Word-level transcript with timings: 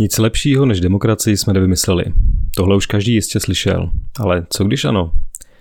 Nic 0.00 0.18
lepšího 0.18 0.66
než 0.66 0.80
demokracii 0.80 1.36
jsme 1.36 1.52
nevymysleli. 1.52 2.04
Tohle 2.56 2.76
už 2.76 2.86
každý 2.86 3.14
jistě 3.14 3.40
slyšel. 3.40 3.90
Ale 4.20 4.46
co 4.50 4.64
když 4.64 4.84
ano? 4.84 5.12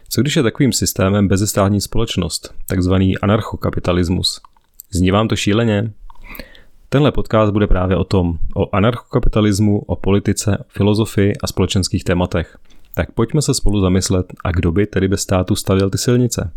Co 0.10 0.22
když 0.22 0.36
je 0.36 0.44
takovým 0.44 0.72
systémem 0.72 1.28
bezestátní 1.28 1.82
společnost, 1.82 2.54
takzvaný 2.68 3.18
anarchokapitalismus? 3.18 4.42
Zní 4.92 5.12
vám 5.12 5.28
to 5.28 5.36
šíleně? 5.36 5.94
Tenhle 6.90 7.12
podcast 7.12 7.52
bude 7.54 7.68
právě 7.68 7.98
o 7.98 8.04
tom, 8.04 8.38
o 8.56 8.76
anarchokapitalismu, 8.76 9.80
o 9.80 9.96
politice, 9.96 10.64
filozofii 10.68 11.34
a 11.44 11.48
společenských 11.48 12.04
tématech. 12.04 12.58
Tak 12.96 13.12
pojďme 13.12 13.42
se 13.42 13.54
spolu 13.54 13.82
zamyslet, 13.82 14.26
a 14.44 14.52
kdo 14.52 14.72
by 14.72 14.88
tedy 14.88 15.08
bez 15.08 15.22
státu 15.22 15.56
stavěl 15.56 15.90
ty 15.90 15.98
silnice? 15.98 16.52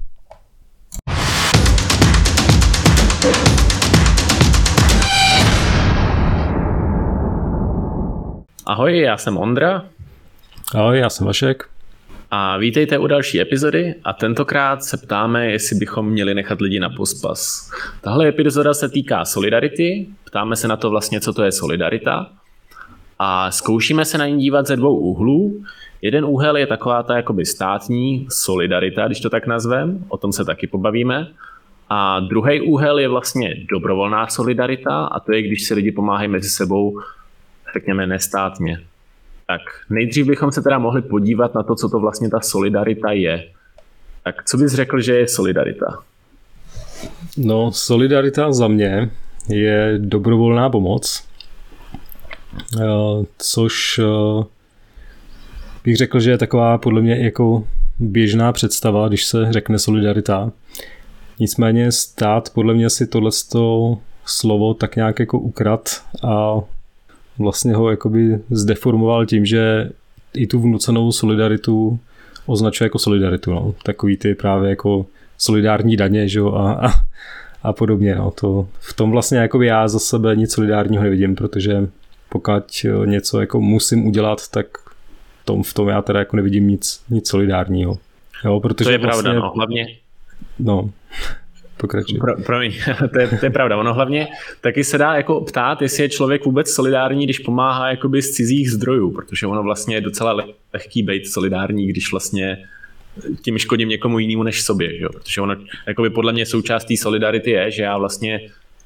Ahoj, 8.72 8.98
já 8.98 9.16
jsem 9.16 9.36
Ondra. 9.36 9.84
Ahoj, 10.74 10.98
já 10.98 11.10
jsem 11.10 11.26
Vašek. 11.26 11.68
A 12.30 12.56
vítejte 12.56 12.98
u 12.98 13.06
další 13.06 13.40
epizody 13.40 13.94
a 14.04 14.12
tentokrát 14.12 14.84
se 14.84 14.96
ptáme, 14.96 15.50
jestli 15.50 15.76
bychom 15.76 16.10
měli 16.10 16.34
nechat 16.34 16.60
lidi 16.60 16.80
na 16.80 16.90
pospas. 16.90 17.70
Tahle 18.00 18.28
epizoda 18.28 18.74
se 18.74 18.88
týká 18.88 19.24
solidarity, 19.24 20.06
ptáme 20.24 20.56
se 20.56 20.68
na 20.68 20.76
to 20.76 20.90
vlastně, 20.90 21.20
co 21.20 21.32
to 21.32 21.42
je 21.42 21.52
solidarita 21.52 22.30
a 23.18 23.50
zkoušíme 23.50 24.04
se 24.04 24.18
na 24.18 24.26
ní 24.26 24.40
dívat 24.40 24.66
ze 24.66 24.76
dvou 24.76 24.98
úhlů. 24.98 25.64
Jeden 26.02 26.24
úhel 26.24 26.56
je 26.56 26.66
taková 26.66 27.02
ta 27.02 27.16
jakoby 27.16 27.46
státní 27.46 28.26
solidarita, 28.30 29.06
když 29.06 29.20
to 29.20 29.30
tak 29.30 29.46
nazvem, 29.46 30.04
o 30.08 30.16
tom 30.16 30.32
se 30.32 30.44
taky 30.44 30.66
pobavíme. 30.66 31.28
A 31.88 32.20
druhý 32.20 32.60
úhel 32.60 32.98
je 32.98 33.08
vlastně 33.08 33.54
dobrovolná 33.70 34.26
solidarita 34.26 35.04
a 35.04 35.20
to 35.20 35.32
je, 35.32 35.42
když 35.42 35.62
si 35.62 35.74
lidi 35.74 35.92
pomáhají 35.92 36.28
mezi 36.28 36.48
sebou 36.48 37.00
řekněme, 37.72 38.06
nestátně. 38.06 38.80
Tak 39.46 39.60
nejdřív 39.90 40.26
bychom 40.26 40.52
se 40.52 40.62
teda 40.62 40.78
mohli 40.78 41.02
podívat 41.02 41.54
na 41.54 41.62
to, 41.62 41.74
co 41.74 41.88
to 41.88 42.00
vlastně 42.00 42.30
ta 42.30 42.40
solidarita 42.40 43.12
je. 43.12 43.44
Tak 44.24 44.44
co 44.44 44.56
bys 44.56 44.72
řekl, 44.72 45.00
že 45.00 45.14
je 45.14 45.28
solidarita? 45.28 46.02
No, 47.36 47.72
solidarita 47.72 48.52
za 48.52 48.68
mě 48.68 49.10
je 49.48 49.94
dobrovolná 49.98 50.70
pomoc, 50.70 51.24
eh, 52.80 52.84
což 53.38 53.98
eh, 53.98 54.44
bych 55.84 55.96
řekl, 55.96 56.20
že 56.20 56.30
je 56.30 56.38
taková 56.38 56.78
podle 56.78 57.00
mě 57.02 57.24
jako 57.24 57.66
běžná 57.98 58.52
představa, 58.52 59.08
když 59.08 59.24
se 59.24 59.52
řekne 59.52 59.78
solidarita. 59.78 60.52
Nicméně 61.38 61.92
stát 61.92 62.50
podle 62.50 62.74
mě 62.74 62.90
si 62.90 63.06
tohle 63.06 63.30
slovo 64.24 64.74
tak 64.74 64.96
nějak 64.96 65.18
jako 65.18 65.38
ukrad 65.38 66.02
a 66.24 66.54
vlastně 67.38 67.74
ho 67.74 67.90
jakoby 67.90 68.38
zdeformoval 68.50 69.26
tím, 69.26 69.46
že 69.46 69.90
i 70.34 70.46
tu 70.46 70.60
vnucenou 70.60 71.12
solidaritu 71.12 71.98
označuje 72.46 72.86
jako 72.86 72.98
solidaritu. 72.98 73.50
No. 73.50 73.74
Takový 73.82 74.16
ty 74.16 74.34
právě 74.34 74.70
jako 74.70 75.06
solidární 75.38 75.96
daně 75.96 76.28
že 76.28 76.38
jo, 76.38 76.52
a, 76.52 76.72
a, 76.72 76.92
a 77.62 77.72
podobně. 77.72 78.14
No. 78.14 78.30
To, 78.30 78.68
v 78.80 78.94
tom 78.94 79.10
vlastně 79.10 79.38
jako 79.38 79.62
já 79.62 79.88
za 79.88 79.98
sebe 79.98 80.36
nic 80.36 80.52
solidárního 80.52 81.02
nevidím, 81.02 81.34
protože 81.34 81.88
pokud 82.28 82.86
něco 83.04 83.40
jako 83.40 83.60
musím 83.60 84.06
udělat, 84.06 84.48
tak 84.48 84.66
tom, 85.44 85.62
v 85.62 85.74
tom 85.74 85.88
já 85.88 86.02
teda 86.02 86.18
jako 86.18 86.36
nevidím 86.36 86.68
nic, 86.68 87.02
nic 87.10 87.28
solidárního. 87.28 87.98
Jo, 88.44 88.60
protože 88.60 88.84
to 88.84 88.90
je 88.90 88.98
vlastně, 88.98 89.22
pravda, 89.22 89.40
no, 89.40 89.52
hlavně. 89.54 89.86
No. 90.58 90.90
Pokračuj. 91.82 92.18
Pro, 92.18 92.36
promiň, 92.46 92.72
to 93.12 93.20
je, 93.20 93.28
to 93.28 93.46
je 93.46 93.50
pravda. 93.50 93.76
Ono 93.76 93.94
hlavně 93.94 94.28
taky 94.60 94.84
se 94.84 94.98
dá 94.98 95.14
jako 95.14 95.40
ptát, 95.40 95.82
jestli 95.82 96.02
je 96.02 96.08
člověk 96.08 96.44
vůbec 96.44 96.70
solidární, 96.70 97.24
když 97.24 97.38
pomáhá 97.38 97.90
jakoby 97.90 98.22
z 98.22 98.30
cizích 98.30 98.70
zdrojů, 98.70 99.10
protože 99.10 99.46
ono 99.46 99.62
vlastně 99.62 99.96
je 99.96 100.00
docela 100.00 100.44
lehký 100.74 101.02
být 101.02 101.26
solidární, 101.26 101.86
když 101.86 102.10
vlastně 102.10 102.58
tím 103.42 103.58
škodím 103.58 103.88
někomu 103.88 104.18
jinému 104.18 104.42
než 104.42 104.62
sobě, 104.62 104.98
že? 104.98 105.06
protože 105.12 105.40
ono 105.40 105.56
jakoby 105.86 106.10
podle 106.10 106.32
mě 106.32 106.46
součástí 106.46 106.96
solidarity 106.96 107.50
je, 107.50 107.70
že 107.70 107.82
já 107.82 107.98
vlastně 107.98 108.40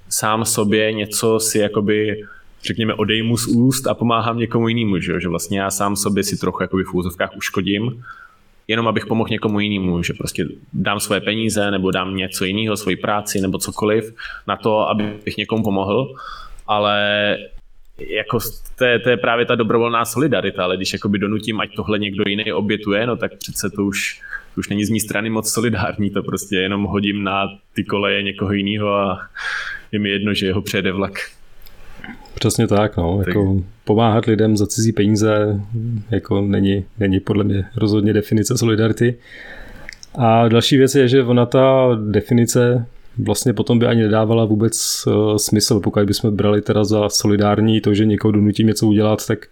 sám 0.08 0.44
sobě 0.44 0.92
něco 0.92 1.40
si 1.40 1.58
jakoby 1.58 2.24
řekněme 2.64 2.94
odejmu 2.94 3.36
z 3.36 3.46
úst 3.46 3.86
a 3.86 3.94
pomáhám 3.94 4.38
někomu 4.38 4.68
jinému, 4.68 4.98
že, 4.98 5.20
že 5.20 5.28
vlastně 5.28 5.60
já 5.60 5.70
sám 5.70 5.96
sobě 5.96 6.22
si 6.22 6.36
trochu 6.36 6.62
jakoby 6.62 6.84
v 6.84 6.94
úzovkách 6.94 7.36
uškodím 7.36 8.02
jenom 8.68 8.88
abych 8.88 9.06
pomohl 9.06 9.28
někomu 9.30 9.60
jinému, 9.60 10.02
že 10.02 10.12
prostě 10.12 10.46
dám 10.72 11.00
své 11.00 11.20
peníze 11.20 11.70
nebo 11.70 11.90
dám 11.90 12.16
něco 12.16 12.44
jiného, 12.44 12.76
svoji 12.76 12.96
práci 12.96 13.40
nebo 13.40 13.58
cokoliv 13.58 14.14
na 14.46 14.56
to, 14.56 14.88
abych 14.88 15.36
někomu 15.36 15.62
pomohl, 15.62 16.14
ale 16.66 17.36
jako 17.98 18.38
to 18.78 18.84
je, 18.84 18.98
to 18.98 19.10
je 19.10 19.16
právě 19.16 19.46
ta 19.46 19.54
dobrovolná 19.54 20.04
solidarita, 20.04 20.64
ale 20.64 20.76
když 20.76 20.92
jakoby 20.92 21.18
donutím, 21.18 21.60
ať 21.60 21.74
tohle 21.76 21.98
někdo 21.98 22.24
jiný 22.26 22.52
obětuje, 22.52 23.06
no 23.06 23.16
tak 23.16 23.38
přece 23.38 23.70
to 23.70 23.84
už, 23.84 24.20
to 24.54 24.58
už 24.58 24.68
není 24.68 24.84
z 24.84 24.90
mé 24.90 25.00
strany 25.00 25.30
moc 25.30 25.52
solidární, 25.52 26.10
to 26.10 26.22
prostě 26.22 26.56
jenom 26.56 26.84
hodím 26.84 27.24
na 27.24 27.48
ty 27.74 27.84
koleje 27.84 28.22
někoho 28.22 28.52
jiného 28.52 28.94
a 28.94 29.18
je 29.92 29.98
mi 29.98 30.08
jedno, 30.08 30.34
že 30.34 30.46
jeho 30.46 30.62
přejede 30.62 30.92
vlak. 30.92 31.12
Přesně 32.38 32.66
tak, 32.66 32.96
no. 32.96 33.18
Tak. 33.18 33.26
Jako 33.26 33.62
pomáhat 33.84 34.24
lidem 34.24 34.56
za 34.56 34.66
cizí 34.66 34.92
peníze 34.92 35.60
jako 36.10 36.40
není, 36.40 36.84
není 36.98 37.20
podle 37.20 37.44
mě 37.44 37.64
rozhodně 37.76 38.12
definice 38.12 38.58
solidarity. 38.58 39.14
A 40.14 40.48
další 40.48 40.76
věc 40.76 40.94
je, 40.94 41.08
že 41.08 41.22
ona 41.22 41.46
ta 41.46 41.88
definice 42.10 42.86
vlastně 43.18 43.52
potom 43.52 43.78
by 43.78 43.86
ani 43.86 44.02
nedávala 44.02 44.44
vůbec 44.44 45.04
uh, 45.06 45.36
smysl, 45.36 45.80
pokud 45.80 46.04
bychom 46.04 46.36
brali 46.36 46.62
teda 46.62 46.84
za 46.84 47.08
solidární 47.08 47.80
to, 47.80 47.94
že 47.94 48.04
někoho 48.04 48.32
donutím 48.32 48.66
něco 48.66 48.86
udělat, 48.86 49.26
tak 49.26 49.46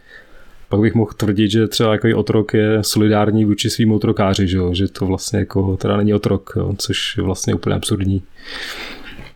pak 0.68 0.80
bych 0.80 0.94
mohl 0.94 1.10
tvrdit, 1.16 1.50
že 1.50 1.68
třeba 1.68 1.92
jako 1.92 2.08
otrok 2.18 2.54
je 2.54 2.78
solidární 2.82 3.44
vůči 3.44 3.70
svým 3.70 3.92
otrokáři, 3.92 4.48
že, 4.48 4.56
jo? 4.56 4.74
že 4.74 4.88
to 4.88 5.06
vlastně 5.06 5.38
jako 5.38 5.76
teda 5.76 5.96
není 5.96 6.14
otrok, 6.14 6.52
jo? 6.56 6.74
což 6.78 7.16
je 7.16 7.22
vlastně 7.22 7.54
úplně 7.54 7.76
absurdní. 7.76 8.22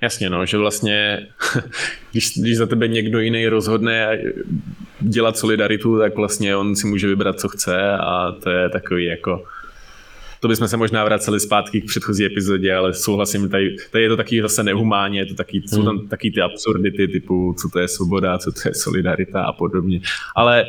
Jasně, 0.01 0.31
no, 0.31 0.47
že 0.47 0.57
vlastně, 0.57 1.27
když, 2.13 2.39
když 2.39 2.57
za 2.57 2.67
tebe 2.67 2.89
někdo 2.89 3.21
jiný 3.21 3.49
rozhodne 3.49 4.19
dělat 5.01 5.39
solidaritu, 5.39 5.99
tak 5.99 6.17
vlastně 6.17 6.57
on 6.57 6.77
si 6.77 6.87
může 6.87 7.07
vybrat, 7.07 7.41
co 7.41 7.49
chce 7.49 7.93
a 7.93 8.33
to 8.33 8.51
je 8.51 8.69
takový 8.69 9.05
jako, 9.05 9.45
to 10.41 10.49
bychom 10.49 10.69
se 10.69 10.77
možná 10.77 11.05
vraceli 11.05 11.41
zpátky 11.41 11.81
k 11.81 11.87
předchozí 11.87 12.25
epizodě, 12.25 12.75
ale 12.75 12.95
souhlasím, 12.95 13.49
tady, 13.49 13.77
tady 13.91 14.05
je 14.05 14.09
to 14.09 14.17
taky 14.17 14.43
zase 14.43 14.63
nehumánně, 14.63 15.27
to 15.27 15.35
taky, 15.35 15.63
jsou 15.67 15.85
tam 15.85 15.99
hmm. 15.99 16.09
taky 16.09 16.31
ty 16.31 16.41
absurdity 16.41 17.09
typu, 17.09 17.55
co 17.63 17.69
to 17.69 17.79
je 17.79 17.89
svoboda, 17.89 18.39
co 18.39 18.53
to 18.53 18.69
je 18.69 18.75
solidarita 18.75 19.43
a 19.43 19.53
podobně. 19.53 20.01
Ale 20.37 20.67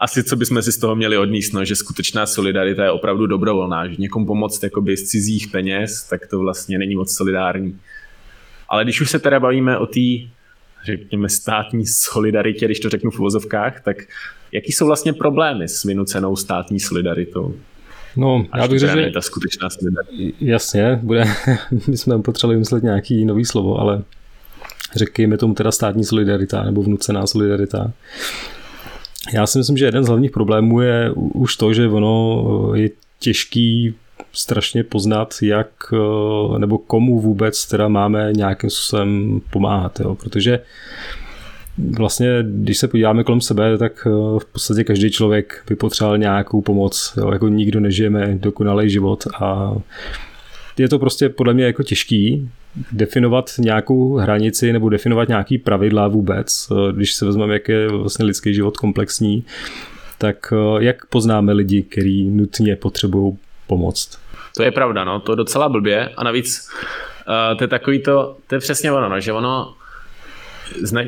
asi 0.00 0.24
co 0.24 0.36
bychom 0.36 0.62
si 0.62 0.72
z 0.72 0.78
toho 0.78 0.96
měli 0.96 1.18
odníst, 1.18 1.54
no, 1.54 1.64
že 1.64 1.76
skutečná 1.76 2.26
solidarita 2.26 2.84
je 2.84 2.90
opravdu 2.90 3.26
dobrovolná, 3.26 3.88
že 3.88 3.94
někomu 3.98 4.26
pomoct 4.26 4.62
jakoby 4.62 4.96
z 4.96 5.02
cizích 5.02 5.48
peněz, 5.48 6.04
tak 6.10 6.26
to 6.26 6.38
vlastně 6.38 6.78
není 6.78 6.94
moc 6.94 7.16
solidární. 7.16 7.78
Ale 8.68 8.84
když 8.84 9.00
už 9.00 9.10
se 9.10 9.18
teda 9.18 9.40
bavíme 9.40 9.78
o 9.78 9.86
té, 9.86 10.00
řekněme, 10.84 11.28
státní 11.28 11.86
solidaritě, 11.86 12.64
když 12.64 12.80
to 12.80 12.88
řeknu 12.88 13.10
v 13.10 13.20
uvozovkách, 13.20 13.80
tak 13.80 13.96
jaký 14.52 14.72
jsou 14.72 14.86
vlastně 14.86 15.12
problémy 15.12 15.68
s 15.68 15.84
vynucenou 15.84 16.36
státní 16.36 16.80
solidaritou? 16.80 17.54
No, 18.16 18.46
Až 18.52 18.60
já 18.60 18.68
bych 18.68 18.78
řekl, 18.78 19.00
že... 19.00 19.10
ta 19.10 19.20
skutečná 19.20 19.70
solidarita. 19.70 20.36
Jasně, 20.40 21.00
bude, 21.02 21.24
my 21.88 21.96
jsme 21.96 22.18
potřebovali 22.18 22.56
vymyslet 22.56 22.82
nějaký 22.82 23.24
nový 23.24 23.44
slovo, 23.44 23.80
ale 23.80 24.02
řekněme 24.96 25.38
tomu 25.38 25.54
teda 25.54 25.72
státní 25.72 26.04
solidarita 26.04 26.62
nebo 26.62 26.82
vnucená 26.82 27.26
solidarita. 27.26 27.92
Já 29.34 29.46
si 29.46 29.58
myslím, 29.58 29.76
že 29.76 29.84
jeden 29.84 30.04
z 30.04 30.08
hlavních 30.08 30.30
problémů 30.30 30.80
je 30.80 31.10
už 31.14 31.56
to, 31.56 31.74
že 31.74 31.88
ono 31.88 32.72
je 32.74 32.90
těžký 33.18 33.94
strašně 34.32 34.84
poznat, 34.84 35.34
jak 35.42 35.70
eh, 35.92 36.58
nebo 36.58 36.78
komu 36.78 37.20
vůbec 37.20 37.66
teda 37.66 37.88
máme 37.88 38.32
nějakým 38.32 38.70
způsobem 38.70 39.40
pomáhat, 39.50 40.00
jo? 40.00 40.14
protože 40.14 40.60
vlastně, 41.98 42.28
když 42.42 42.78
se 42.78 42.88
podíváme 42.88 43.24
kolem 43.24 43.40
sebe, 43.40 43.78
tak 43.78 44.06
eh, 44.06 44.10
v 44.38 44.44
podstatě 44.52 44.84
každý 44.84 45.10
člověk 45.10 45.64
by 45.68 45.76
potřeboval 45.76 46.18
nějakou 46.18 46.60
pomoc, 46.60 47.14
jo? 47.16 47.32
jako 47.32 47.48
nikdo 47.48 47.80
nežijeme 47.80 48.38
dokonalý 48.40 48.90
život 48.90 49.24
a 49.40 49.72
je 50.78 50.88
to 50.88 50.98
prostě 50.98 51.28
podle 51.28 51.54
mě 51.54 51.64
jako 51.64 51.82
těžký 51.82 52.50
definovat 52.92 53.50
nějakou 53.58 54.16
hranici 54.16 54.72
nebo 54.72 54.88
definovat 54.88 55.28
nějaký 55.28 55.58
pravidla 55.58 56.08
vůbec, 56.08 56.68
eh, 56.70 56.92
když 56.92 57.14
se 57.14 57.26
vezmeme, 57.26 57.52
jak 57.52 57.68
je 57.68 57.88
vlastně 57.88 58.24
lidský 58.24 58.54
život 58.54 58.76
komplexní, 58.76 59.44
tak 60.20 60.52
jak 60.78 61.06
poznáme 61.06 61.52
lidi, 61.52 61.82
kteří 61.82 62.30
nutně 62.30 62.76
potřebují 62.76 63.38
pomoct. 63.68 64.18
To 64.56 64.62
je 64.62 64.72
pravda, 64.72 65.04
no, 65.04 65.20
to 65.20 65.32
je 65.32 65.36
docela 65.36 65.68
blbě 65.68 66.08
a 66.16 66.24
navíc 66.24 66.70
uh, 67.28 67.58
to 67.58 67.64
je 67.64 67.68
takový 67.68 68.02
to, 68.02 68.36
to 68.46 68.54
je 68.54 68.58
přesně 68.58 68.92
ono, 68.92 69.08
no, 69.08 69.20
že 69.20 69.32
ono 69.32 69.74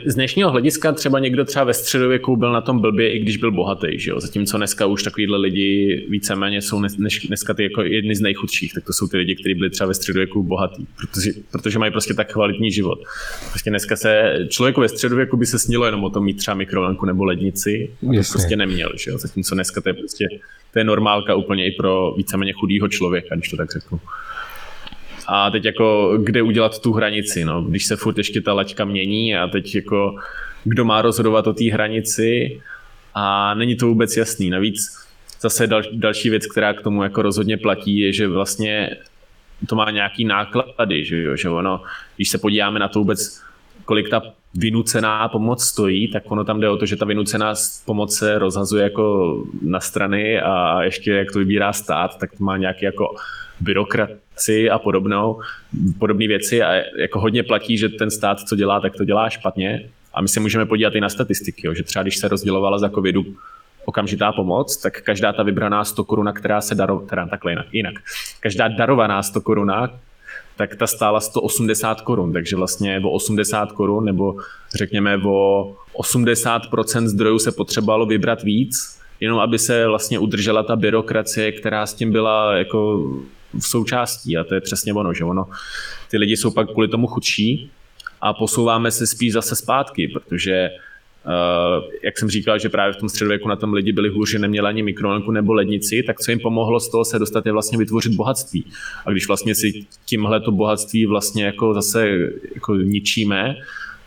z 0.04 0.14
dnešního 0.14 0.50
hlediska 0.50 0.92
třeba 0.92 1.18
někdo 1.18 1.44
třeba 1.44 1.64
ve 1.64 1.74
středověku 1.74 2.36
byl 2.36 2.52
na 2.52 2.60
tom 2.60 2.80
blbě, 2.80 3.12
i 3.12 3.18
když 3.18 3.36
byl 3.36 3.52
bohatý, 3.52 3.98
že 3.98 4.10
jo? 4.10 4.20
Zatímco 4.20 4.56
dneska 4.56 4.86
už 4.86 5.02
takovýhle 5.02 5.38
lidi 5.38 6.06
víceméně 6.08 6.62
jsou 6.62 6.82
dneska 7.26 7.54
ty 7.54 7.62
jako 7.62 7.82
jedny 7.82 8.14
z 8.16 8.20
nejchudších, 8.20 8.74
tak 8.74 8.84
to 8.84 8.92
jsou 8.92 9.08
ty 9.08 9.16
lidi, 9.16 9.34
kteří 9.34 9.54
byli 9.54 9.70
třeba 9.70 9.88
ve 9.88 9.94
středověku 9.94 10.42
bohatý, 10.42 10.86
protože, 10.96 11.30
protože 11.52 11.78
mají 11.78 11.92
prostě 11.92 12.14
tak 12.14 12.32
kvalitní 12.32 12.70
život. 12.70 12.98
Prostě 13.50 13.70
dneska 13.70 13.96
se 13.96 14.38
člověku 14.48 14.80
ve 14.80 14.88
středověku 14.88 15.36
by 15.36 15.46
se 15.46 15.58
snilo 15.58 15.84
jenom 15.84 16.04
o 16.04 16.10
tom 16.10 16.24
mít 16.24 16.36
třeba 16.36 16.54
mikrovlnku 16.54 17.06
nebo 17.06 17.24
lednici, 17.24 17.90
a 18.02 18.22
to 18.22 18.32
prostě 18.32 18.56
neměl, 18.56 18.92
že 18.96 19.10
jo? 19.10 19.18
Zatímco 19.18 19.54
dneska 19.54 19.80
to 19.80 19.88
je 19.88 19.94
prostě 19.94 20.28
to 20.72 20.78
je 20.78 20.84
normálka 20.84 21.34
úplně 21.34 21.66
i 21.66 21.70
pro 21.70 22.14
víceméně 22.16 22.52
chudýho 22.52 22.88
člověka, 22.88 23.34
když 23.34 23.48
to 23.48 23.56
tak 23.56 23.72
řeknu. 23.72 24.00
A 25.32 25.50
teď 25.50 25.64
jako, 25.64 26.18
kde 26.22 26.42
udělat 26.42 26.78
tu 26.78 26.92
hranici, 26.92 27.44
no? 27.44 27.62
Když 27.62 27.86
se 27.86 27.96
furt 27.96 28.18
ještě 28.18 28.40
ta 28.40 28.52
laťka 28.52 28.84
mění 28.84 29.36
a 29.36 29.48
teď 29.48 29.74
jako, 29.74 30.14
kdo 30.64 30.84
má 30.84 31.02
rozhodovat 31.02 31.46
o 31.46 31.52
té 31.52 31.64
hranici 31.64 32.60
a 33.14 33.54
není 33.54 33.76
to 33.76 33.86
vůbec 33.86 34.16
jasný. 34.16 34.50
Navíc 34.50 34.76
zase 35.40 35.66
dal, 35.66 35.82
další 35.92 36.30
věc, 36.30 36.46
která 36.46 36.72
k 36.72 36.82
tomu 36.82 37.02
jako 37.02 37.22
rozhodně 37.22 37.56
platí, 37.56 37.98
je, 37.98 38.12
že 38.12 38.28
vlastně 38.28 38.96
to 39.68 39.76
má 39.76 39.90
nějaký 39.90 40.24
náklady, 40.24 41.04
že, 41.04 41.22
jo? 41.22 41.36
že 41.36 41.48
ono, 41.48 41.82
když 42.16 42.28
se 42.28 42.38
podíváme 42.38 42.78
na 42.78 42.88
to 42.88 42.98
vůbec, 42.98 43.42
kolik 43.84 44.08
ta 44.08 44.22
vynucená 44.54 45.28
pomoc 45.28 45.64
stojí, 45.64 46.08
tak 46.08 46.30
ono 46.30 46.44
tam 46.44 46.60
jde 46.60 46.68
o 46.68 46.76
to, 46.76 46.86
že 46.86 46.96
ta 46.96 47.04
vynucená 47.04 47.54
pomoc 47.84 48.16
se 48.16 48.38
rozhazuje 48.38 48.82
jako 48.82 49.36
na 49.62 49.80
strany 49.80 50.40
a 50.40 50.82
ještě 50.82 51.12
jak 51.12 51.32
to 51.32 51.38
vybírá 51.38 51.72
stát, 51.72 52.18
tak 52.18 52.30
to 52.38 52.44
má 52.44 52.56
nějaký 52.56 52.84
jako 52.84 53.14
byrokraci 54.40 54.70
a 54.70 54.78
podobnou, 54.78 55.40
podobné 55.98 56.28
věci 56.28 56.62
a 56.62 56.82
jako 56.98 57.20
hodně 57.20 57.42
platí, 57.42 57.78
že 57.78 57.88
ten 57.88 58.10
stát, 58.10 58.40
co 58.40 58.56
dělá, 58.56 58.80
tak 58.80 58.96
to 58.96 59.04
dělá 59.04 59.28
špatně. 59.30 59.88
A 60.14 60.20
my 60.20 60.28
se 60.28 60.40
můžeme 60.40 60.66
podívat 60.66 60.94
i 60.94 61.00
na 61.00 61.08
statistiky, 61.08 61.66
jo, 61.66 61.74
že 61.74 61.82
třeba 61.82 62.02
když 62.02 62.16
se 62.16 62.28
rozdělovala 62.28 62.78
za 62.78 62.88
covidu 62.88 63.24
okamžitá 63.84 64.32
pomoc, 64.32 64.76
tak 64.76 65.02
každá 65.02 65.32
ta 65.32 65.42
vybraná 65.42 65.84
100 65.84 66.04
koruna, 66.04 66.32
která 66.32 66.60
se 66.60 66.74
darovala, 66.74 67.08
teda 67.08 67.26
takhle 67.26 67.52
jinak, 67.52 67.66
jinak, 67.72 67.94
každá 68.40 68.68
darovaná 68.68 69.22
100 69.22 69.40
koruna, 69.40 69.90
tak 70.56 70.76
ta 70.76 70.86
stála 70.86 71.20
180 71.20 72.00
korun, 72.00 72.32
takže 72.32 72.56
vlastně 72.56 73.00
o 73.04 73.10
80 73.10 73.72
korun 73.72 74.04
nebo 74.04 74.36
řekněme 74.74 75.16
o 75.24 75.72
80% 75.94 77.06
zdrojů 77.06 77.38
se 77.38 77.52
potřebovalo 77.52 78.06
vybrat 78.06 78.42
víc, 78.42 79.00
jenom 79.20 79.38
aby 79.38 79.58
se 79.58 79.86
vlastně 79.86 80.18
udržela 80.18 80.62
ta 80.62 80.76
byrokracie, 80.76 81.52
která 81.52 81.86
s 81.86 81.94
tím 81.94 82.12
byla 82.12 82.56
jako 82.56 83.08
v 83.58 83.66
součástí 83.66 84.36
a 84.36 84.44
to 84.44 84.54
je 84.54 84.60
přesně 84.60 84.92
ono, 84.92 85.14
že 85.14 85.24
ono, 85.24 85.46
ty 86.10 86.18
lidi 86.18 86.36
jsou 86.36 86.50
pak 86.50 86.70
kvůli 86.70 86.88
tomu 86.88 87.06
chudší 87.06 87.70
a 88.20 88.32
posouváme 88.32 88.90
se 88.90 89.06
spíš 89.06 89.32
zase 89.32 89.56
zpátky, 89.56 90.08
protože 90.08 90.70
Uh, 91.26 91.84
jak 92.04 92.18
jsem 92.18 92.30
říkal, 92.30 92.58
že 92.58 92.68
právě 92.68 92.92
v 92.92 92.96
tom 92.96 93.08
středověku 93.08 93.48
na 93.48 93.56
tom 93.56 93.72
lidi 93.72 93.92
byli 93.92 94.08
hůři, 94.08 94.38
neměli 94.38 94.68
ani 94.68 94.82
mikrovlnku 94.82 95.30
nebo 95.30 95.52
lednici, 95.52 96.02
tak 96.02 96.20
co 96.20 96.30
jim 96.30 96.40
pomohlo 96.40 96.80
z 96.80 96.90
toho 96.90 97.04
se 97.04 97.18
dostat 97.18 97.46
je 97.46 97.52
vlastně 97.52 97.78
vytvořit 97.78 98.12
bohatství. 98.12 98.64
A 99.06 99.10
když 99.10 99.26
vlastně 99.26 99.54
si 99.54 99.86
tímhle 100.04 100.40
to 100.40 100.52
bohatství 100.52 101.06
vlastně 101.06 101.44
jako 101.44 101.74
zase 101.74 102.08
jako 102.54 102.74
ničíme, 102.76 103.56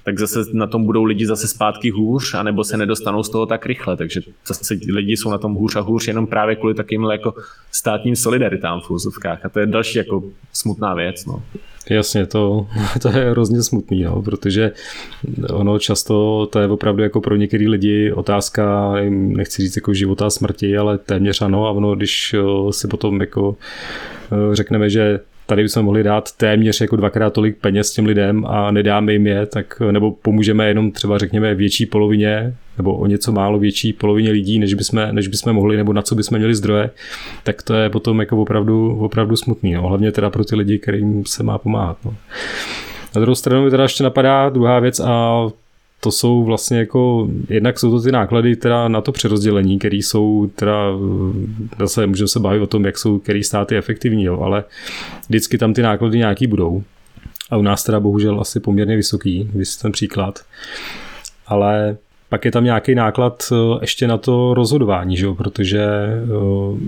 tak 0.04 0.20
zase 0.20 0.40
na 0.54 0.68
tom 0.68 0.86
budou 0.86 1.04
lidi 1.04 1.26
zase 1.26 1.48
zpátky 1.48 1.90
hůř, 1.90 2.34
anebo 2.34 2.64
se 2.64 2.78
nedostanou 2.78 3.24
z 3.24 3.30
toho 3.30 3.46
tak 3.46 3.66
rychle. 3.66 3.98
Takže 3.98 4.22
zase 4.48 4.78
lidi 4.88 5.18
jsou 5.18 5.32
na 5.32 5.38
tom 5.38 5.54
hůř 5.54 5.76
a 5.76 5.80
hůř 5.80 6.08
jenom 6.08 6.28
právě 6.28 6.56
kvůli 6.56 6.74
takým 6.74 7.04
jako 7.04 7.34
státním 7.72 8.16
solidaritám 8.16 8.82
v 8.82 8.92
úzovkách. 8.92 9.46
A 9.46 9.50
to 9.50 9.60
je 9.60 9.66
další 9.66 9.98
jako 9.98 10.24
smutná 10.54 10.94
věc. 10.94 11.26
No. 11.26 11.44
Jasně, 11.90 12.26
to, 12.26 12.68
to 13.02 13.10
je 13.10 13.32
hrozně 13.32 13.64
smutný, 13.64 14.04
no, 14.04 14.22
protože 14.22 14.72
ono 15.50 15.80
často 15.80 16.46
to 16.52 16.60
je 16.60 16.68
opravdu 16.68 17.04
jako 17.04 17.22
pro 17.22 17.36
některý 17.36 17.68
lidi 17.68 18.12
otázka, 18.12 18.94
nechci 19.10 19.62
říct 19.62 19.76
jako 19.76 19.94
života 19.94 20.26
a 20.26 20.30
smrti, 20.30 20.78
ale 20.78 20.98
téměř 20.98 21.42
ano 21.42 21.68
a 21.68 21.72
ono, 21.72 21.96
když 21.96 22.36
si 22.72 22.88
potom 22.88 23.22
jako 23.22 23.56
řekneme, 24.54 24.90
že 24.90 25.20
tady 25.45 25.63
bychom 25.63 25.86
mohli 25.86 26.04
dát 26.04 26.31
téměř 26.31 26.81
jako 26.81 26.95
dvakrát 26.95 27.34
tolik 27.34 27.57
peněz 27.57 27.94
těm 27.94 28.06
lidem 28.06 28.45
a 28.45 28.72
nedáme 28.72 29.13
jim 29.13 29.28
je, 29.28 29.45
tak 29.45 29.80
nebo 29.92 30.12
pomůžeme 30.12 30.68
jenom 30.68 30.92
třeba 30.92 31.18
řekněme 31.18 31.56
větší 31.56 31.86
polovině 31.86 32.56
nebo 32.78 32.98
o 32.98 33.06
něco 33.06 33.31
málo 33.31 33.60
větší 33.60 33.94
polovině 33.94 34.31
lidí, 34.31 34.60
než 34.60 34.74
bychom, 34.74 35.07
než 35.12 35.28
bychom 35.28 35.54
mohli, 35.54 35.78
nebo 35.78 35.94
na 35.94 36.01
co 36.01 36.16
bychom 36.16 36.38
měli 36.38 36.56
zdroje, 36.56 36.90
tak 37.44 37.62
to 37.62 37.74
je 37.74 37.90
potom 37.90 38.19
jako 38.19 38.42
opravdu, 38.42 38.98
opravdu 39.00 39.36
smutný. 39.36 39.74
No. 39.74 39.88
Hlavně 39.88 40.12
teda 40.12 40.30
pro 40.30 40.45
ty 40.45 40.56
lidi, 40.56 40.80
kterým 40.80 41.25
se 41.25 41.44
má 41.44 41.57
pomáhat. 41.57 41.98
No. 42.06 42.16
Na 43.16 43.22
druhou 43.22 43.36
stranu 43.36 43.63
mi 43.63 43.69
teda 43.69 43.84
ještě 43.84 44.04
napadá 44.04 44.50
druhá 44.50 44.80
věc 44.80 45.00
a 45.00 45.45
to 46.04 46.12
jsou 46.12 46.44
vlastně 46.44 46.78
jako, 46.78 47.30
jednak 47.50 47.80
jsou 47.80 47.92
to 47.92 48.02
ty 48.02 48.12
náklady 48.12 48.56
teda 48.56 48.88
na 48.88 49.02
to 49.02 49.12
přerozdělení, 49.12 49.80
které 49.80 49.96
jsou 49.96 50.52
teda, 50.56 50.88
zase 51.80 52.08
můžeme 52.08 52.28
se 52.28 52.40
bavit 52.40 52.62
o 52.62 52.68
tom, 52.68 52.86
jak 52.86 52.98
jsou 52.98 53.20
který 53.20 53.44
státy 53.44 53.78
efektivní, 53.78 54.24
jo, 54.24 54.40
ale 54.42 54.64
vždycky 55.30 55.58
tam 55.58 55.74
ty 55.74 55.82
náklady 55.82 56.18
nějaký 56.18 56.48
budou. 56.48 56.84
A 57.52 57.58
u 57.58 57.62
nás 57.62 57.84
teda 57.84 58.00
bohužel 58.00 58.42
asi 58.42 58.60
poměrně 58.60 58.96
vysoký, 58.96 59.50
vys 59.54 59.78
ten 59.78 59.92
příklad. 59.92 60.40
Ale 61.48 61.98
pak 62.30 62.46
je 62.46 62.52
tam 62.52 62.64
nějaký 62.64 62.96
náklad 62.96 63.44
eh, 63.52 63.56
ještě 63.82 64.08
na 64.08 64.18
to 64.18 64.54
rozhodování, 64.54 65.18
že 65.18 65.26
jo? 65.26 65.36
protože 65.36 65.86
uh, 66.42 66.80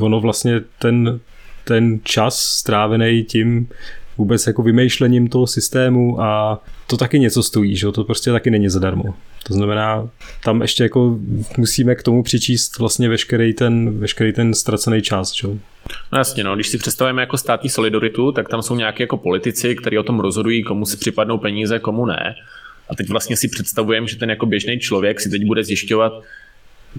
ono 0.00 0.20
vlastně 0.20 0.60
ten, 0.78 1.20
ten 1.64 2.00
čas 2.02 2.38
strávený 2.38 3.24
tím, 3.24 3.68
vůbec 4.18 4.46
jako 4.46 4.62
vymýšlením 4.62 5.28
toho 5.28 5.46
systému 5.46 6.20
a 6.20 6.60
to 6.86 6.96
taky 6.96 7.18
něco 7.18 7.42
stojí, 7.42 7.76
že? 7.76 7.92
to 7.92 8.04
prostě 8.04 8.30
taky 8.30 8.50
není 8.50 8.68
zadarmo. 8.68 9.14
To 9.46 9.54
znamená, 9.54 10.08
tam 10.44 10.62
ještě 10.62 10.82
jako 10.82 11.18
musíme 11.58 11.94
k 11.94 12.02
tomu 12.02 12.22
přičíst 12.22 12.78
vlastně 12.78 13.08
veškerý 13.08 13.54
ten, 13.54 13.98
veškerý 13.98 14.32
ten 14.32 14.54
ztracený 14.54 15.02
čas. 15.02 15.32
Že? 15.32 15.48
No 16.12 16.18
jasně, 16.18 16.44
no, 16.44 16.54
když 16.54 16.68
si 16.68 16.78
představujeme 16.78 17.22
jako 17.22 17.38
státní 17.38 17.70
solidaritu, 17.70 18.32
tak 18.32 18.48
tam 18.48 18.62
jsou 18.62 18.76
nějaké 18.76 19.02
jako 19.02 19.16
politici, 19.16 19.76
kteří 19.76 19.98
o 19.98 20.02
tom 20.02 20.20
rozhodují, 20.20 20.62
komu 20.62 20.86
si 20.86 20.96
připadnou 20.96 21.38
peníze, 21.38 21.78
komu 21.78 22.06
ne. 22.06 22.34
A 22.88 22.94
teď 22.94 23.08
vlastně 23.08 23.36
si 23.36 23.48
představujeme, 23.48 24.06
že 24.06 24.16
ten 24.16 24.30
jako 24.30 24.46
běžný 24.46 24.78
člověk 24.78 25.20
si 25.20 25.30
teď 25.30 25.44
bude 25.44 25.64
zjišťovat, 25.64 26.12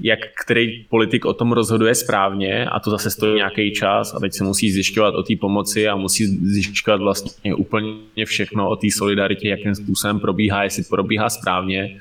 jak 0.01 0.19
který 0.45 0.84
politik 0.90 1.25
o 1.25 1.34
tom 1.34 1.51
rozhoduje 1.51 1.95
správně 1.95 2.66
a 2.66 2.80
to 2.80 2.90
zase 2.90 3.10
stojí 3.10 3.36
nějaký 3.36 3.74
čas 3.74 4.13
a 4.13 4.19
teď 4.19 4.34
se 4.34 4.44
musí 4.44 4.72
zjišťovat 4.72 5.16
o 5.16 5.24
té 5.24 5.36
pomoci 5.36 5.88
a 5.88 5.95
musí 5.95 6.25
zjišťovat 6.25 7.01
vlastně 7.01 7.56
úplně 7.56 8.25
všechno 8.25 8.69
o 8.69 8.75
té 8.75 8.88
solidaritě, 8.92 9.50
jakým 9.50 9.75
způsobem 9.75 10.19
probíhá, 10.19 10.63
jestli 10.63 10.84
probíhá 10.84 11.30
správně. 11.30 12.00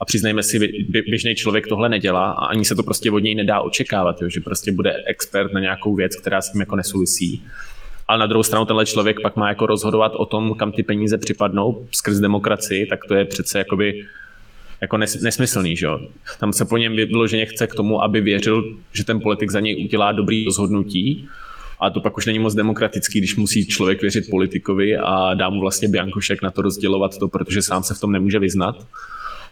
A 0.00 0.04
přiznejme 0.04 0.42
si, 0.42 0.58
běžný 0.88 1.34
člověk 1.34 1.66
tohle 1.66 1.88
nedělá 1.88 2.30
a 2.30 2.46
ani 2.46 2.64
se 2.64 2.74
to 2.74 2.82
prostě 2.82 3.10
od 3.10 3.18
něj 3.18 3.34
nedá 3.34 3.60
očekávat, 3.60 4.22
jo, 4.22 4.28
že 4.28 4.40
prostě 4.40 4.72
bude 4.72 5.02
expert 5.06 5.52
na 5.52 5.60
nějakou 5.60 5.94
věc, 5.94 6.16
která 6.16 6.40
s 6.40 6.52
tím 6.52 6.60
jako 6.60 6.76
nesouvisí. 6.76 7.42
Ale 8.08 8.18
na 8.18 8.26
druhou 8.26 8.42
stranu 8.42 8.64
tenhle 8.64 8.86
člověk 8.86 9.20
pak 9.20 9.36
má 9.36 9.48
jako 9.48 9.66
rozhodovat 9.66 10.12
o 10.14 10.26
tom, 10.26 10.54
kam 10.54 10.72
ty 10.72 10.82
peníze 10.82 11.18
připadnou 11.18 11.86
skrz 11.92 12.18
demokracii, 12.18 12.86
tak 12.86 13.04
to 13.04 13.14
je 13.14 13.24
přece 13.24 13.58
jakoby 13.58 14.04
jako 14.84 14.96
nes, 14.96 15.20
nesmyslný, 15.20 15.76
že 15.76 15.86
jo. 15.86 16.00
Tam 16.40 16.52
se 16.52 16.64
po 16.64 16.76
něm 16.76 16.96
vyloženě 16.96 17.46
chce 17.46 17.66
k 17.66 17.74
tomu, 17.74 18.02
aby 18.02 18.20
věřil, 18.20 18.76
že 18.92 19.04
ten 19.04 19.20
politik 19.20 19.50
za 19.50 19.60
něj 19.60 19.84
udělá 19.84 20.12
dobrý 20.12 20.44
rozhodnutí, 20.44 21.28
a 21.80 21.90
to 21.90 22.00
pak 22.00 22.16
už 22.16 22.26
není 22.26 22.38
moc 22.38 22.54
demokratický, 22.54 23.18
když 23.18 23.36
musí 23.36 23.66
člověk 23.66 24.02
věřit 24.02 24.30
politikovi 24.30 24.96
a 24.96 25.34
dá 25.34 25.50
mu 25.50 25.60
vlastně 25.60 25.88
biankošek 25.88 26.42
na 26.42 26.50
to 26.50 26.62
rozdělovat 26.62 27.18
to, 27.18 27.28
protože 27.28 27.62
sám 27.62 27.82
se 27.82 27.94
v 27.94 28.00
tom 28.00 28.12
nemůže 28.12 28.38
vyznat. 28.38 28.86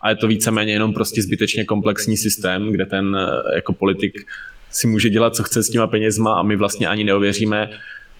A 0.00 0.10
je 0.10 0.16
to 0.16 0.26
víceméně 0.26 0.72
jenom 0.72 0.92
prostě 0.92 1.22
zbytečně 1.22 1.64
komplexní 1.64 2.16
systém, 2.16 2.72
kde 2.72 2.86
ten 2.86 3.16
eh, 3.16 3.54
jako 3.54 3.72
politik 3.72 4.26
si 4.70 4.86
může 4.86 5.10
dělat, 5.10 5.36
co 5.36 5.42
chce 5.42 5.62
s 5.62 5.70
těma 5.70 5.86
penězma 5.86 6.34
a 6.34 6.42
my 6.42 6.56
vlastně 6.56 6.88
ani 6.88 7.04
neověříme, 7.04 7.70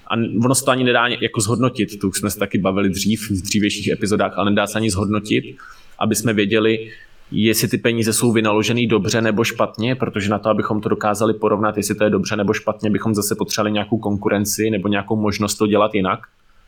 a 0.06 0.14
ono 0.44 0.54
se 0.54 0.64
to 0.64 0.70
ani 0.70 0.84
nedá 0.84 1.06
jako 1.06 1.40
zhodnotit, 1.40 2.00
to 2.00 2.08
už 2.08 2.18
jsme 2.18 2.30
se 2.30 2.38
taky 2.38 2.58
bavili 2.58 2.90
dřív 2.90 3.30
v 3.30 3.42
dřívějších 3.42 3.88
epizodách, 3.88 4.32
ale 4.36 4.50
nedá 4.50 4.66
se 4.66 4.78
ani 4.78 4.90
zhodnotit, 4.90 5.56
aby 6.02 6.14
jsme 6.14 6.32
věděli, 6.32 6.90
jestli 7.30 7.68
ty 7.68 7.78
peníze 7.78 8.12
jsou 8.12 8.32
vynaloženy 8.32 8.86
dobře 8.86 9.20
nebo 9.20 9.44
špatně, 9.44 9.94
protože 9.94 10.30
na 10.30 10.38
to, 10.38 10.48
abychom 10.48 10.80
to 10.80 10.88
dokázali 10.88 11.34
porovnat, 11.34 11.76
jestli 11.76 11.94
to 11.94 12.04
je 12.04 12.10
dobře 12.10 12.36
nebo 12.36 12.52
špatně, 12.52 12.90
bychom 12.90 13.14
zase 13.14 13.34
potřebovali 13.34 13.72
nějakou 13.72 13.98
konkurenci 13.98 14.70
nebo 14.70 14.88
nějakou 14.88 15.16
možnost 15.16 15.54
to 15.54 15.66
dělat 15.66 15.94
jinak, 15.94 16.20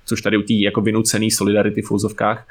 což 0.06 0.22
tady 0.22 0.36
u 0.36 0.42
té 0.42 0.54
jako 0.54 0.80
vynucený 0.80 1.30
solidarity 1.30 1.82
v 1.82 1.90
úzovkách, 1.90 2.46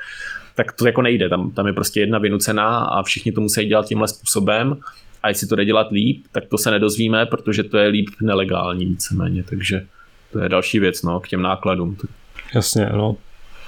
tak 0.56 0.72
to 0.72 0.86
jako 0.86 1.02
nejde. 1.02 1.30
Tam, 1.30 1.52
tam 1.52 1.68
je 1.68 1.74
prostě 1.74 2.00
jedna 2.00 2.20
vynucená 2.20 2.78
a 2.80 3.04
všichni 3.04 3.32
to 3.32 3.42
musí 3.42 3.66
dělat 3.66 3.86
tímhle 3.86 4.08
způsobem 4.08 4.78
a 5.24 5.30
jestli 5.30 5.48
to 5.48 5.56
jde 5.56 5.66
dělat 5.66 5.92
líp, 5.92 6.26
tak 6.32 6.46
to 6.46 6.58
se 6.58 6.72
nedozvíme, 6.72 7.26
protože 7.26 7.64
to 7.64 7.78
je 7.78 7.88
líp 7.88 8.10
nelegální 8.22 8.86
víceméně, 8.86 9.44
takže 9.44 9.86
to 10.32 10.40
je 10.40 10.50
další 10.50 10.80
věc 10.80 11.04
no, 11.04 11.20
k 11.20 11.28
těm 11.28 11.42
nákladům. 11.42 11.98
Jasně, 12.56 12.90
no. 12.94 13.18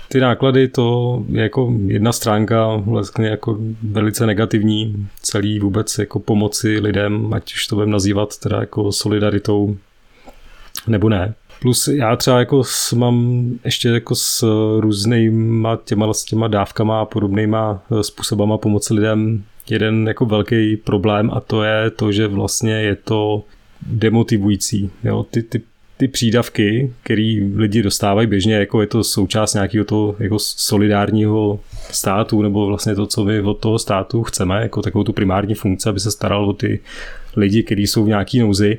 Ty 0.07 0.19
náklady 0.19 0.67
to 0.67 1.23
je 1.29 1.43
jako 1.43 1.73
jedna 1.85 2.11
stránka 2.11 2.75
vlastně 2.75 3.27
jako 3.27 3.57
velice 3.83 4.25
negativní 4.25 5.07
celý 5.21 5.59
vůbec 5.59 5.97
jako 5.97 6.19
pomoci 6.19 6.79
lidem, 6.79 7.33
ať 7.33 7.53
už 7.53 7.67
to 7.67 7.75
budeme 7.75 7.91
nazývat 7.91 8.37
teda 8.37 8.59
jako 8.59 8.91
solidaritou 8.91 9.77
nebo 10.87 11.09
ne. 11.09 11.33
Plus 11.61 11.87
já 11.87 12.15
třeba 12.15 12.39
jako 12.39 12.63
s, 12.63 12.93
mám 12.93 13.45
ještě 13.65 13.89
jako 13.89 14.15
s 14.15 14.43
různýma 14.79 15.79
těma, 15.85 16.13
s 16.13 16.23
těma 16.23 16.47
dávkama 16.47 17.01
a 17.01 17.05
podobnýma 17.05 17.83
eh, 17.91 18.03
způsobama 18.03 18.57
pomoci 18.57 18.93
lidem 18.93 19.43
jeden 19.69 20.07
jako 20.07 20.25
velký 20.25 20.77
problém 20.77 21.31
a 21.33 21.39
to 21.39 21.63
je 21.63 21.91
to, 21.91 22.11
že 22.11 22.27
vlastně 22.27 22.73
je 22.73 22.95
to 22.95 23.43
demotivující. 23.81 24.89
Jo? 25.03 25.25
Ty, 25.31 25.43
ty, 25.43 25.61
ty 25.97 26.07
přídavky, 26.07 26.93
které 27.03 27.37
lidi 27.55 27.83
dostávají 27.83 28.27
běžně, 28.27 28.55
jako 28.55 28.81
je 28.81 28.87
to 28.87 29.03
součást 29.03 29.53
nějakého 29.53 29.85
toho 29.85 30.15
jako 30.19 30.39
solidárního 30.39 31.59
státu, 31.91 32.41
nebo 32.41 32.65
vlastně 32.65 32.95
to, 32.95 33.07
co 33.07 33.23
my 33.23 33.41
od 33.41 33.59
toho 33.59 33.79
státu 33.79 34.23
chceme, 34.23 34.61
jako 34.61 34.81
takovou 34.81 35.03
tu 35.03 35.13
primární 35.13 35.53
funkci, 35.53 35.89
aby 35.89 35.99
se 35.99 36.11
staral 36.11 36.49
o 36.49 36.53
ty 36.53 36.79
lidi, 37.35 37.63
kteří 37.63 37.87
jsou 37.87 38.03
v 38.03 38.07
nějaký 38.07 38.39
nouzi, 38.39 38.77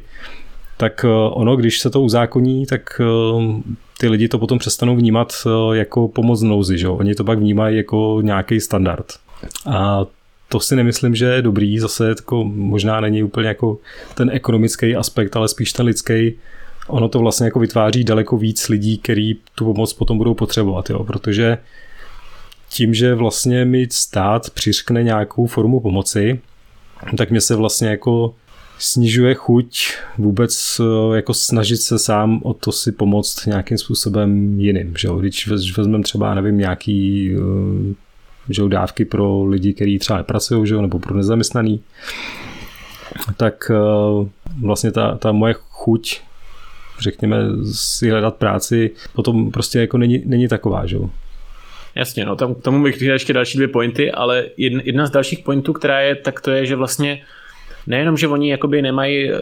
tak 0.77 1.05
eh, 1.05 1.09
ono, 1.31 1.57
když 1.57 1.81
se 1.81 1.91
to 1.91 2.01
uzákoní, 2.01 2.67
tak 2.67 3.01
eh, 3.01 3.63
ty 3.99 4.09
lidi 4.09 4.29
to 4.29 4.39
potom 4.39 4.59
přestanou 4.59 4.97
vnímat 4.97 5.33
eh, 5.47 5.77
jako 5.77 6.09
pomoc 6.09 6.43
nouzi, 6.43 6.79
že? 6.79 6.89
oni 6.89 7.15
to 7.15 7.25
pak 7.25 7.39
vnímají 7.39 7.77
jako 7.77 8.19
nějaký 8.23 8.61
standard. 8.61 9.07
A 9.67 10.07
to 10.49 10.61
si 10.61 10.77
nemyslím, 10.77 11.15
že 11.15 11.25
je 11.25 11.43
dobrý, 11.43 11.79
zase 11.79 12.09
jako 12.09 12.45
možná 12.45 13.01
není 13.01 13.23
úplně 13.23 13.49
jako 13.49 13.79
ten 14.15 14.31
ekonomický 14.31 14.97
aspekt, 14.97 15.37
ale 15.37 15.49
spíš 15.49 15.73
ten 15.73 15.87
lidský, 15.87 16.35
ono 16.87 17.09
to 17.09 17.19
vlastně 17.19 17.45
jako 17.45 17.59
vytváří 17.59 18.05
daleko 18.05 18.37
víc 18.37 18.69
lidí, 18.69 18.99
který 18.99 19.35
tu 19.55 19.65
pomoc 19.65 19.93
potom 19.93 20.19
budou 20.19 20.35
potřebovat, 20.35 20.91
jo? 20.91 21.05
protože 21.05 21.59
tím, 22.69 22.95
že 22.95 23.15
vlastně 23.15 23.65
mi 23.65 23.89
stát 23.91 24.51
přiřkne 24.51 25.03
nějakou 25.03 25.47
formu 25.47 25.81
pomoci, 25.81 26.41
tak 27.17 27.31
mě 27.31 27.41
se 27.41 27.57
vlastně 27.57 27.89
jako 27.89 28.35
snižuje 28.79 29.35
chuť 29.35 29.93
vůbec 30.19 30.81
eh, 30.81 31.17
jako 31.17 31.35
snažit 31.35 31.77
se 31.77 31.99
sám 31.99 32.41
o 32.43 32.55
to 32.55 32.73
si 32.73 32.93
pomoct 32.93 33.47
nějakým 33.47 33.79
způsobem 33.79 34.61
jiným. 34.61 34.95
Že 34.99 35.09
Když 35.21 35.49
vezmeme 35.77 36.05
třeba, 36.05 36.35
nevím, 36.35 36.59
nějaký 36.59 37.31
eh, 37.35 37.95
že 38.49 38.63
dávky 38.69 39.05
pro 39.05 39.45
lidi, 39.45 39.75
kteří 39.75 39.99
třeba 39.99 40.17
nepracují, 40.17 40.67
že 40.67 40.77
nebo 40.77 40.99
pro 40.99 41.17
nezaměstnaný, 41.17 41.81
tak 43.37 43.71
eh, 43.71 44.29
vlastně 44.61 44.93
ta, 44.93 45.17
ta 45.17 45.33
moje 45.33 45.55
chuť 45.59 46.21
řekněme, 47.01 47.37
si 47.73 48.11
hledat 48.11 48.37
práci, 48.37 48.91
potom 49.13 49.51
prostě 49.51 49.81
jako 49.81 49.99
není, 49.99 50.23
není 50.27 50.49
taková, 50.49 50.87
že 50.87 50.97
Jasně, 51.95 52.25
no 52.25 52.37
tam, 52.37 52.55
tomu 52.55 52.83
bych 52.83 52.97
chtěl 52.97 53.13
ještě 53.13 53.33
další 53.33 53.59
dvě 53.59 53.69
pointy, 53.69 54.13
ale 54.13 54.45
jedna, 54.57 54.81
jedna 54.85 55.07
z 55.07 55.11
dalších 55.11 55.39
pointů, 55.39 55.73
která 55.73 56.01
je, 56.01 56.15
tak 56.15 56.41
to 56.41 56.51
je, 56.51 56.67
že 56.67 56.77
vlastně 56.77 57.23
nejenom, 57.87 58.17
že 58.17 58.29
oni 58.29 58.51
jakoby 58.51 58.83
nemají 58.83 59.33
eh, 59.33 59.41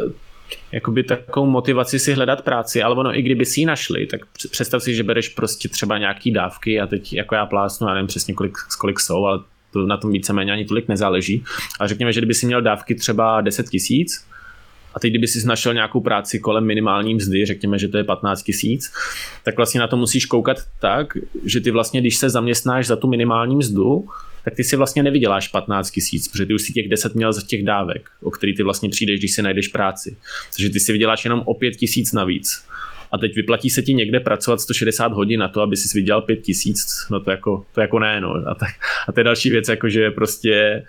jakoby 0.72 1.02
takovou 1.02 1.46
motivaci 1.46 1.98
si 1.98 2.14
hledat 2.14 2.42
práci, 2.42 2.82
ale 2.82 2.94
ono 2.94 3.18
i 3.18 3.22
kdyby 3.22 3.46
si 3.46 3.60
ji 3.60 3.66
našli, 3.66 4.06
tak 4.06 4.20
představ 4.50 4.82
si, 4.82 4.94
že 4.94 5.02
bereš 5.02 5.28
prostě 5.28 5.68
třeba 5.68 5.98
nějaký 5.98 6.30
dávky 6.30 6.80
a 6.80 6.86
teď 6.86 7.12
jako 7.12 7.34
já 7.34 7.46
plásnu, 7.46 7.88
já 7.88 7.94
nevím 7.94 8.06
přesně 8.06 8.34
kolik, 8.34 8.58
kolik 8.78 9.00
jsou, 9.00 9.24
ale 9.24 9.40
to 9.72 9.86
na 9.86 9.96
tom 9.96 10.12
víceméně 10.12 10.52
ani 10.52 10.64
tolik 10.64 10.88
nezáleží. 10.88 11.44
A 11.80 11.86
řekněme, 11.86 12.12
že 12.12 12.20
kdyby 12.20 12.34
si 12.34 12.46
měl 12.46 12.62
dávky 12.62 12.94
třeba 12.94 13.40
10 13.40 13.68
tisíc, 13.68 14.26
a 14.94 15.00
teď, 15.00 15.10
kdyby 15.10 15.28
si 15.28 15.46
našel 15.46 15.74
nějakou 15.74 16.00
práci 16.00 16.38
kolem 16.38 16.64
minimální 16.64 17.14
mzdy, 17.14 17.46
řekněme, 17.46 17.78
že 17.78 17.88
to 17.88 17.96
je 17.96 18.04
15 18.04 18.42
tisíc, 18.42 18.92
tak 19.42 19.56
vlastně 19.56 19.80
na 19.80 19.86
to 19.86 19.96
musíš 19.96 20.26
koukat 20.26 20.56
tak, 20.80 21.18
že 21.44 21.60
ty 21.60 21.70
vlastně, 21.70 22.00
když 22.00 22.16
se 22.16 22.30
zaměstnáš 22.30 22.86
za 22.86 22.96
tu 22.96 23.08
minimální 23.08 23.56
mzdu, 23.56 24.08
tak 24.44 24.54
ty 24.54 24.64
si 24.64 24.76
vlastně 24.76 25.02
nevyděláš 25.02 25.48
15 25.48 25.90
tisíc, 25.90 26.28
protože 26.28 26.46
ty 26.46 26.54
už 26.54 26.62
si 26.62 26.72
těch 26.72 26.88
10 26.88 27.14
měl 27.14 27.32
z 27.32 27.44
těch 27.44 27.64
dávek, 27.64 28.10
o 28.22 28.30
který 28.30 28.56
ty 28.56 28.62
vlastně 28.62 28.88
přijdeš, 28.88 29.18
když 29.18 29.32
si 29.32 29.42
najdeš 29.42 29.68
práci. 29.68 30.16
Takže 30.56 30.70
ty 30.70 30.80
si 30.80 30.92
vyděláš 30.92 31.24
jenom 31.24 31.42
o 31.44 31.54
5 31.54 31.76
tisíc 31.76 32.12
navíc. 32.12 32.64
A 33.12 33.18
teď 33.18 33.34
vyplatí 33.34 33.70
se 33.70 33.82
ti 33.82 33.94
někde 33.94 34.20
pracovat 34.20 34.60
160 34.60 35.12
hodin 35.12 35.40
na 35.40 35.48
to, 35.48 35.60
aby 35.60 35.76
si 35.76 35.98
vydělal 35.98 36.22
5 36.22 36.36
tisíc, 36.36 37.06
no 37.10 37.20
to 37.20 37.30
jako, 37.30 37.66
to 37.74 37.80
jako 37.80 37.98
ne, 37.98 38.20
no. 38.20 38.34
A, 38.46 38.54
tak, 38.54 38.68
a 39.08 39.12
to 39.12 39.20
je 39.20 39.24
další 39.24 39.50
věc, 39.50 39.68
jako 39.68 39.88
že 39.88 40.10
prostě 40.10 40.84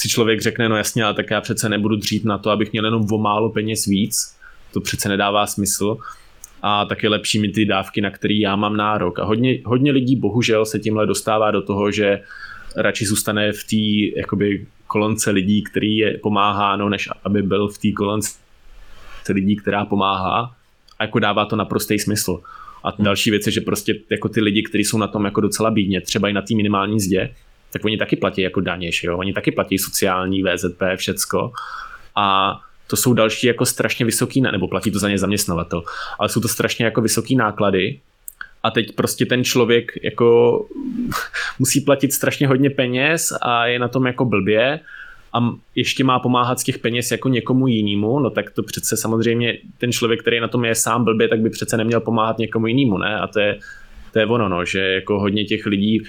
si 0.00 0.08
člověk 0.08 0.40
řekne, 0.40 0.68
no 0.68 0.76
jasně, 0.76 1.04
ale 1.04 1.14
tak 1.14 1.30
já 1.30 1.40
přece 1.40 1.68
nebudu 1.68 1.96
dřít 1.96 2.24
na 2.24 2.38
to, 2.38 2.50
abych 2.50 2.72
měl 2.72 2.84
jenom 2.84 3.06
o 3.12 3.18
málo 3.18 3.50
peněz 3.50 3.86
víc, 3.86 4.36
to 4.72 4.80
přece 4.80 5.08
nedává 5.08 5.46
smysl 5.46 5.96
a 6.62 6.84
tak 6.84 7.02
je 7.02 7.08
lepší 7.08 7.38
mi 7.38 7.48
ty 7.48 7.64
dávky, 7.64 8.00
na 8.00 8.10
který 8.10 8.40
já 8.40 8.56
mám 8.56 8.76
nárok. 8.76 9.18
A 9.18 9.24
hodně, 9.24 9.58
hodně 9.64 9.92
lidí 9.92 10.16
bohužel 10.16 10.66
se 10.66 10.78
tímhle 10.78 11.06
dostává 11.06 11.50
do 11.50 11.62
toho, 11.62 11.90
že 11.90 12.20
radši 12.76 13.06
zůstane 13.06 13.52
v 13.52 13.64
té 13.64 14.20
jakoby 14.20 14.66
kolonce 14.86 15.30
lidí, 15.30 15.62
který 15.62 15.96
je 15.96 16.18
pomáhá, 16.18 16.76
no, 16.76 16.88
než 16.88 17.08
aby 17.24 17.42
byl 17.42 17.68
v 17.68 17.78
té 17.78 17.92
kolonce 17.92 18.32
lidí, 19.28 19.56
která 19.56 19.84
pomáhá 19.84 20.54
a 20.98 21.04
jako 21.04 21.18
dává 21.18 21.44
to 21.44 21.56
naprostý 21.56 21.98
smysl. 21.98 22.40
A 22.84 23.02
další 23.02 23.30
věc 23.30 23.46
je, 23.46 23.52
že 23.52 23.60
prostě 23.60 23.94
jako 24.10 24.28
ty 24.28 24.40
lidi, 24.40 24.62
kteří 24.62 24.84
jsou 24.84 24.98
na 24.98 25.06
tom 25.06 25.24
jako 25.24 25.40
docela 25.40 25.70
bídně, 25.70 26.00
třeba 26.00 26.28
i 26.28 26.32
na 26.32 26.42
té 26.42 26.54
minimální 26.54 27.00
zdě, 27.00 27.34
tak 27.72 27.84
oni 27.84 27.96
taky 27.96 28.16
platí 28.16 28.42
jako 28.42 28.60
daně, 28.60 28.92
že 28.92 29.08
jo? 29.08 29.18
Oni 29.18 29.32
taky 29.32 29.52
platí 29.52 29.78
sociální, 29.78 30.42
VZP, 30.42 30.82
všecko. 30.96 31.52
A 32.16 32.56
to 32.86 32.96
jsou 32.96 33.14
další 33.14 33.46
jako 33.46 33.66
strašně 33.66 34.04
vysoký, 34.04 34.40
nebo 34.40 34.68
platí 34.68 34.90
to 34.90 34.98
za 34.98 35.08
ně 35.08 35.18
zaměstnavatel, 35.18 35.82
ale 36.18 36.28
jsou 36.28 36.40
to 36.40 36.48
strašně 36.48 36.84
jako 36.84 37.00
vysoký 37.00 37.36
náklady 37.36 38.00
a 38.62 38.70
teď 38.70 38.94
prostě 38.94 39.26
ten 39.26 39.44
člověk 39.44 39.92
jako 40.02 40.60
musí 41.58 41.80
platit 41.80 42.12
strašně 42.12 42.46
hodně 42.48 42.70
peněz 42.70 43.32
a 43.42 43.66
je 43.66 43.78
na 43.78 43.88
tom 43.88 44.06
jako 44.06 44.24
blbě 44.24 44.80
a 45.32 45.38
ještě 45.74 46.04
má 46.04 46.18
pomáhat 46.18 46.60
z 46.60 46.64
těch 46.64 46.78
peněz 46.78 47.10
jako 47.10 47.28
někomu 47.28 47.66
jinému, 47.66 48.20
no 48.20 48.30
tak 48.30 48.50
to 48.50 48.62
přece 48.62 48.96
samozřejmě 48.96 49.58
ten 49.78 49.92
člověk, 49.92 50.20
který 50.20 50.40
na 50.40 50.48
tom 50.48 50.64
je 50.64 50.74
sám 50.74 51.04
blbě, 51.04 51.28
tak 51.28 51.40
by 51.40 51.50
přece 51.50 51.76
neměl 51.76 52.00
pomáhat 52.00 52.38
někomu 52.38 52.66
jinému, 52.66 52.98
ne? 52.98 53.20
A 53.20 53.26
to 53.26 53.40
je, 53.40 53.58
to 54.12 54.18
je 54.18 54.26
ono, 54.26 54.48
no, 54.48 54.64
že 54.64 54.80
jako 54.80 55.20
hodně 55.20 55.44
těch 55.44 55.66
lidí 55.66 56.02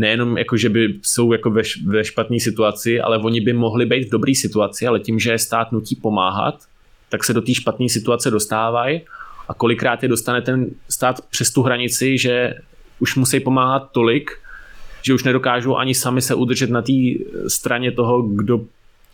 nejenom 0.00 0.38
jako, 0.38 0.56
že 0.56 0.68
by 0.68 0.94
jsou 1.02 1.32
jako 1.32 1.50
ve, 1.50 1.62
ve 1.86 2.04
špatné 2.04 2.40
situaci, 2.40 3.00
ale 3.00 3.18
oni 3.18 3.40
by 3.40 3.52
mohli 3.52 3.86
být 3.86 4.08
v 4.08 4.10
dobré 4.10 4.34
situaci, 4.34 4.86
ale 4.86 5.00
tím, 5.00 5.18
že 5.18 5.30
je 5.30 5.38
stát 5.38 5.72
nutí 5.72 5.96
pomáhat, 5.96 6.54
tak 7.08 7.24
se 7.24 7.32
do 7.34 7.42
té 7.42 7.54
špatné 7.54 7.88
situace 7.88 8.30
dostávají 8.30 9.00
a 9.48 9.54
kolikrát 9.54 10.02
je 10.02 10.08
dostane 10.08 10.42
ten 10.42 10.66
stát 10.88 11.20
přes 11.30 11.50
tu 11.50 11.62
hranici, 11.62 12.18
že 12.18 12.54
už 12.98 13.16
musí 13.16 13.40
pomáhat 13.40 13.88
tolik, 13.92 14.30
že 15.02 15.14
už 15.14 15.24
nedokážou 15.24 15.76
ani 15.76 15.94
sami 15.94 16.22
se 16.22 16.34
udržet 16.34 16.70
na 16.70 16.82
té 16.82 16.92
straně 17.48 17.92
toho, 17.92 18.22
kdo 18.22 18.60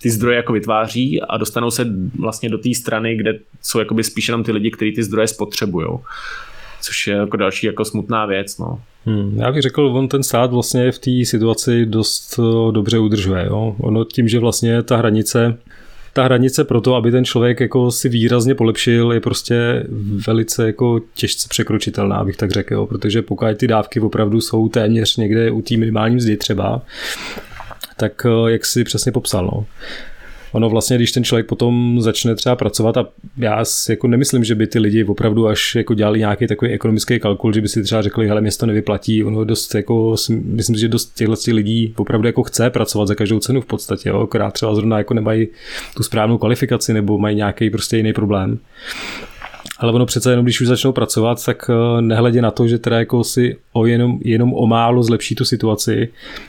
ty 0.03 0.11
zdroje 0.11 0.37
jako 0.37 0.53
vytváří 0.53 1.23
a 1.23 1.37
dostanou 1.37 1.71
se 1.71 1.87
vlastně 2.19 2.49
do 2.49 2.59
té 2.59 2.75
strany, 2.75 3.17
kde 3.17 3.39
jsou 3.63 3.79
jakoby 3.79 4.05
spíš 4.05 4.29
jenom 4.29 4.45
ty 4.45 4.53
lidi, 4.53 4.71
kteří 4.71 4.93
ty 4.93 5.03
zdroje 5.03 5.29
spotřebují. 5.29 5.89
Což 6.87 7.07
je 7.07 7.15
jako 7.15 7.37
další 7.37 7.67
jako 7.67 7.85
smutná 7.85 8.27
věc. 8.27 8.59
No. 8.59 8.81
Hmm, 9.05 9.39
já 9.39 9.53
bych 9.53 9.63
řekl, 9.63 9.87
on 9.87 10.09
ten 10.09 10.23
stát 10.23 10.51
vlastně 10.51 10.93
v 10.93 10.99
té 10.99 11.25
situaci 11.25 11.87
dost 11.87 12.39
eh, 12.39 12.73
dobře 12.73 12.99
udržuje. 12.99 13.47
Jo? 13.47 13.77
Ono 13.79 14.05
tím, 14.05 14.29
že 14.29 14.39
vlastně 14.39 14.83
ta 14.83 14.97
hranice 14.97 15.59
ta 16.13 16.25
hranice 16.25 16.65
pro 16.65 16.81
to, 16.81 16.95
aby 16.95 17.11
ten 17.11 17.25
člověk 17.25 17.61
jako 17.61 17.91
si 17.91 18.09
výrazně 18.09 18.55
polepšil, 18.55 19.13
je 19.13 19.21
prostě 19.21 19.87
velice 20.27 20.67
jako 20.67 21.01
těžce 21.15 21.49
překročitelná, 21.49 22.17
abych 22.17 22.37
tak 22.37 22.51
řekl, 22.51 22.75
jo? 22.75 22.87
protože 22.87 23.23
pokud 23.23 23.47
ty 23.57 23.67
dávky 23.67 24.01
opravdu 24.01 24.41
jsou 24.41 24.69
téměř 24.69 25.17
někde 25.17 25.51
u 25.51 25.63
té 25.63 25.77
minimální 25.77 26.17
mzdy 26.17 26.37
třeba, 26.37 26.83
tak 27.97 28.27
eh, 28.27 28.51
jak 28.51 28.65
si 28.65 28.85
přesně 28.85 29.13
popsal, 29.13 29.45
no 29.45 29.67
ono 30.57 30.71
vlastně, 30.71 30.97
když 30.97 31.13
ten 31.13 31.25
člověk 31.25 31.47
potom 31.47 32.01
začne 32.01 32.35
třeba 32.35 32.57
pracovat 32.57 32.97
a 32.97 33.09
já 33.39 33.65
jako 33.89 34.09
nemyslím, 34.09 34.45
že 34.45 34.55
by 34.55 34.67
ty 34.67 34.79
lidi 34.79 35.05
opravdu 35.05 35.49
až 35.49 35.75
jako 35.75 35.95
dělali 35.95 36.19
nějaký 36.19 36.47
takový 36.47 36.71
ekonomický 36.71 37.21
kalkul, 37.21 37.53
že 37.53 37.61
by 37.61 37.69
si 37.69 37.83
třeba 37.83 38.03
řekli, 38.03 38.29
hele, 38.29 38.41
město 38.41 38.67
nevyplatí, 38.67 39.25
ono 39.25 39.45
dost 39.45 39.75
jako, 39.75 40.15
myslím, 40.31 40.77
že 40.77 40.89
dost 40.89 41.15
těchto 41.15 41.35
lidí 41.53 41.95
opravdu 41.97 42.27
jako 42.27 42.43
chce 42.43 42.71
pracovat 42.71 43.09
za 43.09 43.15
každou 43.15 43.39
cenu 43.39 43.61
v 43.61 43.67
podstatě, 43.67 44.09
jo, 44.09 44.21
akorát 44.21 44.51
třeba 44.51 44.75
zrovna 44.75 44.99
jako 44.99 45.15
nemají 45.15 45.49
tu 45.97 46.03
správnou 46.03 46.39
kvalifikaci 46.39 46.93
nebo 46.93 47.19
mají 47.19 47.37
nějaký 47.37 47.71
prostě 47.71 47.97
jiný 47.97 48.13
problém. 48.13 48.59
Ale 49.79 49.93
ono 49.93 50.07
přece 50.07 50.33
jenom, 50.33 50.45
když 50.45 50.61
už 50.61 50.67
začnou 50.67 50.93
pracovat, 50.93 51.45
tak 51.45 51.71
eh, 51.71 52.03
nehledě 52.03 52.43
na 52.43 52.51
to, 52.51 52.69
že 52.69 52.79
teda 52.79 52.99
jako 52.99 53.25
si 53.25 53.57
o 53.73 53.87
jenom, 53.87 54.19
jenom 54.25 54.55
o 54.55 54.67
málo 54.67 55.03
zlepší 55.03 55.35
tu 55.35 55.45
situaci, 55.45 56.09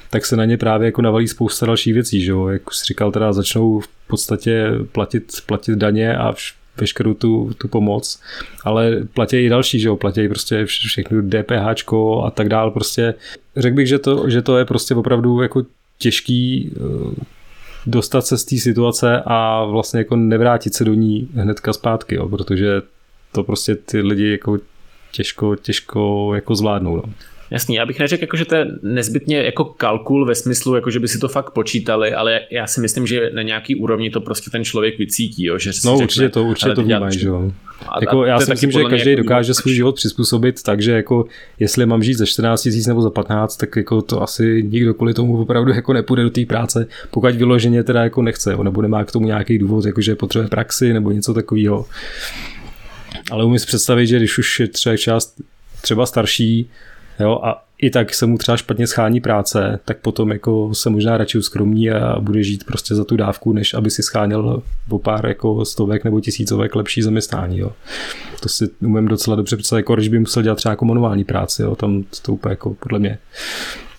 tak 0.10 0.26
se 0.26 0.36
na 0.36 0.46
ně 0.46 0.58
právě 0.58 0.86
jako 0.86 1.02
navalí 1.02 1.28
spousta 1.28 1.66
dalších 1.66 1.94
věcí, 1.94 2.22
že 2.22 2.32
jo? 2.32 2.48
Jak 2.48 2.74
jsi 2.74 2.86
říkal, 2.86 3.12
teda 3.12 3.34
začnou 3.34 3.80
v 3.80 3.88
podstatě 4.08 4.72
platit, 4.92 5.32
platit 5.46 5.76
daně 5.76 6.18
a 6.18 6.34
vš- 6.34 6.54
veškerou 6.78 7.14
tu, 7.14 7.54
tu 7.58 7.68
pomoc, 7.68 8.22
ale 8.64 9.04
platí 9.14 9.38
i 9.38 9.50
další, 9.50 9.80
že 9.80 9.88
jo, 9.88 9.96
platí 9.96 10.28
prostě 10.28 10.66
všechno 10.66 11.22
DPH 11.22 11.94
a 12.24 12.32
tak 12.32 12.50
dál, 12.50 12.72
prostě. 12.72 13.14
Řekl 13.58 13.76
bych, 13.76 13.88
že 13.88 14.00
to, 14.00 14.30
že 14.30 14.42
to 14.42 14.58
je 14.58 14.66
prostě 14.66 14.96
opravdu 14.96 15.42
jako 15.42 15.64
těžký 15.98 16.72
eh, 16.76 17.26
dostat 17.86 18.26
se 18.26 18.38
z 18.38 18.46
té 18.46 18.58
situace 18.58 19.22
a 19.26 19.66
vlastně 19.66 19.98
jako 19.98 20.16
nevrátit 20.16 20.74
se 20.74 20.86
do 20.86 20.94
ní 20.94 21.30
hnedka 21.36 21.74
zpátky, 21.74 22.16
jo, 22.16 22.30
protože 22.30 22.82
to 23.32 23.44
prostě 23.44 23.76
ty 23.76 24.02
lidi 24.02 24.32
jako 24.32 24.60
těžko, 25.12 25.56
těžko 25.56 26.32
jako 26.36 26.56
zvládnou. 26.56 26.96
No. 26.96 27.04
Jasný, 27.52 27.76
já 27.76 27.86
bych 27.86 28.00
neřekl, 28.00 28.24
jako, 28.24 28.38
že 28.38 28.46
to 28.46 28.56
je 28.56 28.68
nezbytně 28.82 29.38
jako 29.38 29.66
kalkul 29.66 30.26
ve 30.26 30.36
smyslu, 30.36 30.76
jako, 30.76 30.92
že 30.92 31.00
by 31.00 31.08
si 31.08 31.20
to 31.20 31.28
fakt 31.28 31.52
počítali, 31.52 32.14
ale 32.14 32.40
já 32.52 32.68
si 32.68 32.82
myslím, 32.82 33.08
že 33.08 33.30
na 33.34 33.42
nějaký 33.42 33.76
úrovni 33.76 34.10
to 34.10 34.22
prostě 34.22 34.50
ten 34.50 34.64
člověk 34.64 34.98
vycítí. 34.98 35.46
Jo, 35.46 35.58
že 35.58 35.72
no 35.86 35.98
určitě 35.98 36.30
to, 36.30 36.44
určitě 36.44 36.72
to 36.72 36.84
vnímají, 36.84 37.20
že 37.20 37.28
jo. 37.28 37.52
A, 37.90 38.00
jako, 38.02 38.22
a 38.22 38.28
já 38.28 38.40
si 38.40 38.52
myslím, 38.52 38.72
že 38.72 38.84
každý 38.84 39.10
jako 39.10 39.24
dokáže 39.24 39.54
svůj 39.54 39.74
život 39.74 39.96
přizpůsobit 39.96 40.64
tak, 40.64 40.82
že 40.82 40.92
jako 40.92 41.26
jestli 41.60 41.86
mám 41.86 42.04
žít 42.04 42.14
za 42.14 42.26
14 42.26 42.62
tisíc 42.62 42.88
nebo 42.88 43.02
za 43.02 43.10
15, 43.10 43.58
tak 43.58 43.76
jako 43.76 44.02
to 44.02 44.24
asi 44.24 44.64
nikdo 44.70 44.94
kvůli 44.94 45.14
tomu 45.14 45.42
opravdu 45.42 45.72
jako 45.72 45.94
nepůjde 45.94 46.24
do 46.24 46.30
té 46.30 46.46
práce, 46.46 46.88
pokud 47.12 47.36
vyloženě 47.36 47.84
teda 47.84 48.04
jako 48.04 48.22
nechce, 48.22 48.58
nebo 48.64 48.82
nemá 48.82 49.04
k 49.04 49.12
tomu 49.12 49.26
nějaký 49.26 49.58
důvod, 49.58 49.86
jako 49.86 50.02
že 50.02 50.16
potřebuje 50.16 50.50
praxi 50.50 50.94
nebo 50.94 51.12
něco 51.12 51.34
takového. 51.34 51.86
Ale 53.32 53.46
umím 53.46 53.60
si 53.60 53.66
představit, 53.66 54.08
že 54.08 54.18
když 54.18 54.38
už 54.38 54.60
je 54.60 54.68
třeba 54.68 54.98
část 54.98 55.42
třeba 55.82 56.06
starší, 56.06 56.70
jo, 57.20 57.40
a 57.44 57.64
i 57.78 57.90
tak 57.90 58.14
se 58.14 58.26
mu 58.26 58.38
třeba 58.38 58.58
špatně 58.58 58.88
schání 58.88 59.22
práce, 59.22 59.80
tak 59.86 59.98
potom 59.98 60.32
jako 60.32 60.76
se 60.76 60.90
možná 60.90 61.18
radši 61.18 61.38
uskromní 61.38 61.92
a 61.92 62.20
bude 62.20 62.44
žít 62.44 62.64
prostě 62.64 62.96
za 62.96 63.04
tu 63.04 63.18
dávku, 63.18 63.54
než 63.54 63.74
aby 63.74 63.92
si 63.92 64.04
scháněl 64.04 64.64
o 64.90 65.00
pár 65.00 65.26
jako 65.26 65.66
stovek 65.66 66.04
nebo 66.04 66.22
tisícovek 66.22 66.76
lepší 66.76 67.02
zaměstnání. 67.02 67.58
Jo. 67.58 67.72
To 68.40 68.50
si 68.50 68.70
umím 68.80 69.08
docela 69.08 69.36
dobře 69.36 69.58
představit, 69.58 69.80
jako 69.80 69.96
když 69.96 70.08
by 70.08 70.20
musel 70.20 70.44
dělat 70.44 70.56
třeba 70.56 70.72
jako 70.72 70.86
manuální 70.86 71.24
práci, 71.24 71.62
jo. 71.62 71.76
tam 71.76 72.04
to 72.22 72.34
úplně 72.34 72.52
jako 72.52 72.74
podle 72.74 73.00
mě 73.00 73.18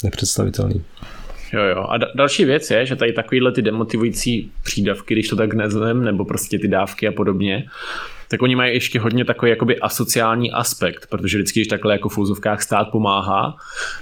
nepředstavitelný. 0.05 0.83
Jo, 1.53 1.63
jo. 1.63 1.87
A 1.89 1.99
další 2.15 2.45
věc 2.45 2.71
je, 2.71 2.87
že 2.87 2.97
tady 2.97 3.13
takovýhle 3.13 3.53
ty 3.53 3.63
demotivující 3.63 4.51
přídavky, 4.65 5.15
když 5.15 5.29
to 5.29 5.37
tak 5.37 5.55
nezvem, 5.55 6.05
nebo 6.05 6.25
prostě 6.25 6.59
ty 6.59 6.69
dávky 6.69 7.09
a 7.09 7.13
podobně, 7.13 7.67
tak 8.29 8.43
oni 8.43 8.57
mají 8.57 8.75
ještě 8.75 9.01
hodně 9.01 9.25
takový 9.25 9.51
jakoby 9.51 9.79
asociální 9.79 10.53
aspekt, 10.53 11.07
protože 11.11 11.39
vždycky, 11.39 11.61
když 11.61 11.69
takhle 11.69 11.93
jako 11.93 12.09
v 12.09 12.19
úzovkách 12.19 12.63
stát 12.63 12.91
pomáhá, 12.91 13.57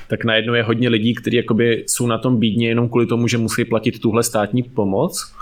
tak 0.09 0.25
najednou 0.25 0.55
je 0.55 0.63
hodně 0.63 0.89
lidí, 0.89 1.15
kteří 1.15 1.43
jsou 1.87 2.07
na 2.07 2.19
tom 2.19 2.39
bídně 2.39 2.69
jenom 2.69 2.89
kvůli 2.89 3.07
tomu, 3.07 3.29
že 3.29 3.39
musí 3.39 3.65
platit 3.65 4.01
tuhle 4.01 4.23
státní 4.23 4.63
pomoc, 4.63 5.33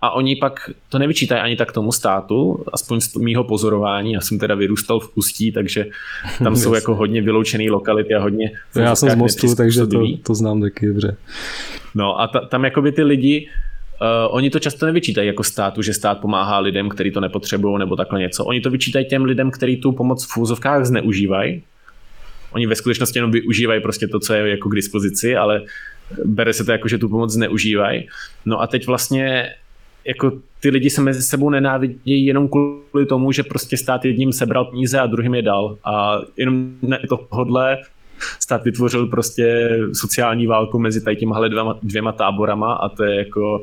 a 0.00 0.10
oni 0.10 0.36
pak 0.36 0.70
to 0.88 0.98
nevyčítají 0.98 1.40
ani 1.40 1.56
tak 1.56 1.72
tomu 1.72 1.92
státu, 1.92 2.64
aspoň 2.72 3.00
z 3.00 3.14
mýho 3.14 3.44
pozorování, 3.44 4.12
já 4.12 4.20
jsem 4.20 4.38
teda 4.38 4.54
vyrůstal 4.54 5.00
v 5.00 5.10
Ústí, 5.14 5.52
takže 5.52 5.86
tam 6.38 6.56
jsou 6.56 6.74
jako 6.80 6.94
hodně 6.94 7.22
vyloučené 7.22 7.70
lokality 7.70 8.14
a 8.14 8.20
hodně... 8.22 8.50
Já 8.76 8.94
jsem 8.94 9.10
z 9.10 9.14
Mostu, 9.14 9.54
takže 9.54 9.86
to, 9.86 10.02
to 10.22 10.34
znám 10.34 10.60
taky 10.60 10.86
dobře. 10.86 11.16
No 11.94 12.20
a 12.20 12.26
ta, 12.26 12.40
tam 12.40 12.64
jakoby 12.64 12.92
ty 12.92 13.02
lidi, 13.02 13.48
Uh, 14.00 14.34
oni 14.36 14.50
to 14.50 14.58
často 14.58 14.86
nevyčítají 14.86 15.26
jako 15.26 15.44
státu, 15.44 15.82
že 15.82 15.94
stát 15.94 16.20
pomáhá 16.20 16.58
lidem, 16.58 16.88
kteří 16.88 17.10
to 17.10 17.20
nepotřebují 17.20 17.78
nebo 17.78 17.96
takhle 17.96 18.20
něco. 18.20 18.44
Oni 18.44 18.60
to 18.60 18.70
vyčítají 18.70 19.06
těm 19.06 19.24
lidem, 19.24 19.50
kteří 19.50 19.76
tu 19.76 19.92
pomoc 19.92 20.26
v 20.26 20.28
fúzovkách 20.28 20.84
zneužívají. 20.84 21.62
Oni 22.52 22.66
ve 22.66 22.74
skutečnosti 22.74 23.18
jenom 23.18 23.30
využívají 23.30 23.82
prostě 23.82 24.08
to, 24.08 24.20
co 24.20 24.34
je 24.34 24.48
jako 24.48 24.68
k 24.68 24.74
dispozici, 24.74 25.36
ale 25.36 25.62
bere 26.24 26.52
se 26.52 26.64
to 26.64 26.72
jako, 26.72 26.88
že 26.88 26.98
tu 26.98 27.08
pomoc 27.08 27.32
zneužívají. 27.32 28.08
No 28.46 28.60
a 28.60 28.66
teď 28.66 28.86
vlastně 28.86 29.50
jako 30.04 30.32
ty 30.60 30.70
lidi 30.70 30.90
se 30.90 31.00
mezi 31.00 31.22
sebou 31.22 31.50
nenávidí 31.50 32.26
jenom 32.26 32.48
kvůli 32.48 33.06
tomu, 33.06 33.32
že 33.32 33.42
prostě 33.42 33.76
stát 33.76 34.04
jedním 34.04 34.32
sebral 34.32 34.64
peníze 34.64 35.00
a 35.00 35.06
druhým 35.06 35.34
je 35.34 35.42
dal. 35.42 35.76
A 35.84 36.18
jenom 36.36 36.72
tohodle 37.08 37.78
stát 38.40 38.64
vytvořil 38.64 39.06
prostě 39.06 39.70
sociální 39.92 40.46
válku 40.46 40.78
mezi 40.78 41.04
tady 41.04 41.16
těmahle 41.16 41.48
dvěma, 41.48 41.78
dvěma 41.82 42.12
táborama 42.12 42.74
a 42.74 42.88
to 42.88 43.04
je 43.04 43.16
jako 43.16 43.62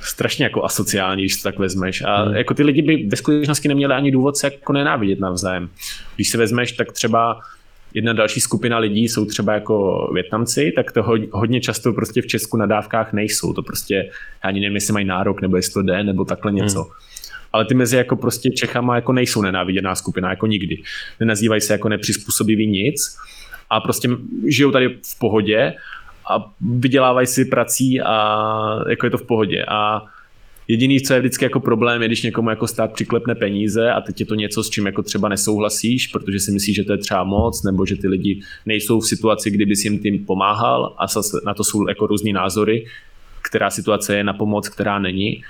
strašně 0.00 0.44
jako 0.44 0.64
asociální, 0.64 1.22
když 1.22 1.36
to 1.36 1.42
tak 1.42 1.58
vezmeš. 1.58 2.02
A 2.02 2.22
hmm. 2.22 2.34
jako 2.34 2.54
ty 2.54 2.62
lidi 2.62 2.82
by 2.82 3.08
ve 3.10 3.16
skutečnosti 3.16 3.68
neměli 3.68 3.94
ani 3.94 4.10
důvod 4.10 4.36
se 4.36 4.46
jako 4.46 4.72
nenávidět 4.72 5.20
navzájem. 5.20 5.68
Když 6.14 6.28
se 6.28 6.38
vezmeš, 6.38 6.72
tak 6.72 6.92
třeba 6.92 7.40
jedna 7.94 8.12
další 8.12 8.40
skupina 8.40 8.78
lidí 8.78 9.08
jsou 9.08 9.24
třeba 9.24 9.54
jako 9.54 10.08
Větnamci, 10.14 10.72
tak 10.76 10.92
to 10.92 11.04
hodně 11.32 11.60
často 11.60 11.92
prostě 11.92 12.22
v 12.22 12.26
Česku 12.26 12.56
na 12.56 12.66
dávkách 12.66 13.12
nejsou. 13.12 13.52
To 13.52 13.62
prostě, 13.62 14.10
ani 14.42 14.60
nevím, 14.60 14.74
jestli 14.74 14.92
mají 14.92 15.06
nárok, 15.06 15.40
nebo 15.40 15.56
jestli 15.56 15.72
to 15.72 15.82
jde, 15.82 16.04
nebo 16.04 16.24
takhle 16.24 16.52
něco. 16.52 16.82
Hmm. 16.82 16.92
Ale 17.52 17.64
ty 17.64 17.74
mezi 17.74 17.96
jako 17.96 18.16
prostě 18.16 18.50
Čechama 18.50 18.96
jako 18.96 19.12
nejsou 19.12 19.42
nenáviděná 19.42 19.94
skupina, 19.94 20.30
jako 20.30 20.46
nikdy. 20.46 20.82
Nenazývají 21.20 21.60
se 21.60 21.72
jako 21.72 21.88
nepřizpůsobivý 21.88 22.66
nic 22.66 23.16
a 23.70 23.80
prostě 23.80 24.08
žijou 24.46 24.70
tady 24.70 24.88
v 24.88 25.18
pohodě 25.18 25.74
a 26.30 26.52
vydělávají 26.60 27.26
si 27.26 27.44
prací 27.44 28.00
a 28.00 28.84
jako 28.88 29.06
je 29.06 29.10
to 29.10 29.18
v 29.18 29.26
pohodě. 29.26 29.64
A 29.68 30.02
Jediný, 30.68 31.00
co 31.00 31.14
je 31.14 31.20
vždycky 31.20 31.44
jako 31.44 31.60
problém, 31.60 32.02
je, 32.02 32.08
když 32.08 32.22
někomu 32.22 32.50
jako 32.50 32.66
stát 32.66 32.92
přiklepne 32.92 33.34
peníze 33.34 33.92
a 33.92 34.00
teď 34.00 34.20
je 34.20 34.26
to 34.26 34.34
něco, 34.34 34.64
s 34.64 34.70
čím 34.70 34.86
jako 34.86 35.02
třeba 35.02 35.28
nesouhlasíš, 35.28 36.06
protože 36.06 36.40
si 36.40 36.52
myslíš, 36.52 36.76
že 36.76 36.84
to 36.84 36.92
je 36.92 36.98
třeba 36.98 37.24
moc, 37.24 37.62
nebo 37.62 37.86
že 37.86 37.96
ty 37.96 38.08
lidi 38.08 38.42
nejsou 38.66 39.00
v 39.00 39.06
situaci, 39.06 39.50
kdyby 39.50 39.76
si 39.76 39.86
jim 39.86 39.98
tím 39.98 40.24
pomáhal 40.24 40.96
a 40.98 41.06
na 41.46 41.54
to 41.54 41.64
jsou 41.64 41.88
jako 41.88 42.06
různý 42.06 42.32
názory, 42.32 42.86
která 43.42 43.70
situace 43.70 44.16
je 44.16 44.24
na 44.24 44.32
pomoc, 44.32 44.68
která 44.68 44.98
není, 44.98 45.42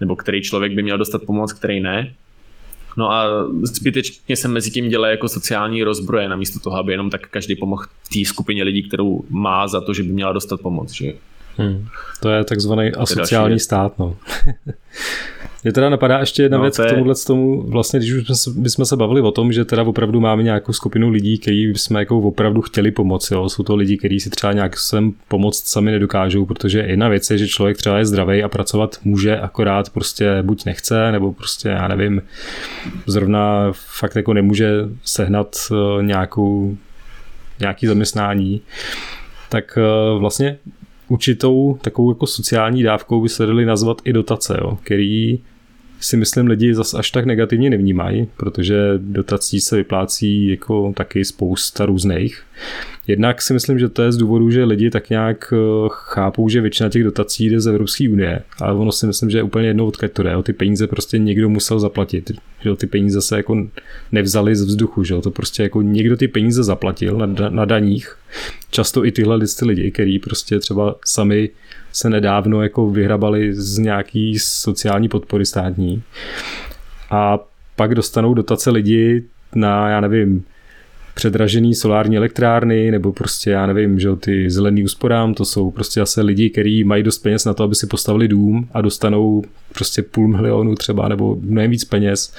nebo 0.00 0.16
který 0.16 0.42
člověk 0.42 0.72
by 0.72 0.82
měl 0.82 0.98
dostat 0.98 1.22
pomoc, 1.22 1.52
který 1.52 1.80
ne. 1.80 2.14
No 2.96 3.12
a 3.12 3.46
zbytečně 3.62 4.36
se 4.36 4.48
mezi 4.48 4.70
tím 4.70 4.88
dělá 4.88 5.08
jako 5.08 5.28
sociální 5.28 5.82
rozbroje, 5.82 6.28
namísto 6.28 6.60
toho, 6.60 6.76
aby 6.76 6.92
jenom 6.92 7.10
tak 7.10 7.28
každý 7.28 7.56
pomohl 7.56 7.84
té 8.14 8.24
skupině 8.24 8.62
lidí, 8.62 8.82
kterou 8.82 9.24
má 9.30 9.68
za 9.68 9.80
to, 9.80 9.94
že 9.94 10.02
by 10.02 10.12
měla 10.12 10.32
dostat 10.32 10.60
pomoc. 10.60 10.92
Že? 10.92 11.12
Hmm. 11.56 11.86
To 12.22 12.30
je 12.30 12.44
takzvaný 12.44 12.92
asociální 12.92 13.60
stát. 13.60 13.98
No. 13.98 14.16
Mě 15.64 15.72
teda 15.72 15.90
napadá 15.90 16.18
ještě 16.18 16.42
jedna 16.42 16.58
no, 16.58 16.62
věc 16.62 16.78
je... 16.78 16.84
k 16.84 16.90
tomuhle 16.90 17.14
tomu, 17.26 17.62
vlastně 17.62 17.98
když 17.98 18.12
už 18.12 18.48
bychom 18.56 18.84
se 18.84 18.96
bavili 18.96 19.20
o 19.20 19.30
tom, 19.30 19.52
že 19.52 19.64
teda 19.64 19.82
opravdu 19.82 20.20
máme 20.20 20.42
nějakou 20.42 20.72
skupinu 20.72 21.08
lidí, 21.08 21.38
který 21.38 21.62
jsme 21.62 22.00
jako 22.00 22.18
opravdu 22.18 22.62
chtěli 22.62 22.90
pomoci. 22.90 23.34
Jo. 23.34 23.48
Jsou 23.48 23.62
to 23.62 23.76
lidi, 23.76 23.96
kteří 23.96 24.20
si 24.20 24.30
třeba 24.30 24.52
nějak 24.52 24.78
sem 24.78 25.12
pomoct 25.28 25.66
sami 25.66 25.90
nedokážou, 25.90 26.46
protože 26.46 26.78
jedna 26.78 27.08
věc 27.08 27.30
je, 27.30 27.38
že 27.38 27.48
člověk 27.48 27.76
třeba 27.76 27.98
je 27.98 28.04
zdravý 28.04 28.42
a 28.42 28.48
pracovat 28.48 28.98
může, 29.04 29.40
akorát 29.40 29.90
prostě 29.90 30.42
buď 30.42 30.64
nechce, 30.64 31.12
nebo 31.12 31.32
prostě 31.32 31.68
já 31.68 31.88
nevím, 31.88 32.22
zrovna 33.06 33.66
fakt 33.72 34.16
jako 34.16 34.34
nemůže 34.34 34.70
sehnat 35.04 35.56
eh, 35.72 36.02
nějakou, 36.02 36.76
nějaký 37.60 37.86
zaměstnání 37.86 38.60
tak 39.50 39.78
eh, 39.78 40.18
vlastně 40.18 40.58
určitou 41.10 41.78
takovou 41.80 42.10
jako 42.10 42.26
sociální 42.26 42.82
dávkou 42.82 43.22
by 43.22 43.28
se 43.28 43.46
dali 43.46 43.64
nazvat 43.64 44.02
i 44.04 44.12
dotace, 44.12 44.58
jo, 44.60 44.78
který 44.82 45.38
si 46.00 46.16
myslím 46.16 46.46
lidi 46.46 46.74
zas 46.74 46.94
až 46.94 47.10
tak 47.10 47.24
negativně 47.24 47.70
nevnímají, 47.70 48.28
protože 48.36 48.76
dotací 48.96 49.60
se 49.60 49.76
vyplácí 49.76 50.48
jako 50.48 50.92
taky 50.96 51.24
spousta 51.24 51.86
různých. 51.86 52.42
Jednak 53.06 53.42
si 53.42 53.52
myslím, 53.52 53.78
že 53.78 53.88
to 53.88 54.02
je 54.02 54.12
z 54.12 54.16
důvodu, 54.16 54.50
že 54.50 54.64
lidi 54.64 54.90
tak 54.90 55.10
nějak 55.10 55.52
eh, 55.52 55.88
chápou, 55.88 56.48
že 56.48 56.60
většina 56.60 56.88
těch 56.88 57.04
dotací 57.04 57.46
jde 57.46 57.60
z 57.60 57.66
Evropské 57.66 58.08
unie, 58.08 58.42
ale 58.58 58.74
ono 58.74 58.92
si 58.92 59.06
myslím, 59.06 59.30
že 59.30 59.38
je 59.38 59.42
úplně 59.42 59.68
jedno, 59.68 59.86
odkud 59.86 60.12
to 60.12 60.22
jde. 60.22 60.32
Ty 60.42 60.52
peníze 60.52 60.86
prostě 60.86 61.18
někdo 61.18 61.48
musel 61.48 61.80
zaplatit. 61.80 62.30
Že 62.60 62.76
ty 62.76 62.86
peníze 62.86 63.20
se 63.20 63.36
jako 63.36 63.66
nevzali 64.12 64.56
z 64.56 64.64
vzduchu, 64.64 65.04
že 65.04 65.14
to 65.22 65.30
prostě 65.30 65.62
jako 65.62 65.82
někdo 65.82 66.16
ty 66.16 66.28
peníze 66.28 66.64
zaplatil 66.64 67.16
na, 67.18 67.50
na 67.50 67.64
daních. 67.64 68.16
Často 68.70 69.04
i 69.04 69.12
tyhle 69.12 69.36
listy 69.36 69.64
lidi, 69.64 69.90
kteří 69.90 70.18
prostě 70.18 70.58
třeba 70.58 70.96
sami 71.04 71.50
se 71.92 72.10
nedávno 72.10 72.62
jako 72.62 72.90
vyhrabali 72.90 73.54
z 73.54 73.78
nějaký 73.78 74.38
sociální 74.38 75.08
podpory 75.08 75.46
státní. 75.46 76.02
A 77.10 77.38
pak 77.76 77.94
dostanou 77.94 78.34
dotace 78.34 78.70
lidi 78.70 79.24
na, 79.54 79.88
já 79.88 80.00
nevím, 80.00 80.44
předražený 81.14 81.74
solární 81.74 82.16
elektrárny, 82.16 82.90
nebo 82.90 83.12
prostě, 83.12 83.50
já 83.50 83.66
nevím, 83.66 84.00
že 84.00 84.16
ty 84.16 84.50
zelený 84.50 84.84
úsporám, 84.84 85.34
to 85.34 85.44
jsou 85.44 85.70
prostě 85.70 86.00
zase 86.00 86.22
lidi, 86.22 86.50
kteří 86.50 86.84
mají 86.84 87.02
dost 87.02 87.18
peněz 87.18 87.44
na 87.44 87.54
to, 87.54 87.64
aby 87.64 87.74
si 87.74 87.86
postavili 87.86 88.28
dům 88.28 88.68
a 88.72 88.80
dostanou 88.80 89.42
prostě 89.74 90.02
půl 90.02 90.28
milionu 90.28 90.74
třeba, 90.74 91.08
nebo 91.08 91.36
mnohem 91.40 91.70
víc 91.70 91.84
peněz 91.84 92.34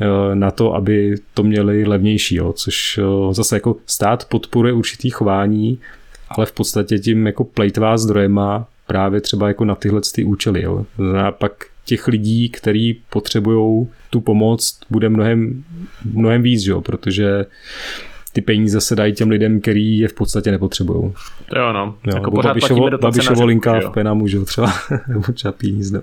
eh, 0.00 0.34
na 0.34 0.50
to, 0.50 0.74
aby 0.74 1.14
to 1.34 1.42
měli 1.42 1.84
levnější, 1.86 2.34
jo, 2.34 2.52
což 2.52 2.98
eh, 2.98 3.34
zase 3.34 3.56
jako 3.56 3.76
stát 3.86 4.24
podporuje 4.24 4.72
určitý 4.72 5.10
chování, 5.10 5.78
ale 6.30 6.46
v 6.46 6.52
podstatě 6.52 6.98
tím 6.98 7.26
jako 7.26 7.44
plejtvá 7.44 7.98
zdrojema 7.98 8.66
právě 8.86 9.20
třeba 9.20 9.48
jako 9.48 9.64
na 9.64 9.74
tyhle 9.74 10.00
ty 10.14 10.24
účely. 10.24 10.62
Jo. 10.62 10.86
A 11.26 11.30
pak 11.30 11.52
těch 11.84 12.08
lidí, 12.08 12.48
kteří 12.48 13.02
potřebují 13.10 13.88
tu 14.10 14.20
pomoc, 14.20 14.78
bude 14.90 15.08
mnohem, 15.08 15.64
mnohem 16.04 16.42
víc, 16.42 16.66
jo, 16.66 16.80
protože 16.80 17.46
ty 18.32 18.40
peníze 18.40 18.80
se 18.80 18.96
dají 18.96 19.12
těm 19.12 19.30
lidem, 19.30 19.60
který 19.60 19.98
je 19.98 20.08
v 20.08 20.14
podstatě 20.14 20.50
nepotřebují. 20.50 21.12
Jo, 21.56 21.72
no. 21.72 21.96
Jo, 22.06 22.14
jako 22.14 22.30
pořád 22.30 22.48
Babišovo, 22.48 22.90
Babišovo 22.90 23.44
linka 23.44 23.80
v 23.80 23.90
pena 23.90 24.14
můžu 24.14 24.44
třeba, 24.44 24.72
nebo 25.08 25.22
čapí 25.34 25.72
hnízdo. 25.72 26.02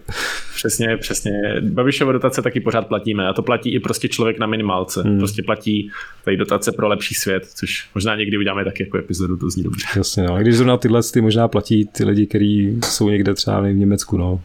Přesně, 0.55 0.97
přesně. 0.97 1.31
Babišovo 1.61 2.11
dotace 2.11 2.41
taky 2.41 2.59
pořád 2.59 2.87
platíme 2.87 3.27
a 3.27 3.33
to 3.33 3.43
platí 3.43 3.73
i 3.73 3.79
prostě 3.79 4.07
člověk 4.07 4.39
na 4.39 4.47
minimálce. 4.47 5.01
Hmm. 5.01 5.17
Prostě 5.17 5.43
platí 5.43 5.91
tady 6.25 6.37
dotace 6.37 6.71
pro 6.71 6.87
lepší 6.87 7.15
svět, 7.15 7.45
což 7.55 7.89
možná 7.95 8.15
někdy 8.15 8.37
uděláme 8.37 8.65
taky 8.65 8.83
jako 8.83 8.97
epizodu, 8.97 9.37
to 9.37 9.49
zní 9.49 9.63
dobře. 9.63 9.85
Jasně, 9.95 10.23
no. 10.23 10.33
A 10.33 10.41
když 10.41 10.55
zrovna 10.55 10.77
tyhle 10.77 11.01
ty 11.13 11.21
možná 11.21 11.47
platí 11.47 11.85
ty 11.85 12.05
lidi, 12.05 12.25
kteří 12.25 12.79
jsou 12.85 13.09
někde 13.09 13.33
třeba 13.33 13.59
v 13.59 13.73
Německu, 13.73 14.17
no. 14.17 14.41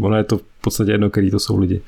Ono 0.00 0.16
je 0.16 0.24
to 0.24 0.38
v 0.38 0.42
podstatě 0.60 0.92
jedno, 0.92 1.10
který 1.10 1.30
to 1.30 1.38
jsou 1.38 1.58
lidi. 1.58 1.80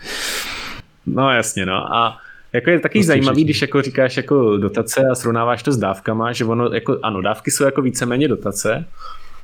No 1.06 1.30
jasně, 1.30 1.66
no. 1.66 1.94
A 1.94 2.18
Jako 2.52 2.70
je 2.70 2.80
taky 2.80 3.04
zajímavý, 3.04 3.34
všichni. 3.34 3.44
když 3.44 3.62
jako 3.62 3.82
říkáš 3.82 4.16
jako 4.16 4.56
dotace 4.56 5.04
a 5.12 5.14
srovnáváš 5.14 5.62
to 5.62 5.72
s 5.72 5.76
dávkama, 5.76 6.32
že 6.32 6.44
ono, 6.44 6.70
jako, 6.72 6.98
ano, 7.02 7.22
dávky 7.22 7.50
jsou 7.50 7.64
jako 7.64 7.82
víceméně 7.82 8.28
dotace, 8.28 8.84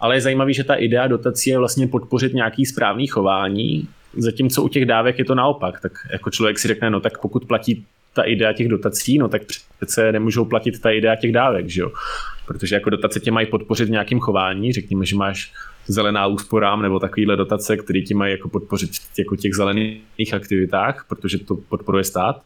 ale 0.00 0.16
je 0.16 0.20
zajímavý, 0.20 0.54
že 0.54 0.64
ta 0.64 0.74
idea 0.74 1.06
dotací 1.06 1.50
je 1.50 1.58
vlastně 1.58 1.86
podpořit 1.86 2.34
nějaký 2.34 2.66
správný 2.66 3.06
chování, 3.06 3.88
zatímco 4.16 4.62
u 4.62 4.68
těch 4.68 4.86
dávek 4.86 5.18
je 5.18 5.24
to 5.24 5.34
naopak. 5.34 5.80
Tak 5.80 5.92
jako 6.12 6.30
člověk 6.30 6.58
si 6.58 6.68
řekne, 6.68 6.90
no 6.90 7.00
tak 7.00 7.18
pokud 7.18 7.44
platí 7.44 7.84
ta 8.12 8.22
idea 8.22 8.52
těch 8.52 8.68
dotací, 8.68 9.18
no 9.18 9.28
tak 9.28 9.42
přece 9.76 10.12
nemůžou 10.12 10.44
platit 10.44 10.80
ta 10.80 10.90
idea 10.90 11.16
těch 11.16 11.32
dávek, 11.32 11.68
že 11.68 11.80
jo? 11.80 11.92
Protože 12.46 12.74
jako 12.74 12.90
dotace 12.90 13.20
tě 13.20 13.30
mají 13.30 13.46
podpořit 13.46 13.84
v 13.84 13.90
nějakým 13.90 14.20
chování, 14.20 14.72
řekněme, 14.72 15.06
že 15.06 15.16
máš 15.16 15.52
zelená 15.86 16.26
úsporám 16.26 16.82
nebo 16.82 16.98
takovýhle 16.98 17.36
dotace, 17.36 17.76
které 17.76 18.00
ti 18.00 18.14
mají 18.14 18.32
jako 18.32 18.48
podpořit 18.48 18.90
jako 19.18 19.36
těch 19.36 19.54
zelených 19.54 20.34
aktivitách, 20.34 21.04
protože 21.08 21.38
to 21.38 21.54
podporuje 21.54 22.04
stát. 22.04 22.42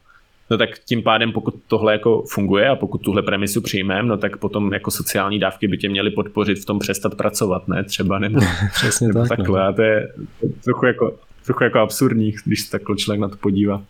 No 0.50 0.58
tak 0.58 0.78
tím 0.78 1.02
pádem, 1.02 1.32
pokud 1.32 1.54
tohle 1.66 1.92
jako 1.92 2.22
funguje 2.22 2.68
a 2.68 2.76
pokud 2.76 2.98
tuhle 2.98 3.22
premisu 3.22 3.61
přijmeme, 3.61 4.08
no 4.08 4.16
tak 4.16 4.37
potom 4.37 4.72
jako 4.72 4.90
sociální 4.90 5.38
dávky 5.38 5.68
by 5.68 5.78
tě 5.78 5.88
měly 5.88 6.11
podpořit 6.11 6.58
v 6.58 6.64
tom 6.64 6.78
přestat 6.78 7.14
pracovat, 7.14 7.68
ne? 7.68 7.84
Třeba 7.84 8.18
nebo, 8.18 8.40
Přesně 8.72 9.08
nebo 9.08 9.20
tak, 9.20 9.28
takhle. 9.28 9.61
No. 9.61 9.66
A 9.66 9.72
to 9.72 9.82
je 9.82 10.08
trochu 10.64 10.87
jako, 10.87 11.16
trochu 11.44 11.64
jako 11.64 11.78
absurdní, 11.78 12.34
když 12.44 12.61
se 12.61 12.70
takhle 12.70 12.96
člověk 12.96 13.20
na 13.20 13.28
to 13.28 13.37
podívá. 13.37 13.82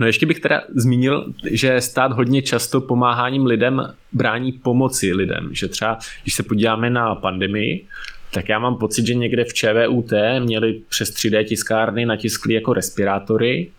No 0.00 0.06
ještě 0.06 0.26
bych 0.26 0.40
teda 0.40 0.62
zmínil, 0.74 1.32
že 1.50 1.80
stát 1.80 2.12
hodně 2.12 2.42
často 2.42 2.80
pomáháním 2.80 3.46
lidem 3.46 3.94
brání 4.12 4.52
pomoci 4.52 5.14
lidem, 5.14 5.48
že 5.52 5.68
třeba, 5.68 5.98
když 6.22 6.34
se 6.34 6.42
podíváme 6.42 6.90
na 6.90 7.14
pandemii, 7.14 7.84
tak 8.32 8.48
já 8.48 8.58
mám 8.58 8.76
pocit, 8.76 9.06
že 9.06 9.14
někde 9.14 9.44
v 9.44 9.54
ČVUT 9.54 10.12
měli 10.38 10.80
přes 10.88 11.10
3D 11.10 11.44
tiskárny 11.44 12.06
natiskli 12.06 12.54
jako 12.54 12.72
respirátory 12.72 13.70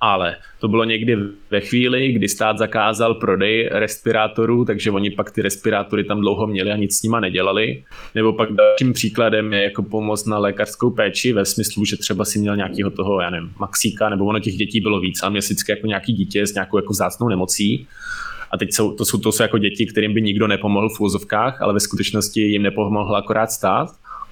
ale 0.00 0.36
to 0.60 0.68
bylo 0.68 0.84
někdy 0.84 1.16
ve 1.50 1.60
chvíli, 1.60 2.12
kdy 2.12 2.28
stát 2.28 2.58
zakázal 2.58 3.14
prodej 3.14 3.68
respirátorů, 3.72 4.64
takže 4.64 4.90
oni 4.90 5.10
pak 5.10 5.30
ty 5.30 5.42
respirátory 5.42 6.04
tam 6.04 6.20
dlouho 6.20 6.46
měli 6.46 6.70
a 6.72 6.76
nic 6.76 6.98
s 6.98 7.02
nima 7.02 7.20
nedělali. 7.20 7.84
Nebo 8.14 8.32
pak 8.32 8.52
dalším 8.52 8.92
příkladem 8.92 9.52
je 9.52 9.62
jako 9.62 9.82
pomoc 9.82 10.26
na 10.26 10.38
lékařskou 10.38 10.90
péči 10.90 11.32
ve 11.32 11.44
smyslu, 11.44 11.84
že 11.84 11.96
třeba 11.96 12.24
si 12.24 12.38
měl 12.38 12.56
nějakého 12.56 12.90
toho, 12.90 13.20
já 13.20 13.30
nevím, 13.30 13.52
maxíka, 13.58 14.08
nebo 14.08 14.24
ono 14.24 14.40
těch 14.40 14.54
dětí 14.54 14.80
bylo 14.80 15.00
víc 15.00 15.22
a 15.22 15.28
měl 15.28 15.40
vždycky 15.40 15.72
jako 15.72 15.86
nějaký 15.86 16.12
dítě 16.12 16.46
s 16.46 16.54
nějakou 16.54 16.78
jako 16.78 16.94
zácnou 16.94 17.28
nemocí. 17.28 17.86
A 18.50 18.58
teď 18.58 18.72
jsou, 18.72 18.92
to, 18.92 19.04
jsou, 19.04 19.18
to 19.18 19.32
jsou 19.32 19.42
jako 19.42 19.58
děti, 19.58 19.86
kterým 19.86 20.14
by 20.14 20.22
nikdo 20.22 20.46
nepomohl 20.46 20.88
v 20.88 21.00
úzovkách, 21.00 21.62
ale 21.62 21.74
ve 21.74 21.80
skutečnosti 21.80 22.40
jim 22.40 22.62
nepomohl 22.62 23.16
akorát 23.16 23.50
stát 23.50 23.88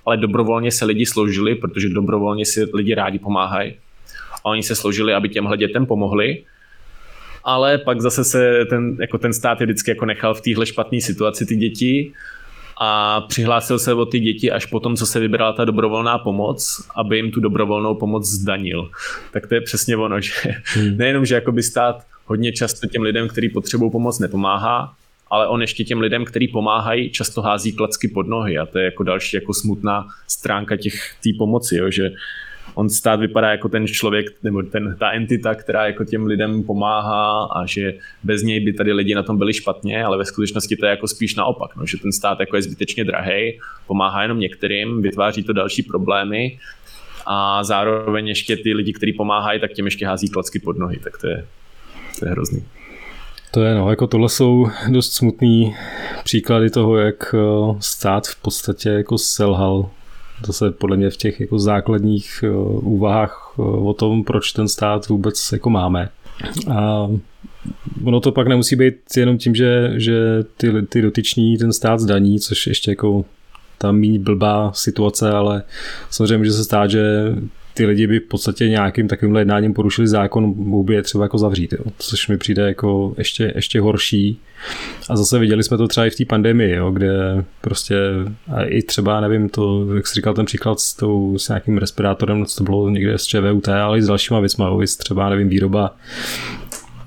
ale 0.07 0.17
dobrovolně 0.17 0.71
se 0.71 0.85
lidi 0.85 1.07
složili, 1.07 1.55
protože 1.55 1.89
dobrovolně 1.89 2.47
si 2.47 2.65
lidi 2.75 2.95
rádi 2.95 3.19
pomáhají 3.19 3.75
a 4.45 4.51
oni 4.51 4.63
se 4.63 4.75
složili, 4.75 5.15
aby 5.15 5.29
těmhle 5.29 5.57
dětem 5.57 5.87
pomohli. 5.87 6.45
Ale 7.45 7.79
pak 7.79 8.01
zase 8.01 8.25
se 8.25 8.65
ten, 8.71 8.97
jako 9.01 9.19
ten 9.19 9.33
stát 9.33 9.61
je 9.61 9.67
vždycky 9.67 9.91
jako 9.91 10.05
nechal 10.05 10.35
v 10.35 10.41
téhle 10.41 10.67
špatné 10.67 11.01
situaci 11.01 11.47
ty 11.47 11.57
děti 11.57 12.13
a 12.81 13.21
přihlásil 13.21 13.79
se 13.79 13.95
o 13.95 14.07
ty 14.07 14.21
děti 14.21 14.51
až 14.51 14.67
potom, 14.67 14.97
co 14.97 15.07
se 15.07 15.21
vybrala 15.21 15.53
ta 15.53 15.65
dobrovolná 15.65 16.19
pomoc, 16.19 16.89
aby 16.97 17.17
jim 17.17 17.31
tu 17.31 17.41
dobrovolnou 17.41 17.95
pomoc 17.95 18.27
zdanil. 18.27 18.91
Tak 19.33 19.47
to 19.47 19.55
je 19.55 19.61
přesně 19.61 19.97
ono, 19.97 20.21
že 20.21 20.33
hmm. 20.65 20.97
nejenom, 20.97 21.27
že 21.27 21.35
jakoby 21.35 21.63
stát 21.63 22.03
hodně 22.27 22.53
často 22.53 22.87
těm 22.87 23.03
lidem, 23.03 23.29
kteří 23.29 23.49
potřebují 23.49 23.91
pomoc, 23.91 24.19
nepomáhá, 24.19 24.95
ale 25.31 25.49
on 25.49 25.61
ještě 25.61 25.85
těm 25.85 26.01
lidem, 26.01 26.25
kteří 26.25 26.49
pomáhají, 26.49 27.11
často 27.11 27.43
hází 27.43 27.73
klacky 27.73 28.09
pod 28.09 28.29
nohy 28.29 28.59
a 28.59 28.67
to 28.67 28.79
je 28.79 28.85
jako 28.85 29.03
další 29.03 29.37
jako 29.37 29.55
smutná 29.55 30.07
stránka 30.29 30.77
těch 30.77 31.15
té 31.23 31.31
pomoci, 31.39 31.77
jo, 31.77 31.91
že 31.91 32.11
on 32.75 32.91
stát 32.91 33.21
vypadá 33.21 33.51
jako 33.51 33.69
ten 33.69 33.87
člověk 33.87 34.27
nebo 34.43 34.63
ten, 34.63 34.97
ta 34.99 35.11
entita, 35.11 35.55
která 35.55 35.87
jako 35.87 36.05
těm 36.05 36.27
lidem 36.27 36.63
pomáhá 36.63 37.45
a 37.45 37.67
že 37.67 37.95
bez 38.23 38.43
něj 38.43 38.61
by 38.61 38.73
tady 38.73 38.93
lidi 38.93 39.15
na 39.15 39.23
tom 39.23 39.39
byli 39.39 39.55
špatně, 39.55 40.05
ale 40.05 40.19
ve 40.19 40.25
skutečnosti 40.25 40.77
to 40.77 40.87
je 40.87 40.91
jako 40.91 41.09
spíš 41.09 41.35
naopak, 41.35 41.77
no, 41.77 41.87
že 41.87 41.99
ten 41.99 42.13
stát 42.13 42.41
jako 42.41 42.57
je 42.57 42.63
zbytečně 42.63 43.05
drahý, 43.05 43.59
pomáhá 43.87 44.23
jenom 44.23 44.39
některým, 44.39 45.03
vytváří 45.03 45.43
to 45.43 45.53
další 45.53 45.83
problémy 45.83 46.59
a 47.27 47.65
zároveň 47.65 48.29
ještě 48.29 48.57
ty 48.57 48.75
lidi, 48.75 48.93
kteří 48.93 49.13
pomáhají, 49.13 49.61
tak 49.61 49.73
těm 49.73 49.85
ještě 49.85 50.07
hází 50.07 50.29
klacky 50.29 50.59
pod 50.59 50.79
nohy, 50.79 50.99
tak 51.05 51.19
to 51.21 51.27
je, 51.27 51.47
to 52.19 52.27
je 52.27 52.31
hrozný. 52.31 52.65
To 53.51 53.63
je 53.63 53.75
no, 53.75 53.91
jako 53.91 54.07
tohle 54.07 54.29
jsou 54.29 54.67
dost 54.89 55.13
smutný 55.13 55.77
příklady 56.25 56.71
toho, 56.71 56.97
jak 56.97 57.35
eh, 57.35 57.39
stát 57.81 58.27
v 58.27 58.43
podstatě 58.43 58.89
jako 58.89 59.19
selhal 59.19 59.91
to 60.47 60.53
se 60.53 60.71
podle 60.71 60.97
mě 60.97 61.11
v 61.11 61.17
těch 61.17 61.41
jako 61.41 61.59
základních 61.59 62.45
uh, 62.49 62.89
úvahách 62.95 63.59
uh, 63.59 63.89
o 63.89 63.95
tom, 63.95 64.25
proč 64.25 64.53
ten 64.53 64.69
stát 64.69 65.09
vůbec 65.09 65.53
jako 65.53 65.71
máme. 65.71 66.09
A 66.71 67.09
ono 68.05 68.21
to 68.21 68.33
pak 68.33 68.47
nemusí 68.47 68.77
být 68.77 68.95
jenom 69.17 69.39
tím, 69.39 69.55
že, 69.55 69.93
že 69.97 70.45
ty, 70.57 70.83
ty 70.83 71.03
dotyční 71.03 71.59
ten 71.59 71.73
stát 71.73 72.01
zdaní, 72.01 72.41
což 72.41 72.67
ještě 72.67 72.91
jako 72.91 73.25
tam 73.79 73.97
mít 73.97 74.19
blbá 74.19 74.73
situace, 74.73 75.31
ale 75.31 75.63
samozřejmě 76.11 76.39
může 76.39 76.53
se 76.53 76.65
stát, 76.65 76.91
že 76.91 77.35
ty 77.75 77.87
lidi 77.87 78.07
by 78.07 78.19
v 78.19 78.23
podstatě 78.29 78.69
nějakým 78.69 79.09
takovým 79.09 79.37
jednáním 79.37 79.75
porušili 79.75 80.09
zákon, 80.09 80.55
mohl 80.57 80.83
by 80.83 80.95
je 80.95 81.03
třeba 81.03 81.25
jako 81.25 81.39
zavřít, 81.39 81.73
jo. 81.73 81.85
což 81.99 82.29
mi 82.29 82.39
přijde 82.39 82.63
jako 82.63 83.15
ještě, 83.19 83.53
ještě 83.55 83.81
horší. 83.81 84.41
A 85.11 85.17
zase 85.17 85.39
viděli 85.39 85.63
jsme 85.63 85.77
to 85.77 85.89
třeba 85.89 86.07
i 86.07 86.11
v 86.11 86.17
té 86.17 86.25
pandemii, 86.25 86.75
jo, 86.75 86.91
kde 86.91 87.45
prostě 87.61 87.97
a 88.55 88.63
i 88.63 88.83
třeba, 88.83 89.21
nevím, 89.21 89.49
to, 89.49 89.95
jak 89.95 90.07
jsi 90.07 90.15
říkal 90.15 90.35
ten 90.35 90.47
příklad 90.47 90.81
s, 90.81 90.95
tou, 90.95 91.39
s 91.39 91.49
nějakým 91.49 91.79
respirátorem, 91.79 92.47
co 92.47 92.57
to 92.57 92.65
bylo 92.65 92.91
někde 92.91 93.19
z 93.19 93.25
ČVUT, 93.25 93.69
ale 93.69 93.99
i 93.99 94.03
s 94.03 94.07
dalšíma 94.07 94.41
věcmi, 94.41 94.65
jo, 94.65 94.81
třeba, 94.99 95.31
nevím, 95.31 95.49
výroba 95.49 95.97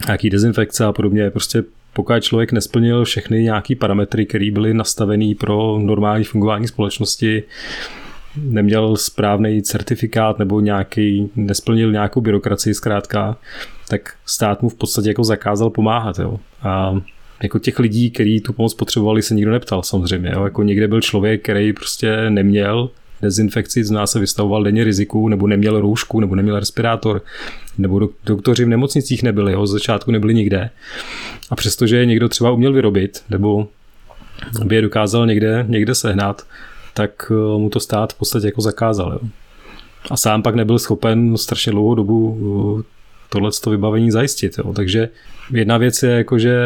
nějaký 0.07 0.29
dezinfekce 0.29 0.85
a 0.85 0.93
podobně, 0.93 1.31
prostě 1.31 1.63
pokud 1.93 2.23
člověk 2.23 2.51
nesplnil 2.51 3.05
všechny 3.05 3.43
nějaký 3.43 3.75
parametry, 3.75 4.25
které 4.25 4.51
byly 4.51 4.73
nastavený 4.73 5.35
pro 5.35 5.79
normální 5.79 6.23
fungování 6.23 6.67
společnosti, 6.67 7.43
neměl 8.37 8.95
správný 8.95 9.61
certifikát 9.61 10.39
nebo 10.39 10.59
nějaký, 10.59 11.29
nesplnil 11.35 11.91
nějakou 11.91 12.21
byrokracii 12.21 12.73
zkrátka, 12.73 13.37
tak 13.87 14.13
stát 14.25 14.61
mu 14.61 14.69
v 14.69 14.75
podstatě 14.75 15.07
jako 15.07 15.23
zakázal 15.23 15.69
pomáhat. 15.69 16.19
Jo. 16.19 16.39
A 16.63 17.01
jako 17.43 17.59
těch 17.59 17.79
lidí, 17.79 18.11
kteří 18.11 18.41
tu 18.41 18.53
pomoc 18.53 18.73
potřebovali, 18.73 19.21
se 19.21 19.35
nikdo 19.35 19.51
neptal 19.51 19.83
samozřejmě. 19.83 20.31
Jo. 20.33 20.43
Jako 20.43 20.63
někde 20.63 20.87
byl 20.87 21.01
člověk, 21.01 21.43
který 21.43 21.73
prostě 21.73 22.29
neměl 22.29 22.89
dezinfekci, 23.21 23.83
z 23.83 23.91
nás 23.91 24.11
se 24.11 24.19
vystavoval 24.19 24.63
denně 24.63 24.83
riziku, 24.83 25.27
nebo 25.29 25.47
neměl 25.47 25.81
roušku, 25.81 26.19
nebo 26.19 26.35
neměl 26.35 26.59
respirátor, 26.59 27.21
nebo 27.77 28.09
doktoři 28.25 28.65
v 28.65 28.67
nemocnicích 28.67 29.23
nebyli, 29.23 29.53
jo, 29.53 29.67
z 29.67 29.71
začátku 29.71 30.11
nebyli 30.11 30.33
nikde. 30.33 30.69
A 31.49 31.55
přestože 31.55 31.97
je 31.97 32.05
někdo 32.05 32.29
třeba 32.29 32.51
uměl 32.51 32.73
vyrobit, 32.73 33.23
nebo 33.29 33.67
by 34.65 34.75
je 34.75 34.81
dokázal 34.81 35.27
někde, 35.27 35.65
někde 35.67 35.95
sehnat, 35.95 36.41
tak 36.97 37.31
eh, 37.31 37.57
mu 37.57 37.69
to 37.69 37.79
stát 37.79 38.13
v 38.13 38.17
podstatě 38.17 38.47
jako 38.47 38.61
zakázal. 38.61 39.11
Jo. 39.11 39.29
A 40.11 40.17
sám 40.17 40.43
pak 40.43 40.55
nebyl 40.55 40.79
schopen 40.79 41.37
strašně 41.37 41.71
dlouhou 41.71 41.95
dobu 41.95 42.37
eh, 42.79 42.83
tohle 43.29 43.49
vybavení 43.69 44.11
zajistit. 44.11 44.57
Jo. 44.57 44.73
Takže 44.73 45.09
jedna 45.51 45.77
věc 45.77 46.03
je 46.03 46.09
jako, 46.09 46.39
že 46.39 46.57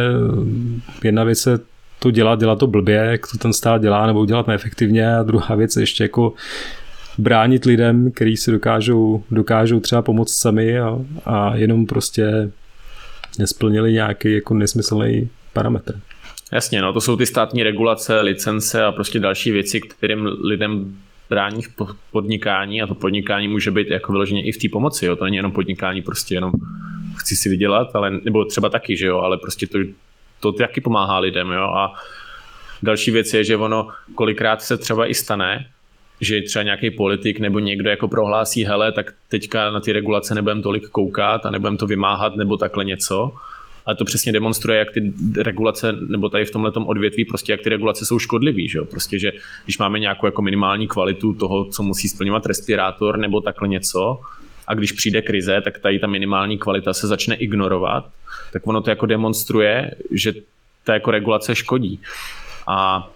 jedna 1.04 1.24
věc 1.24 1.46
je 1.46 1.60
to 2.00 2.12
dělat, 2.12 2.40
dělat 2.40 2.60
to 2.60 2.68
blbě, 2.68 2.96
jak 2.96 3.28
to 3.28 3.38
ten 3.38 3.54
stát 3.54 3.82
dělá, 3.82 4.08
nebo 4.08 4.26
dělat 4.26 4.48
neefektivně 4.48 5.16
a 5.16 5.24
druhá 5.24 5.56
věc 5.56 5.76
je 5.76 5.84
ještě 5.84 6.04
jako 6.04 6.34
bránit 7.18 7.66
lidem, 7.66 8.12
kteří 8.12 8.38
si 8.38 8.52
dokážou, 8.52 9.24
dokážou 9.32 9.80
třeba 9.80 10.02
pomoct 10.02 10.34
sami 10.34 10.80
a, 10.80 11.00
a 11.26 11.56
jenom 11.56 11.86
prostě 11.86 12.52
nesplnili 13.40 13.94
nějaký 13.94 14.34
jako 14.34 14.54
nesmyslný 14.54 15.30
parametr. 15.54 16.00
Jasně, 16.52 16.82
no 16.82 16.94
to 16.94 17.02
jsou 17.02 17.16
ty 17.16 17.26
státní 17.26 17.64
regulace, 17.64 18.22
licence 18.22 18.84
a 18.84 18.92
prostě 18.92 19.20
další 19.20 19.52
věci, 19.52 19.82
kterým 19.82 20.26
lidem 20.44 20.98
brání 21.30 21.62
v 21.62 21.70
podnikání 22.12 22.82
a 22.82 22.88
to 22.88 22.96
podnikání 22.96 23.48
může 23.48 23.72
být 23.72 23.88
jako 23.88 24.12
vyloženě 24.12 24.44
i 24.44 24.52
v 24.52 24.58
té 24.58 24.70
pomoci, 24.70 25.06
jo? 25.06 25.16
to 25.16 25.24
není 25.24 25.38
jenom 25.38 25.52
podnikání 25.52 26.02
prostě 26.02 26.36
jenom 26.36 26.52
chci 27.18 27.36
si 27.36 27.50
vydělat, 27.50 27.96
ale, 27.96 28.12
nebo 28.12 28.46
třeba 28.46 28.70
taky, 28.70 28.98
že 28.98 29.08
jo, 29.08 29.20
ale 29.20 29.38
prostě 29.38 29.68
to, 29.68 29.78
to 30.40 30.52
taky 30.52 30.82
pomáhá 30.82 31.20
lidem, 31.20 31.52
jo, 31.52 31.64
a 31.64 31.94
další 32.84 33.12
věc 33.12 33.34
je, 33.34 33.44
že 33.44 33.58
ono 33.58 33.88
kolikrát 34.16 34.62
se 34.62 34.78
třeba 34.78 35.08
i 35.08 35.14
stane, 35.14 35.68
že 36.22 36.42
třeba 36.42 36.64
nějaký 36.64 36.92
politik 36.92 37.40
nebo 37.40 37.60
někdo 37.60 37.90
jako 37.90 38.08
prohlásí, 38.08 38.66
hele, 38.66 38.92
tak 38.92 39.14
teďka 39.30 39.72
na 39.72 39.80
ty 39.80 39.92
regulace 39.92 40.36
nebudem 40.36 40.62
tolik 40.62 40.90
koukat 40.90 41.46
a 41.46 41.50
nebudem 41.50 41.78
to 41.78 41.88
vymáhat 41.88 42.36
nebo 42.36 42.58
takhle 42.58 42.86
něco 42.86 43.32
ale 43.86 43.96
to 43.96 44.06
přesně 44.06 44.32
demonstruje, 44.32 44.80
jak 44.80 44.92
ty 44.92 45.14
regulace, 45.38 45.96
nebo 46.08 46.30
tady 46.30 46.46
v 46.46 46.52
tomhle 46.52 46.72
odvětví, 46.86 47.26
prostě 47.26 47.52
jak 47.52 47.62
ty 47.62 47.70
regulace 47.70 48.06
jsou 48.06 48.20
škodlivý, 48.20 48.70
že 48.70 48.78
jo? 48.78 48.86
Prostě, 48.86 49.20
že 49.20 49.32
když 49.64 49.78
máme 49.78 50.00
nějakou 50.00 50.26
jako 50.26 50.42
minimální 50.42 50.88
kvalitu 50.88 51.34
toho, 51.34 51.66
co 51.66 51.84
musí 51.84 52.10
splňovat 52.10 52.46
respirátor 52.46 53.18
nebo 53.18 53.42
takhle 53.42 53.68
něco, 53.68 54.20
a 54.68 54.74
když 54.74 54.92
přijde 54.92 55.22
krize, 55.22 55.62
tak 55.62 55.80
tady 55.80 56.00
ta 56.00 56.08
minimální 56.08 56.58
kvalita 56.58 56.94
se 56.94 57.08
začne 57.08 57.36
ignorovat, 57.36 58.06
tak 58.54 58.68
ono 58.68 58.82
to 58.82 58.90
jako 58.90 59.06
demonstruje, 59.06 59.92
že 60.12 60.34
ta 60.84 60.94
jako 60.94 61.12
regulace 61.12 61.56
škodí. 61.56 62.00
A 62.68 63.10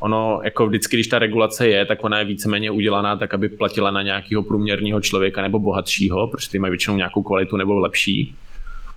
ono 0.00 0.40
jako 0.44 0.66
vždycky, 0.66 0.96
když 0.96 1.06
ta 1.06 1.18
regulace 1.18 1.68
je, 1.68 1.86
tak 1.86 2.04
ona 2.04 2.18
je 2.18 2.24
víceméně 2.24 2.70
udělaná 2.70 3.16
tak, 3.16 3.34
aby 3.34 3.48
platila 3.48 3.90
na 3.90 4.02
nějakého 4.02 4.42
průměrného 4.42 5.00
člověka 5.00 5.42
nebo 5.42 5.58
bohatšího, 5.58 6.26
protože 6.28 6.50
ty 6.50 6.58
mají 6.58 6.70
většinou 6.70 6.96
nějakou 6.96 7.22
kvalitu 7.22 7.56
nebo 7.56 7.78
lepší 7.78 8.34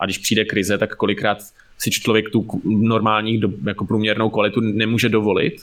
A 0.02 0.06
když 0.06 0.18
přijde 0.18 0.46
krize, 0.46 0.78
tak 0.78 0.96
kolikrát 0.96 1.38
si 1.78 1.92
člověk 1.92 2.30
tu 2.30 2.62
normální 2.66 3.42
jako 3.68 3.86
průměrnou 3.86 4.30
kvalitu 4.30 4.62
nemůže 4.62 5.10
dovolit. 5.10 5.62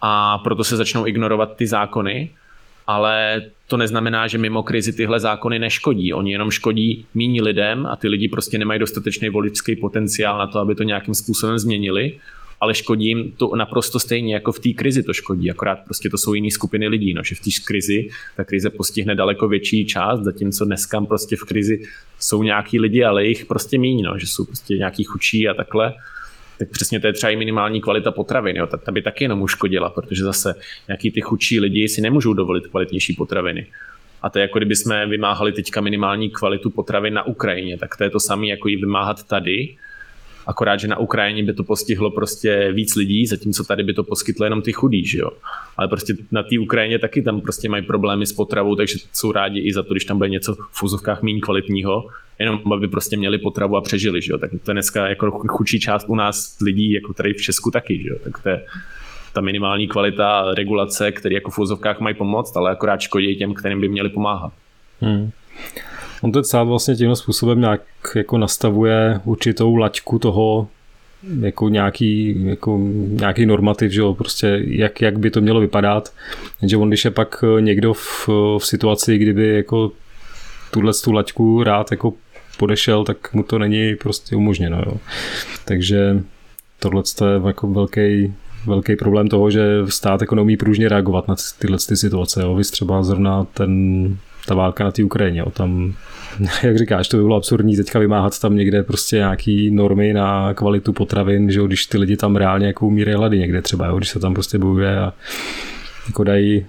A 0.00 0.38
proto 0.38 0.64
se 0.64 0.76
začnou 0.76 1.06
ignorovat 1.06 1.56
ty 1.56 1.66
zákony, 1.66 2.30
ale 2.86 3.42
to 3.66 3.76
neznamená, 3.76 4.26
že 4.26 4.38
mimo 4.38 4.62
krizi 4.62 4.92
tyhle 4.92 5.20
zákony 5.20 5.58
neškodí. 5.58 6.12
Oni 6.12 6.32
jenom 6.32 6.50
škodí 6.50 7.06
míní 7.14 7.40
lidem 7.40 7.86
a 7.86 7.96
ty 7.96 8.08
lidi 8.08 8.28
prostě 8.28 8.58
nemají 8.58 8.80
dostatečný 8.80 9.28
voličský 9.28 9.76
potenciál 9.76 10.38
na 10.38 10.46
to, 10.46 10.58
aby 10.58 10.74
to 10.74 10.82
nějakým 10.82 11.14
způsobem 11.14 11.58
změnili 11.58 12.18
ale 12.60 12.74
škodí 12.74 13.06
jim 13.06 13.32
to 13.32 13.56
naprosto 13.56 14.00
stejně 14.00 14.34
jako 14.34 14.52
v 14.52 14.58
té 14.58 14.72
krizi 14.72 15.02
to 15.02 15.12
škodí, 15.12 15.50
akorát 15.50 15.78
prostě 15.84 16.10
to 16.10 16.18
jsou 16.18 16.34
jiné 16.34 16.50
skupiny 16.50 16.88
lidí, 16.88 17.14
no, 17.14 17.22
že 17.24 17.34
v 17.34 17.40
té 17.40 17.50
krizi 17.64 18.08
ta 18.36 18.44
krize 18.44 18.70
postihne 18.70 19.14
daleko 19.14 19.48
větší 19.48 19.86
část, 19.86 20.20
zatímco 20.20 20.64
dneska 20.64 21.00
prostě 21.00 21.36
v 21.36 21.44
krizi 21.44 21.82
jsou 22.18 22.42
nějaký 22.42 22.80
lidi, 22.80 23.04
ale 23.04 23.26
jich 23.26 23.46
prostě 23.46 23.78
míň, 23.78 24.02
no, 24.02 24.18
že 24.18 24.26
jsou 24.26 24.44
prostě 24.44 24.74
nějaký 24.74 25.04
chučí 25.04 25.48
a 25.48 25.54
takhle, 25.54 25.94
tak 26.58 26.70
přesně 26.70 27.00
to 27.00 27.06
je 27.06 27.12
třeba 27.12 27.30
i 27.30 27.36
minimální 27.36 27.80
kvalita 27.80 28.10
potravin, 28.10 28.56
jo, 28.56 28.66
ta 28.66 28.92
by 28.92 29.02
taky 29.02 29.24
jenom 29.24 29.42
uškodila, 29.42 29.90
protože 29.90 30.24
zase 30.24 30.54
nějaký 30.88 31.10
ty 31.10 31.20
chudší 31.20 31.60
lidi 31.60 31.88
si 31.88 32.00
nemůžou 32.00 32.32
dovolit 32.32 32.66
kvalitnější 32.66 33.12
potraviny. 33.12 33.66
A 34.22 34.30
to 34.30 34.38
je 34.38 34.42
jako 34.42 34.58
kdyby 34.58 34.76
jsme 34.76 35.06
vymáhali 35.06 35.52
teďka 35.52 35.80
minimální 35.80 36.30
kvalitu 36.30 36.70
potravy 36.70 37.10
na 37.10 37.26
Ukrajině, 37.26 37.78
tak 37.78 37.96
to 37.96 38.04
je 38.04 38.10
to 38.10 38.20
samé, 38.20 38.46
jako 38.46 38.68
ji 38.68 38.76
vymáhat 38.76 39.22
tady, 39.22 39.76
akorát, 40.46 40.80
že 40.80 40.88
na 40.88 40.98
Ukrajině 40.98 41.42
by 41.42 41.54
to 41.54 41.64
postihlo 41.64 42.10
prostě 42.10 42.72
víc 42.72 42.96
lidí, 42.96 43.26
zatímco 43.26 43.64
tady 43.64 43.82
by 43.82 43.94
to 43.94 44.04
poskytlo 44.04 44.46
jenom 44.46 44.62
ty 44.62 44.72
chudí, 44.72 45.06
že 45.06 45.18
jo. 45.18 45.30
Ale 45.76 45.88
prostě 45.88 46.14
na 46.30 46.42
té 46.42 46.58
Ukrajině 46.58 46.98
taky 46.98 47.22
tam 47.22 47.40
prostě 47.40 47.68
mají 47.68 47.82
problémy 47.82 48.26
s 48.26 48.32
potravou, 48.32 48.76
takže 48.76 48.98
jsou 49.12 49.32
rádi 49.32 49.60
i 49.60 49.72
za 49.72 49.82
to, 49.82 49.94
když 49.94 50.04
tam 50.04 50.16
bude 50.16 50.28
něco 50.28 50.56
v 50.70 50.82
úzovkách 50.82 51.22
méně 51.22 51.40
kvalitního, 51.40 52.08
jenom 52.38 52.72
aby 52.72 52.88
prostě 52.88 53.16
měli 53.16 53.38
potravu 53.38 53.76
a 53.76 53.80
přežili, 53.80 54.22
že 54.22 54.32
jo. 54.32 54.38
Tak 54.38 54.50
to 54.64 54.70
je 54.70 54.74
dneska 54.74 55.08
jako 55.08 55.30
chudší 55.30 55.80
část 55.80 56.04
u 56.08 56.14
nás 56.14 56.58
lidí, 56.60 56.92
jako 56.92 57.12
tady 57.12 57.32
v 57.32 57.42
Česku 57.42 57.70
taky, 57.70 58.02
že 58.02 58.08
jo. 58.08 58.16
Tak 58.24 58.42
to 58.42 58.48
je 58.48 58.64
ta 59.32 59.40
minimální 59.40 59.88
kvalita 59.88 60.54
regulace, 60.54 61.12
které 61.12 61.34
jako 61.34 61.50
v 61.50 61.58
úzovkách 61.58 62.00
mají 62.00 62.14
pomoct, 62.14 62.56
ale 62.56 62.70
akorát 62.70 63.00
škodí 63.00 63.36
těm, 63.36 63.54
kterým 63.54 63.80
by 63.80 63.88
měli 63.88 64.08
pomáhat. 64.08 64.52
Hmm. 65.00 65.30
On 66.20 66.32
ten 66.32 66.44
stát 66.44 66.64
vlastně 66.64 66.96
tímhle 66.96 67.16
způsobem 67.16 67.60
nějak 67.60 67.82
jako 68.14 68.38
nastavuje 68.38 69.20
určitou 69.24 69.76
laťku 69.76 70.18
toho, 70.18 70.68
jako 71.40 71.68
nějaký, 71.68 72.44
jako 72.46 72.78
nějaký 73.08 73.46
normativ, 73.46 73.92
že 73.92 74.00
jo, 74.00 74.14
prostě 74.14 74.62
jak, 74.66 75.00
jak 75.00 75.18
by 75.18 75.30
to 75.30 75.40
mělo 75.40 75.60
vypadat. 75.60 76.12
Jenže 76.62 76.76
on, 76.76 76.88
když 76.88 77.04
je 77.04 77.10
pak 77.10 77.44
někdo 77.60 77.94
v, 77.94 78.28
v 78.58 78.66
situaci, 78.66 79.18
kdyby 79.18 79.48
jako 79.48 79.92
tuhle 80.70 80.92
tu 81.04 81.12
laťku 81.12 81.62
rád 81.62 81.90
jako 81.90 82.12
podešel, 82.58 83.04
tak 83.04 83.34
mu 83.34 83.42
to 83.42 83.58
není 83.58 83.94
prostě 83.94 84.36
umožněno. 84.36 84.82
Jo. 84.86 84.96
Takže 85.64 86.22
tohle 86.78 87.02
je 87.20 87.40
jako 87.46 87.66
velký, 87.66 88.34
velký 88.66 88.96
problém 88.96 89.28
toho, 89.28 89.50
že 89.50 89.62
stát 89.88 90.20
jako 90.20 90.34
neumí 90.34 90.56
pružně 90.56 90.88
reagovat 90.88 91.28
na 91.28 91.36
tyhle 91.58 91.78
ty 91.88 91.96
situace. 91.96 92.42
Jo. 92.42 92.54
Vy 92.54 92.64
třeba 92.64 93.02
zrovna 93.02 93.44
ten 93.44 94.16
ta 94.50 94.54
válka 94.54 94.84
na 94.84 94.90
té 94.90 95.04
Ukrajině. 95.04 95.44
O 95.44 95.50
tam, 95.50 95.94
jak 96.62 96.78
říkáš, 96.78 97.08
to 97.08 97.16
by 97.16 97.22
bylo 97.22 97.36
absurdní 97.36 97.76
teďka 97.76 97.98
vymáhat 97.98 98.40
tam 98.40 98.56
někde 98.56 98.82
prostě 98.82 99.16
nějaký 99.16 99.70
normy 99.70 100.12
na 100.12 100.54
kvalitu 100.54 100.92
potravin, 100.92 101.50
že 101.50 101.60
když 101.66 101.86
ty 101.86 101.98
lidi 101.98 102.16
tam 102.16 102.36
reálně 102.36 102.66
jako 102.66 102.86
umírají 102.86 103.16
hlady 103.16 103.38
někde 103.38 103.62
třeba, 103.62 103.86
jo, 103.86 103.96
když 103.96 104.08
se 104.08 104.18
tam 104.18 104.34
prostě 104.34 104.58
bojuje 104.58 104.98
a 104.98 105.12
jako 106.06 106.24
dají, 106.24 106.66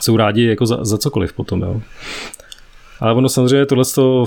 jsou 0.00 0.16
rádi 0.16 0.44
jako 0.44 0.66
za, 0.66 0.84
za 0.84 0.98
cokoliv 0.98 1.32
potom, 1.32 1.62
jo. 1.62 1.80
Ale 3.00 3.12
ono 3.12 3.28
samozřejmě 3.28 3.66
tohle 3.66 3.84
to 3.94 4.24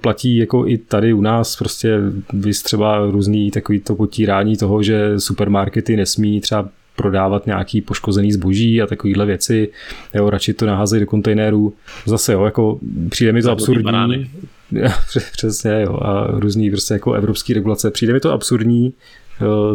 platí 0.00 0.36
jako 0.36 0.66
i 0.66 0.78
tady 0.78 1.12
u 1.12 1.20
nás, 1.20 1.56
prostě 1.56 1.98
vys 2.32 2.62
třeba 2.62 3.10
různý 3.10 3.50
takový 3.50 3.80
to 3.80 3.94
potírání 3.94 4.56
toho, 4.56 4.82
že 4.82 5.20
supermarkety 5.20 5.96
nesmí 5.96 6.40
třeba 6.40 6.68
prodávat 6.96 7.46
nějaký 7.46 7.80
poškozený 7.80 8.32
zboží 8.32 8.82
a 8.82 8.86
takovéhle 8.86 9.26
věci, 9.26 9.68
jo, 10.14 10.30
radši 10.30 10.52
to 10.52 10.66
naházejí 10.66 11.00
do 11.00 11.06
kontejnerů. 11.06 11.74
Zase, 12.06 12.32
jo, 12.32 12.44
jako 12.44 12.78
přijde 13.08 13.32
mi 13.32 13.42
to 13.42 13.50
absurdní. 13.50 14.30
Přesně, 15.32 15.82
jo, 15.82 15.98
a 16.02 16.26
různý 16.30 16.70
prostě 16.70 16.94
jako 16.94 17.12
evropský 17.12 17.54
regulace. 17.54 17.90
Přijde 17.90 18.12
mi 18.12 18.20
to 18.20 18.32
absurdní, 18.32 18.92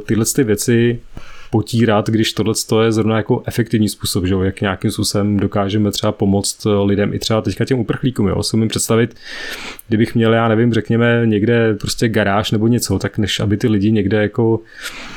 tyhle 0.06 0.25
ty 0.36 0.43
věci 0.43 0.99
potírat, 1.51 2.10
když 2.10 2.34
tohle 2.34 2.53
je 2.84 2.91
zrovna 2.91 3.17
jako 3.17 3.43
efektivní 3.45 3.89
způsob, 3.89 4.25
že 4.25 4.34
jo, 4.34 4.41
jak 4.41 4.62
nějakým 4.62 4.91
způsobem 4.91 5.38
dokážeme 5.38 5.91
třeba 5.91 6.12
pomoct 6.12 6.67
lidem 6.84 7.13
i 7.13 7.19
třeba 7.19 7.41
teďka 7.41 7.65
těm 7.65 7.80
uprchlíkům, 7.80 8.27
jo, 8.27 8.43
si 8.43 8.67
představit, 8.67 9.15
kdybych 9.88 10.15
měl, 10.15 10.34
já 10.34 10.47
nevím, 10.47 10.73
řekněme 10.73 11.21
někde 11.25 11.73
prostě 11.73 12.10
garáž 12.10 12.51
nebo 12.51 12.67
něco, 12.67 12.99
tak 12.99 13.17
než 13.17 13.39
aby 13.39 13.58
ty 13.58 13.67
lidi 13.67 13.91
někde 13.91 14.21
jako 14.21 14.60
Eh, 14.60 15.16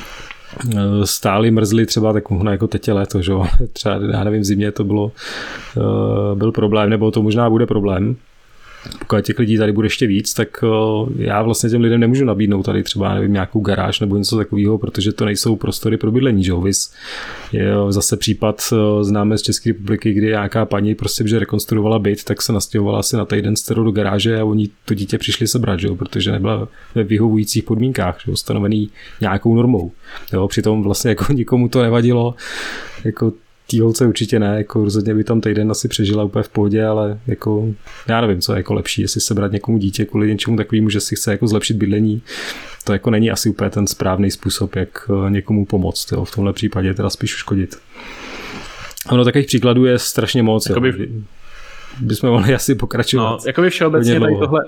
stáli, 1.03 1.51
mrzli 1.51 1.85
třeba, 1.85 2.13
tak 2.13 2.29
možná 2.29 2.51
jako 2.51 2.67
teď 2.67 2.87
je 2.87 2.93
léto, 2.93 3.21
že? 3.21 3.33
třeba 3.73 3.99
já 4.11 4.23
nevím, 4.23 4.41
v 4.41 4.45
zimě 4.45 4.71
to 4.71 4.83
bylo, 4.83 5.11
eh, 5.77 6.35
byl 6.35 6.51
problém, 6.51 6.89
nebo 6.89 7.11
to 7.11 7.21
možná 7.21 7.49
bude 7.49 7.65
problém, 7.65 8.15
pokud 8.99 9.21
těch 9.21 9.39
lidí 9.39 9.57
tady 9.57 9.71
bude 9.71 9.85
ještě 9.85 10.07
víc, 10.07 10.33
tak 10.33 10.63
eh, 10.63 10.67
já 11.15 11.41
vlastně 11.41 11.69
těm 11.69 11.81
lidem 11.81 11.99
nemůžu 11.99 12.25
nabídnout 12.25 12.63
tady 12.63 12.83
třeba 12.83 13.15
nevím, 13.15 13.33
nějakou 13.33 13.59
garáž 13.59 13.99
nebo 13.99 14.17
něco 14.17 14.37
takového, 14.37 14.77
protože 14.77 15.11
to 15.11 15.25
nejsou 15.25 15.55
prostory 15.55 15.97
pro 15.97 16.11
bydlení. 16.11 16.43
Že? 16.43 16.53
Vys 16.53 16.93
je 17.51 17.73
zase 17.89 18.17
případ 18.17 18.61
eh, 18.73 19.03
známe 19.03 19.37
z 19.37 19.41
České 19.41 19.69
republiky, 19.69 20.13
kdy 20.13 20.27
nějaká 20.27 20.65
paní 20.65 20.95
prostě, 20.95 21.27
že 21.27 21.39
rekonstruovala 21.39 21.99
byt, 21.99 22.23
tak 22.23 22.41
se 22.41 22.53
nastěhovala 22.53 22.99
asi 22.99 23.17
na 23.17 23.25
týden 23.25 23.55
z 23.55 23.71
do 23.71 23.91
garáže 23.91 24.39
a 24.39 24.45
oni 24.45 24.69
to 24.85 24.93
dítě 24.93 25.17
přišli 25.17 25.47
sebrat, 25.47 25.79
že? 25.79 25.87
protože 25.87 26.31
nebyla 26.31 26.67
ve 26.95 27.03
vyhovujících 27.03 27.63
podmínkách, 27.63 28.17
že? 28.25 28.35
stanovený 28.35 28.89
nějakou 29.21 29.55
normou. 29.55 29.91
Jo? 30.33 30.47
Přitom 30.47 30.83
vlastně 30.83 31.09
jako 31.09 31.33
nikomu 31.33 31.69
to 31.69 31.81
nevadilo, 31.81 32.35
jako 33.03 33.33
té 33.71 33.81
holce 33.81 34.05
určitě 34.05 34.39
ne, 34.39 34.57
jako 34.57 34.83
rozhodně 34.83 35.13
by 35.15 35.23
tam 35.23 35.41
týden 35.41 35.71
asi 35.71 35.87
přežila 35.87 36.23
úplně 36.23 36.43
v 36.43 36.49
pohodě, 36.49 36.85
ale 36.85 37.19
jako 37.27 37.67
já 38.07 38.21
nevím, 38.21 38.41
co 38.41 38.53
je 38.53 38.57
jako 38.57 38.73
lepší, 38.73 39.01
jestli 39.01 39.21
sebrat 39.21 39.51
někomu 39.51 39.77
dítě 39.77 40.05
kvůli 40.05 40.27
něčemu 40.27 40.57
takovému, 40.57 40.89
že 40.89 40.99
si 40.99 41.15
chce 41.15 41.31
jako 41.31 41.47
zlepšit 41.47 41.77
bydlení, 41.77 42.21
to 42.83 42.93
jako 42.93 43.09
není 43.09 43.31
asi 43.31 43.49
úplně 43.49 43.69
ten 43.69 43.87
správný 43.87 44.31
způsob, 44.31 44.75
jak 44.75 45.09
eh, 45.09 45.29
někomu 45.29 45.65
pomoct, 45.65 46.11
jo. 46.11 46.25
v 46.25 46.35
tomhle 46.35 46.53
případě 46.53 46.93
teda 46.93 47.09
spíš 47.09 47.35
uškodit. 47.35 47.77
Ono 49.09 49.25
takových 49.25 49.47
příkladů 49.47 49.85
je 49.85 49.99
strašně 49.99 50.43
moc. 50.43 50.69
Jakoby... 50.69 50.89
Jo. 50.99 51.21
Bychom 51.99 52.29
mohli 52.29 52.55
asi 52.55 52.75
pokračovat. 52.75 53.29
No, 53.29 53.37
jakoby 53.47 53.69
všeobecně 53.69 54.19
tady 54.19 54.35
tohle, 54.39 54.61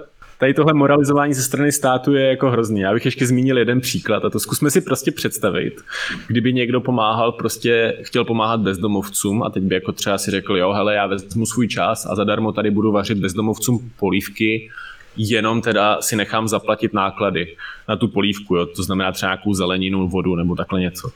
tady 0.43 0.53
tohle 0.53 0.73
moralizování 0.73 1.33
ze 1.33 1.43
strany 1.43 1.71
státu 1.71 2.13
je 2.13 2.27
jako 2.27 2.49
hrozný. 2.49 2.79
Já 2.79 2.93
bych 2.93 3.05
ještě 3.05 3.27
zmínil 3.27 3.57
jeden 3.57 3.81
příklad 3.81 4.25
a 4.25 4.29
to 4.29 4.39
zkusme 4.39 4.71
si 4.71 4.81
prostě 4.81 5.11
představit, 5.11 5.81
kdyby 6.27 6.53
někdo 6.53 6.81
pomáhal, 6.81 7.31
prostě 7.31 7.97
chtěl 8.01 8.25
pomáhat 8.25 8.59
bezdomovcům 8.59 9.43
a 9.43 9.49
teď 9.49 9.63
by 9.63 9.75
jako 9.75 9.91
třeba 9.91 10.17
si 10.17 10.31
řekl, 10.31 10.57
jo, 10.57 10.71
hele, 10.71 10.95
já 10.95 11.07
vezmu 11.07 11.45
svůj 11.45 11.67
čas 11.67 12.05
a 12.05 12.15
zadarmo 12.15 12.51
tady 12.51 12.71
budu 12.71 12.91
vařit 12.91 13.17
bezdomovcům 13.17 13.91
polívky, 13.99 14.69
jenom 15.17 15.61
teda 15.61 16.01
si 16.01 16.15
nechám 16.15 16.47
zaplatit 16.47 16.93
náklady 16.93 17.55
na 17.89 17.95
tu 17.95 18.07
polívku, 18.07 18.55
jo? 18.55 18.65
to 18.65 18.83
znamená 18.83 19.11
třeba 19.11 19.29
nějakou 19.29 19.53
zeleninu, 19.53 20.07
vodu 20.07 20.35
nebo 20.35 20.55
takhle 20.55 20.79
něco. 20.81 21.09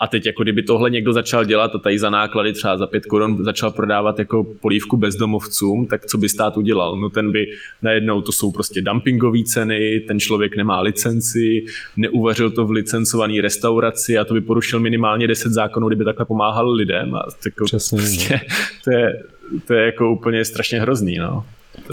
A 0.00 0.06
teď 0.06 0.26
jako 0.26 0.42
kdyby 0.42 0.62
tohle 0.62 0.90
někdo 0.90 1.12
začal 1.12 1.44
dělat 1.44 1.74
a 1.74 1.78
tady 1.78 1.98
za 1.98 2.10
náklady 2.10 2.52
třeba 2.52 2.76
za 2.76 2.86
pět 2.86 3.06
korun 3.06 3.44
začal 3.44 3.70
prodávat 3.70 4.18
jako 4.18 4.44
polívku 4.60 4.96
bezdomovcům, 4.96 5.86
tak 5.86 6.06
co 6.06 6.18
by 6.18 6.28
stát 6.28 6.56
udělal? 6.56 6.96
No 6.96 7.10
ten 7.10 7.32
by 7.32 7.46
najednou, 7.82 8.22
to 8.22 8.32
jsou 8.32 8.52
prostě 8.52 8.82
dumpingové 8.82 9.42
ceny, 9.44 10.00
ten 10.00 10.20
člověk 10.20 10.56
nemá 10.56 10.80
licenci, 10.80 11.64
neuvařil 11.96 12.50
to 12.50 12.66
v 12.66 12.70
licencované 12.70 13.42
restauraci 13.42 14.18
a 14.18 14.24
to 14.24 14.34
by 14.34 14.40
porušil 14.40 14.80
minimálně 14.80 15.26
10 15.26 15.52
zákonů, 15.52 15.88
kdyby 15.88 16.04
takhle 16.04 16.26
pomáhal 16.26 16.72
lidem. 16.72 17.14
A 17.14 17.26
jako 17.44 17.64
Přesně, 17.64 17.98
prostě, 17.98 18.40
to, 18.84 18.90
je, 18.90 19.22
to 19.66 19.74
je 19.74 19.86
jako 19.86 20.12
úplně 20.12 20.44
strašně 20.44 20.80
hrozný. 20.80 21.18
No. 21.18 21.44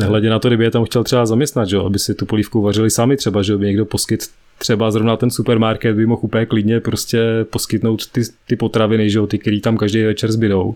Hledě 0.02 0.30
na 0.30 0.40
to, 0.40 0.48
kdyby 0.48 0.64
je 0.64 0.72
tam 0.72 0.86
chtěl 0.86 1.04
třeba 1.04 1.26
zaměstnat, 1.26 1.70
že? 1.70 1.78
aby 1.78 2.00
si 2.00 2.16
tu 2.16 2.26
polívku 2.26 2.62
vařili 2.62 2.90
sami 2.90 3.18
třeba, 3.18 3.42
že 3.42 3.58
by 3.58 3.66
někdo 3.66 3.86
poskyt 3.86 4.30
třeba 4.58 4.92
zrovna 4.92 5.18
ten 5.18 5.30
supermarket 5.30 5.96
by 5.96 6.06
mohl 6.06 6.22
úplně 6.24 6.46
klidně 6.46 6.80
prostě 6.80 7.46
poskytnout 7.50 8.08
ty, 8.12 8.22
ty 8.48 8.56
potraviny, 8.56 9.10
že 9.10 9.18
jo, 9.18 9.28
ty, 9.28 9.38
který 9.38 9.62
tam 9.62 9.78
každý 9.78 10.04
večer 10.04 10.32
zbydou. 10.32 10.76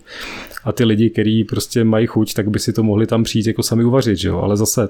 A 0.63 0.72
ty 0.72 0.84
lidi, 0.84 1.10
kteří 1.10 1.44
prostě 1.44 1.84
mají 1.84 2.08
chuť, 2.08 2.34
tak 2.34 2.50
by 2.50 2.60
si 2.60 2.74
to 2.74 2.84
mohli 2.84 3.08
tam 3.08 3.24
přijít 3.24 3.48
jako 3.48 3.63
sami 3.63 3.84
uvařit, 3.84 4.17
že 4.17 4.28
jo, 4.28 4.39
ale 4.39 4.58
zase 4.58 4.89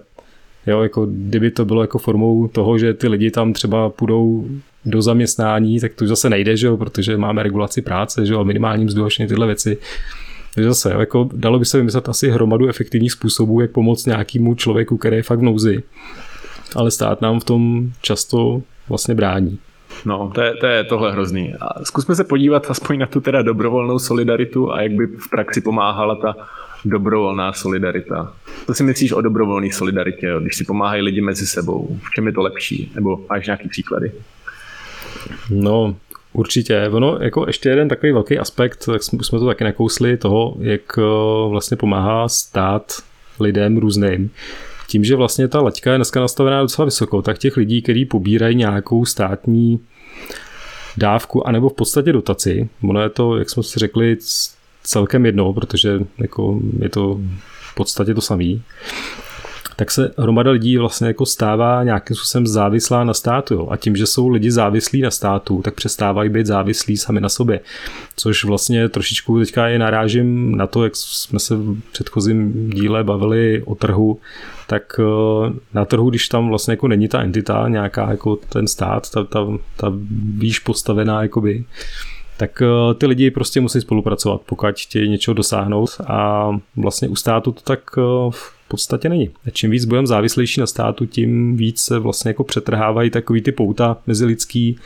Jo, 0.67 0.81
jako 0.81 1.05
kdyby 1.05 1.51
to 1.51 1.65
bylo 1.65 1.81
jako 1.81 1.97
formou 1.97 2.47
toho, 2.47 2.77
že 2.77 2.93
ty 2.93 3.07
lidi 3.07 3.31
tam 3.31 3.53
třeba 3.53 3.89
půjdou 3.89 4.47
do 4.85 5.01
zaměstnání, 5.01 5.79
tak 5.79 5.93
to 5.93 6.07
zase 6.07 6.29
nejde, 6.29 6.57
že 6.57 6.67
jo, 6.67 6.77
protože 6.77 7.17
máme 7.17 7.43
regulaci 7.43 7.81
práce, 7.81 8.25
že 8.25 8.33
jo, 8.33 8.43
minimální 8.43 8.85
mzdu 8.85 9.07
tyhle 9.27 9.47
věci. 9.47 9.77
Takže 10.55 10.69
zase, 10.69 10.93
jo, 10.93 10.99
jako 10.99 11.29
dalo 11.33 11.59
by 11.59 11.65
se 11.65 11.77
vymyslet 11.77 12.09
asi 12.09 12.29
hromadu 12.29 12.67
efektivních 12.67 13.11
způsobů, 13.11 13.61
jak 13.61 13.71
pomoct 13.71 14.05
nějakému 14.05 14.55
člověku, 14.55 14.97
který 14.97 15.15
je 15.15 15.23
fakt 15.23 15.39
v 15.39 15.43
nouzi. 15.43 15.83
Ale 16.75 16.91
stát 16.91 17.21
nám 17.21 17.39
v 17.39 17.43
tom 17.43 17.91
často 18.01 18.61
vlastně 18.91 19.15
brání. 19.15 19.59
No, 20.05 20.31
to 20.35 20.41
je, 20.41 20.53
to 20.55 20.65
je 20.65 20.83
tohle 20.83 21.11
hrozný. 21.11 21.53
A 21.61 21.83
zkusme 21.83 22.15
se 22.15 22.23
podívat 22.23 22.71
aspoň 22.71 22.99
na 22.99 23.05
tu 23.05 23.21
teda 23.21 23.41
dobrovolnou 23.41 23.99
solidaritu 23.99 24.71
a 24.71 24.81
jak 24.81 24.91
by 24.91 25.07
v 25.07 25.29
praxi 25.29 25.61
pomáhala 25.61 26.15
ta 26.15 26.35
dobrovolná 26.85 27.53
solidarita. 27.53 28.33
Co 28.67 28.73
si 28.73 28.83
myslíš 28.83 29.11
o 29.11 29.21
dobrovolné 29.21 29.71
solidaritě, 29.71 30.27
jo? 30.27 30.39
když 30.39 30.55
si 30.55 30.63
pomáhají 30.63 31.01
lidi 31.01 31.21
mezi 31.21 31.47
sebou? 31.47 31.97
V 32.03 32.09
čem 32.09 32.27
je 32.27 32.33
to 32.33 32.41
lepší? 32.41 32.91
Nebo 32.95 33.25
máš 33.29 33.45
nějaký 33.45 33.69
příklady? 33.69 34.11
No, 35.49 35.95
Určitě. 36.33 36.89
Ono 36.91 37.17
jako 37.21 37.43
ještě 37.47 37.69
jeden 37.69 37.89
takový 37.89 38.11
velký 38.11 38.39
aspekt, 38.39 38.85
tak 38.85 39.03
jsme 39.03 39.39
to 39.39 39.45
taky 39.45 39.63
nakousli, 39.63 40.17
toho, 40.17 40.55
jak 40.59 40.81
eh, 40.97 41.01
vlastně 41.49 41.77
pomáhá 41.77 42.29
stát 42.29 42.93
lidem 43.39 43.77
různým. 43.77 44.31
Tím, 44.91 45.03
že 45.03 45.15
vlastně 45.15 45.47
ta 45.47 45.61
laťka 45.61 45.91
je 45.91 45.97
dneska 45.97 46.19
nastavená 46.19 46.61
docela 46.61 46.85
vysoko, 46.85 47.21
tak 47.21 47.37
těch 47.37 47.57
lidí, 47.57 47.81
kteří 47.81 48.05
pobírají 48.05 48.55
nějakou 48.55 49.05
státní 49.05 49.79
dávku, 50.97 51.47
anebo 51.47 51.69
v 51.69 51.73
podstatě 51.73 52.13
dotaci, 52.13 52.69
ono 52.89 53.01
je 53.01 53.09
to, 53.09 53.37
jak 53.37 53.49
jsme 53.49 53.63
si 53.63 53.79
řekli, 53.79 54.17
celkem 54.83 55.25
jedno, 55.25 55.53
protože 55.53 55.99
jako 56.17 56.59
je 56.79 56.89
to 56.89 57.19
v 57.71 57.75
podstatě 57.75 58.13
to 58.13 58.21
samý, 58.21 58.61
tak 59.81 59.91
se 59.91 60.11
hromada 60.17 60.51
lidí 60.51 60.77
vlastně 60.77 61.07
jako 61.07 61.25
stává 61.25 61.83
nějakým 61.83 62.15
způsobem 62.15 62.47
závislá 62.47 63.03
na 63.03 63.13
státu. 63.13 63.53
Jo. 63.53 63.67
A 63.71 63.77
tím, 63.77 63.95
že 63.95 64.07
jsou 64.07 64.27
lidi 64.27 64.51
závislí 64.51 65.01
na 65.01 65.11
státu, 65.11 65.61
tak 65.61 65.73
přestávají 65.73 66.29
být 66.29 66.45
závislí 66.45 66.97
sami 66.97 67.21
na 67.21 67.29
sobě. 67.29 67.59
Což 68.15 68.45
vlastně 68.45 68.89
trošičku 68.89 69.39
teďka 69.39 69.67
je 69.67 69.79
narážím 69.79 70.57
na 70.57 70.67
to, 70.67 70.83
jak 70.83 70.95
jsme 70.95 71.39
se 71.39 71.55
v 71.55 71.81
předchozím 71.91 72.69
díle 72.69 73.03
bavili 73.03 73.63
o 73.65 73.75
trhu, 73.75 74.19
tak 74.67 74.99
eh, 74.99 75.53
na 75.73 75.85
trhu, 75.85 76.09
když 76.09 76.27
tam 76.27 76.49
vlastně 76.49 76.71
jako 76.71 76.87
není 76.87 77.07
ta 77.07 77.21
entita, 77.21 77.67
nějaká 77.67 78.11
jako 78.11 78.35
ten 78.35 78.67
stát, 78.67 79.09
ta, 79.09 79.23
ta, 79.23 79.47
ta 79.77 79.93
výš 80.37 80.59
postavená 80.59 81.21
jakoby, 81.21 81.63
tak 82.41 82.61
eh, 82.61 82.93
ty 82.93 83.05
lidi 83.05 83.31
prostě 83.31 83.61
musí 83.61 83.81
spolupracovat, 83.81 84.41
pokud 84.45 84.79
chtějí 84.79 85.09
něčeho 85.09 85.33
dosáhnout 85.33 85.89
a 86.07 86.49
vlastně 86.75 87.07
u 87.07 87.15
státu 87.15 87.51
to 87.51 87.61
tak 87.61 87.79
eh, 87.97 88.01
v 88.29 88.53
podstatě 88.67 89.09
není. 89.09 89.29
A 89.47 89.49
čím 89.49 89.71
víc 89.71 89.85
budeme 89.85 90.07
závislejší 90.07 90.59
na 90.59 90.67
státu, 90.67 91.05
tím 91.05 91.57
víc 91.57 91.81
se 91.81 91.99
vlastně 91.99 92.29
jako 92.29 92.43
přetrhávají 92.43 93.09
takový 93.09 93.41
ty 93.41 93.51
pouta 93.51 93.97
mezi 94.07 94.25
lidský 94.25 94.77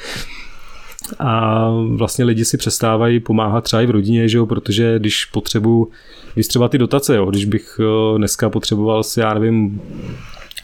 a 1.20 1.70
vlastně 1.96 2.26
lidi 2.26 2.46
si 2.46 2.58
přestávají 2.58 3.20
pomáhat 3.20 3.64
třeba 3.64 3.82
i 3.82 3.86
v 3.86 3.92
rodině, 3.92 4.28
že 4.28 4.38
jo, 4.38 4.46
protože 4.46 5.00
když 5.00 5.26
potřebuji, 5.26 5.92
když 6.34 6.48
třeba 6.48 6.68
ty 6.68 6.78
dotace, 6.78 7.16
jo, 7.16 7.26
když 7.26 7.46
bych 7.46 7.80
eh, 7.80 8.18
dneska 8.18 8.50
potřeboval 8.50 9.04
si, 9.04 9.20
já 9.20 9.34
nevím, 9.34 9.82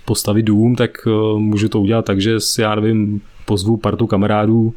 postavit 0.05 0.43
dům, 0.43 0.75
tak 0.75 1.07
můžu 1.37 1.69
to 1.69 1.81
udělat 1.81 2.05
tak, 2.05 2.21
že 2.21 2.39
si, 2.39 2.61
já 2.61 2.75
nevím, 2.75 3.21
pozvu 3.45 3.77
partu 3.77 4.07
kamarádů 4.07 4.73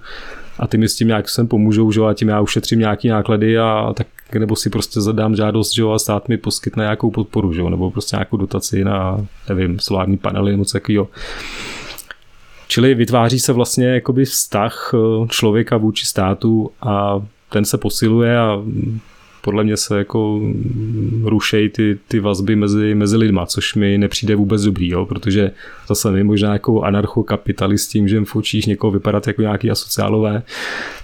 a 0.58 0.66
ty 0.66 0.78
mi 0.78 0.88
s 0.88 0.96
tím 0.96 1.08
nějak 1.08 1.28
sem 1.28 1.48
pomůžou, 1.48 1.92
že 1.92 2.00
a 2.00 2.14
tím 2.14 2.28
já 2.28 2.40
ušetřím 2.40 2.78
nějaký 2.78 3.08
náklady 3.08 3.58
a 3.58 3.92
tak 3.96 4.06
nebo 4.38 4.56
si 4.56 4.70
prostě 4.70 5.00
zadám 5.00 5.36
žádost, 5.36 5.74
že 5.74 5.82
a 5.94 5.98
stát 5.98 6.28
mi 6.28 6.36
poskytne 6.36 6.84
nějakou 6.84 7.10
podporu, 7.10 7.52
že 7.52 7.62
nebo 7.62 7.90
prostě 7.90 8.16
nějakou 8.16 8.36
dotaci 8.36 8.84
na, 8.84 9.26
nevím, 9.48 9.78
solární 9.78 10.16
panely 10.16 10.52
nebo 10.52 10.64
co 10.64 10.72
takového. 10.72 11.08
Čili 12.68 12.94
vytváří 12.94 13.40
se 13.40 13.52
vlastně 13.52 13.86
jakoby 13.86 14.24
vztah 14.24 14.90
eh, 14.94 15.26
člověka 15.28 15.76
vůči 15.76 16.06
státu 16.06 16.70
a 16.82 17.22
ten 17.50 17.64
se 17.64 17.78
posiluje 17.78 18.38
a 18.38 18.62
podle 19.44 19.64
mě 19.64 19.76
se 19.76 19.98
jako 19.98 20.40
rušejí 21.24 21.68
ty, 21.68 21.98
ty 22.08 22.20
vazby 22.20 22.56
mezi, 22.56 22.94
mezi 22.94 23.16
lidma, 23.16 23.46
což 23.46 23.74
mi 23.74 23.98
nepřijde 23.98 24.36
vůbec 24.36 24.62
dobrý, 24.62 24.88
jo, 24.88 25.06
protože 25.06 25.50
zase 25.88 26.10
my 26.10 26.24
možná 26.24 26.52
jako 26.52 26.82
anarchokapitalisti 26.82 28.00
můžeme 28.00 28.26
v 28.26 28.36
očích 28.36 28.66
někoho 28.66 28.90
vypadat 28.90 29.26
jako 29.26 29.42
nějaký 29.42 29.70
asociálové, 29.70 30.42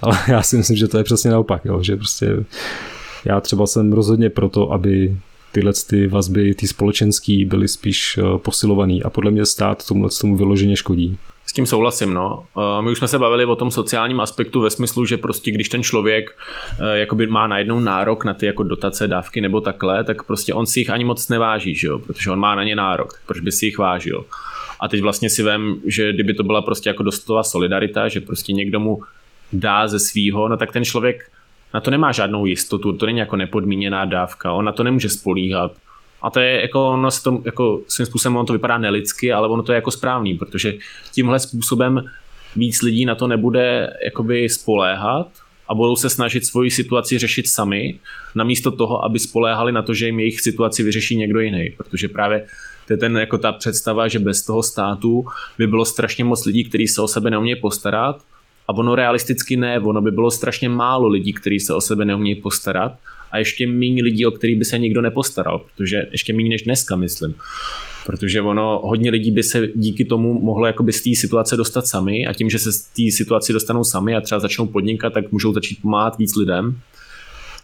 ale 0.01 0.17
já 0.27 0.41
si 0.41 0.57
myslím, 0.57 0.77
že 0.77 0.87
to 0.87 0.97
je 0.97 1.03
přesně 1.03 1.31
naopak, 1.31 1.65
jo, 1.65 1.83
že 1.83 1.95
prostě 1.95 2.45
já 3.25 3.41
třeba 3.41 3.67
jsem 3.67 3.93
rozhodně 3.93 4.29
proto, 4.29 4.71
aby 4.71 5.17
tyhle 5.51 5.73
ty 5.87 6.07
vazby, 6.07 6.53
ty 6.53 6.67
společenský, 6.67 7.45
byly 7.45 7.67
spíš 7.67 8.17
eh, 8.17 8.37
posilovaný 8.37 9.03
a 9.03 9.09
podle 9.09 9.31
mě 9.31 9.45
stát 9.45 9.87
tomu 9.87 10.07
tomu 10.21 10.37
vyloženě 10.37 10.75
škodí. 10.75 11.17
S 11.51 11.53
tím 11.53 11.65
souhlasím, 11.65 12.13
no. 12.13 12.45
Eh, 12.57 12.81
my 12.81 12.91
už 12.91 12.97
jsme 12.97 13.07
se 13.07 13.19
bavili 13.19 13.45
o 13.45 13.55
tom 13.55 13.71
sociálním 13.71 14.19
aspektu 14.19 14.61
ve 14.61 14.69
smyslu, 14.69 15.05
že 15.05 15.17
prostě 15.17 15.51
když 15.51 15.69
ten 15.69 15.83
člověk 15.83 16.37
eh, 16.79 16.97
jakoby 16.99 17.27
má 17.27 17.47
najednou 17.47 17.79
nárok 17.79 18.25
na 18.25 18.33
ty 18.33 18.45
jako 18.45 18.63
dotace, 18.63 19.07
dávky 19.07 19.41
nebo 19.41 19.61
takhle, 19.61 20.03
tak 20.03 20.23
prostě 20.23 20.53
on 20.53 20.65
si 20.65 20.79
jich 20.79 20.89
ani 20.89 21.03
moc 21.03 21.29
neváží, 21.29 21.75
že 21.75 21.87
jo? 21.87 21.99
protože 21.99 22.31
on 22.31 22.39
má 22.39 22.55
na 22.55 22.63
ně 22.63 22.75
nárok, 22.75 23.21
proč 23.25 23.39
by 23.39 23.51
si 23.51 23.65
jich 23.65 23.77
vážil. 23.77 24.25
A 24.79 24.87
teď 24.87 25.01
vlastně 25.01 25.29
si 25.29 25.43
vím, 25.43 25.81
že 25.85 26.13
kdyby 26.13 26.33
to 26.33 26.43
byla 26.43 26.61
prostě 26.61 26.89
jako 26.89 27.03
dostová 27.03 27.43
solidarita, 27.43 28.07
že 28.07 28.21
prostě 28.21 28.53
někdo 28.53 28.79
mu 28.79 29.03
dá 29.53 29.87
ze 29.87 29.99
svýho, 29.99 30.47
no 30.47 30.57
tak 30.57 30.71
ten 30.71 30.85
člověk 30.85 31.31
na 31.73 31.79
to 31.79 31.91
nemá 31.91 32.11
žádnou 32.11 32.45
jistotu, 32.45 32.93
to 32.93 33.05
není 33.05 33.19
jako 33.19 33.35
nepodmíněná 33.35 34.05
dávka, 34.05 34.51
on 34.51 34.65
na 34.65 34.71
to 34.71 34.83
nemůže 34.83 35.09
spolíhat. 35.09 35.71
A 36.21 36.29
to 36.29 36.39
je 36.39 36.61
jako, 36.61 36.89
ono 36.89 37.09
to, 37.23 37.41
jako 37.45 37.81
svým 37.87 38.05
způsobem 38.05 38.35
ono 38.35 38.45
to 38.45 38.53
vypadá 38.53 38.77
nelidsky, 38.77 39.33
ale 39.33 39.47
ono 39.47 39.63
to 39.63 39.71
je 39.71 39.75
jako 39.75 39.91
správný, 39.91 40.33
protože 40.33 40.73
tímhle 41.13 41.39
způsobem 41.39 42.03
víc 42.55 42.81
lidí 42.81 43.05
na 43.05 43.15
to 43.15 43.27
nebude 43.27 43.93
jakoby 44.05 44.49
spoléhat 44.49 45.27
a 45.67 45.73
budou 45.73 45.95
se 45.95 46.09
snažit 46.09 46.45
svoji 46.45 46.71
situaci 46.71 47.17
řešit 47.17 47.47
sami, 47.47 47.99
namísto 48.35 48.71
toho, 48.71 49.05
aby 49.05 49.19
spoléhali 49.19 49.71
na 49.71 49.81
to, 49.81 49.93
že 49.93 50.05
jim 50.05 50.19
jejich 50.19 50.41
situaci 50.41 50.83
vyřeší 50.83 51.15
někdo 51.15 51.39
jiný. 51.39 51.69
Protože 51.77 52.07
právě 52.07 52.45
to 52.87 52.93
je 52.93 52.97
ten, 52.97 53.17
jako 53.17 53.37
ta 53.37 53.51
představa, 53.51 54.07
že 54.07 54.19
bez 54.19 54.45
toho 54.45 54.63
státu 54.63 55.25
by 55.57 55.67
bylo 55.67 55.85
strašně 55.85 56.23
moc 56.23 56.45
lidí, 56.45 56.63
kteří 56.63 56.87
se 56.87 57.01
o 57.01 57.07
sebe 57.07 57.29
neumějí 57.29 57.55
postarat 57.55 58.21
a 58.67 58.73
ono 58.73 58.95
realisticky 58.95 59.57
ne, 59.57 59.79
ono 59.79 60.01
by 60.01 60.11
bylo 60.11 60.31
strašně 60.31 60.69
málo 60.69 61.07
lidí, 61.07 61.33
kteří 61.33 61.59
se 61.59 61.73
o 61.73 61.81
sebe 61.81 62.05
neumějí 62.05 62.35
postarat 62.35 62.93
a 63.31 63.37
ještě 63.37 63.67
méně 63.67 64.03
lidí, 64.03 64.25
o 64.25 64.31
který 64.31 64.55
by 64.55 64.65
se 64.65 64.79
nikdo 64.79 65.01
nepostaral, 65.01 65.59
protože 65.59 66.07
ještě 66.11 66.33
méně 66.33 66.49
než 66.49 66.61
dneska, 66.61 66.95
myslím. 66.95 67.35
Protože 68.05 68.41
ono, 68.41 68.81
hodně 68.83 69.11
lidí 69.11 69.31
by 69.31 69.43
se 69.43 69.67
díky 69.75 70.05
tomu 70.05 70.41
mohlo 70.41 70.65
jakoby 70.65 70.93
z 70.93 71.01
té 71.01 71.15
situace 71.15 71.57
dostat 71.57 71.87
sami 71.87 72.25
a 72.27 72.33
tím, 72.33 72.49
že 72.49 72.59
se 72.59 72.71
z 72.71 72.81
té 72.81 73.11
situace 73.11 73.53
dostanou 73.53 73.83
sami 73.83 74.15
a 74.15 74.21
třeba 74.21 74.39
začnou 74.39 74.67
podnikat, 74.67 75.13
tak 75.13 75.31
můžou 75.31 75.53
začít 75.53 75.81
pomáhat 75.81 76.17
víc 76.17 76.35
lidem 76.35 76.81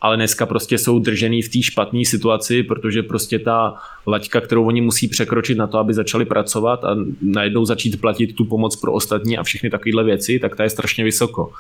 ale 0.01 0.15
dneska 0.15 0.45
prostě 0.45 0.77
jsou 0.77 0.99
držený 0.99 1.41
v 1.41 1.49
té 1.49 1.61
špatné 1.61 2.05
situaci, 2.05 2.63
protože 2.63 3.03
prostě 3.03 3.39
ta 3.39 3.75
laťka, 4.07 4.41
kterou 4.41 4.65
oni 4.65 4.81
musí 4.81 5.07
překročit 5.07 5.57
na 5.57 5.67
to, 5.67 5.77
aby 5.77 5.93
začali 5.93 6.25
pracovat 6.25 6.83
a 6.83 6.97
najednou 7.21 7.65
začít 7.65 8.01
platit 8.01 8.35
tu 8.35 8.45
pomoc 8.45 8.75
pro 8.75 8.93
ostatní 8.93 9.37
a 9.37 9.43
všechny 9.43 9.69
takovéhle 9.69 10.03
věci, 10.03 10.39
tak 10.39 10.55
ta 10.55 10.63
je 10.63 10.69
strašně 10.69 11.03
vysoko. 11.03 11.51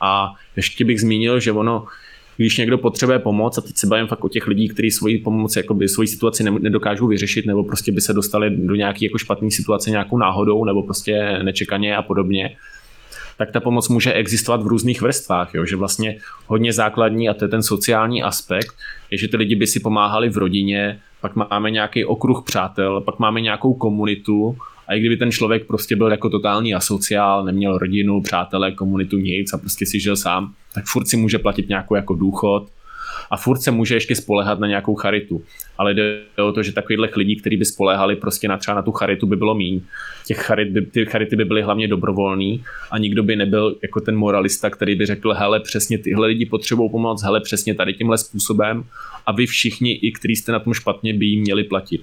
A 0.00 0.34
ještě 0.56 0.84
bych 0.84 1.00
zmínil, 1.00 1.40
že 1.40 1.52
ono, 1.52 1.86
když 2.42 2.58
někdo 2.58 2.78
potřebuje 2.78 3.18
pomoc, 3.18 3.58
a 3.58 3.60
teď 3.60 3.76
se 3.76 3.86
bavím 3.86 4.06
fakt 4.06 4.24
o 4.24 4.28
těch 4.28 4.46
lidí, 4.46 4.68
kteří 4.68 4.90
svoji 4.90 5.18
pomoc, 5.18 5.56
jakoby 5.56 5.88
svoji 5.88 6.08
situaci 6.08 6.44
nedokážou 6.44 7.06
vyřešit, 7.06 7.46
nebo 7.46 7.64
prostě 7.64 7.92
by 7.92 8.00
se 8.00 8.12
dostali 8.12 8.50
do 8.50 8.74
nějaké 8.74 9.04
jako 9.04 9.18
špatné 9.18 9.50
situace 9.50 9.90
nějakou 9.90 10.18
náhodou, 10.18 10.64
nebo 10.64 10.82
prostě 10.82 11.38
nečekaně 11.42 11.96
a 11.96 12.02
podobně, 12.02 12.56
tak 13.38 13.50
ta 13.50 13.60
pomoc 13.60 13.88
může 13.88 14.12
existovat 14.12 14.62
v 14.62 14.66
různých 14.66 15.02
vrstvách, 15.02 15.54
jo? 15.54 15.64
že 15.64 15.76
vlastně 15.76 16.16
hodně 16.46 16.72
základní, 16.72 17.28
a 17.28 17.34
to 17.34 17.44
je 17.44 17.48
ten 17.48 17.62
sociální 17.62 18.22
aspekt, 18.22 18.74
je, 19.10 19.18
že 19.18 19.28
ty 19.28 19.36
lidi 19.36 19.54
by 19.54 19.66
si 19.66 19.80
pomáhali 19.80 20.28
v 20.28 20.36
rodině, 20.36 21.00
pak 21.20 21.36
máme 21.36 21.70
nějaký 21.70 22.04
okruh 22.04 22.42
přátel, 22.46 23.00
pak 23.00 23.18
máme 23.18 23.40
nějakou 23.40 23.74
komunitu 23.74 24.56
a 24.90 24.94
i 24.94 25.00
kdyby 25.00 25.16
ten 25.16 25.32
člověk 25.32 25.66
prostě 25.66 25.96
byl 25.96 26.10
jako 26.10 26.30
totální 26.30 26.74
asociál, 26.74 27.44
neměl 27.44 27.78
rodinu, 27.78 28.20
přátele, 28.22 28.72
komunitu, 28.72 29.18
nic 29.18 29.52
a 29.52 29.58
prostě 29.58 29.86
si 29.86 30.00
žil 30.00 30.16
sám, 30.16 30.54
tak 30.74 30.84
furt 30.86 31.08
si 31.08 31.16
může 31.16 31.38
platit 31.38 31.68
nějakou 31.68 31.94
jako 31.94 32.14
důchod, 32.14 32.68
a 33.30 33.36
furt 33.36 33.60
se 33.60 33.70
může 33.70 33.94
ještě 33.94 34.16
spolehat 34.16 34.58
na 34.58 34.66
nějakou 34.66 34.94
charitu. 34.94 35.42
Ale 35.78 35.94
jde 35.94 36.20
o 36.48 36.52
to, 36.52 36.62
že 36.62 36.72
takových 36.72 37.16
lidí, 37.16 37.36
kteří 37.36 37.56
by 37.56 37.64
spolehali 37.64 38.16
prostě 38.16 38.48
na 38.48 38.56
třeba 38.56 38.74
na 38.74 38.82
tu 38.82 38.92
charitu, 38.92 39.26
by 39.26 39.36
bylo 39.36 39.54
míň. 39.54 39.80
Těch 40.26 40.38
charit 40.38 40.68
by, 40.68 40.82
ty 40.82 41.06
charity 41.06 41.36
by 41.36 41.44
byly 41.44 41.62
hlavně 41.62 41.88
dobrovolný 41.88 42.64
a 42.90 42.98
nikdo 42.98 43.22
by 43.22 43.36
nebyl 43.36 43.76
jako 43.82 44.00
ten 44.00 44.16
moralista, 44.16 44.70
který 44.70 44.94
by 44.94 45.06
řekl, 45.06 45.32
hele, 45.32 45.60
přesně 45.60 45.98
tyhle 45.98 46.26
lidi 46.26 46.46
potřebují 46.46 46.90
pomoc, 46.90 47.22
hele, 47.22 47.40
přesně 47.40 47.74
tady 47.74 47.94
tímhle 47.94 48.18
způsobem 48.18 48.84
a 49.26 49.32
vy 49.32 49.46
všichni, 49.46 49.92
i 49.92 50.12
kteří 50.12 50.36
jste 50.36 50.52
na 50.52 50.58
tom 50.58 50.74
špatně, 50.74 51.14
by 51.14 51.26
jim 51.26 51.40
měli 51.40 51.64
platit. 51.64 52.02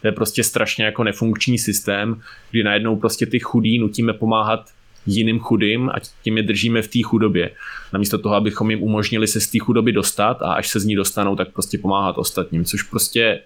To 0.00 0.08
je 0.08 0.12
prostě 0.12 0.44
strašně 0.44 0.84
jako 0.84 1.04
nefunkční 1.04 1.58
systém, 1.58 2.20
kdy 2.50 2.62
najednou 2.62 2.96
prostě 2.96 3.26
ty 3.26 3.40
chudí 3.40 3.78
nutíme 3.78 4.12
pomáhat 4.12 4.70
jiným 5.06 5.38
chudým 5.38 5.88
a 5.88 5.94
tím 6.22 6.36
je 6.36 6.42
držíme 6.42 6.82
v 6.82 6.88
té 6.88 6.98
chudobě. 7.02 7.50
Namísto 7.92 8.18
toho, 8.18 8.34
abychom 8.34 8.70
jim 8.70 8.82
umožnili 8.82 9.26
se 9.26 9.40
z 9.40 9.46
té 9.46 9.58
chudoby 9.58 9.92
dostat 9.92 10.42
a 10.42 10.52
až 10.52 10.68
se 10.68 10.80
z 10.80 10.84
ní 10.84 10.96
dostanou, 10.96 11.36
tak 11.36 11.52
prostě 11.52 11.78
pomáhat 11.78 12.18
ostatním, 12.18 12.64
což 12.64 12.82
prostě 12.82 13.40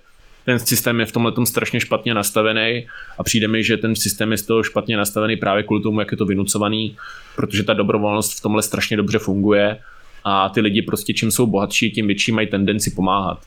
ten 0.45 0.59
systém 0.59 1.01
je 1.01 1.07
v 1.07 1.13
tomhle 1.13 1.33
strašně 1.45 1.81
špatně 1.81 2.15
nastavený 2.15 2.87
a 3.19 3.23
přijde 3.23 3.49
mi, 3.49 3.65
že 3.65 3.77
ten 3.77 3.97
systém 3.97 4.33
je 4.33 4.39
z 4.39 4.43
toho 4.43 4.63
špatně 4.63 4.97
nastavený 4.97 5.37
právě 5.37 5.63
kvůli 5.63 5.83
tomu, 5.83 6.01
jak 6.01 6.13
je 6.13 6.17
to 6.17 6.27
vynucovaný, 6.27 6.97
protože 7.37 7.63
ta 7.63 7.75
dobrovolnost 7.75 8.39
v 8.39 8.43
tomhle 8.43 8.63
strašně 8.63 8.97
dobře 8.97 9.19
funguje 9.19 9.79
a 10.25 10.49
ty 10.49 10.61
lidi 10.61 10.83
prostě 10.83 11.15
čím 11.15 11.31
jsou 11.31 11.47
bohatší, 11.47 11.91
tím 11.91 12.07
větší 12.07 12.33
mají 12.33 12.47
tendenci 12.47 12.91
pomáhat. 12.91 13.39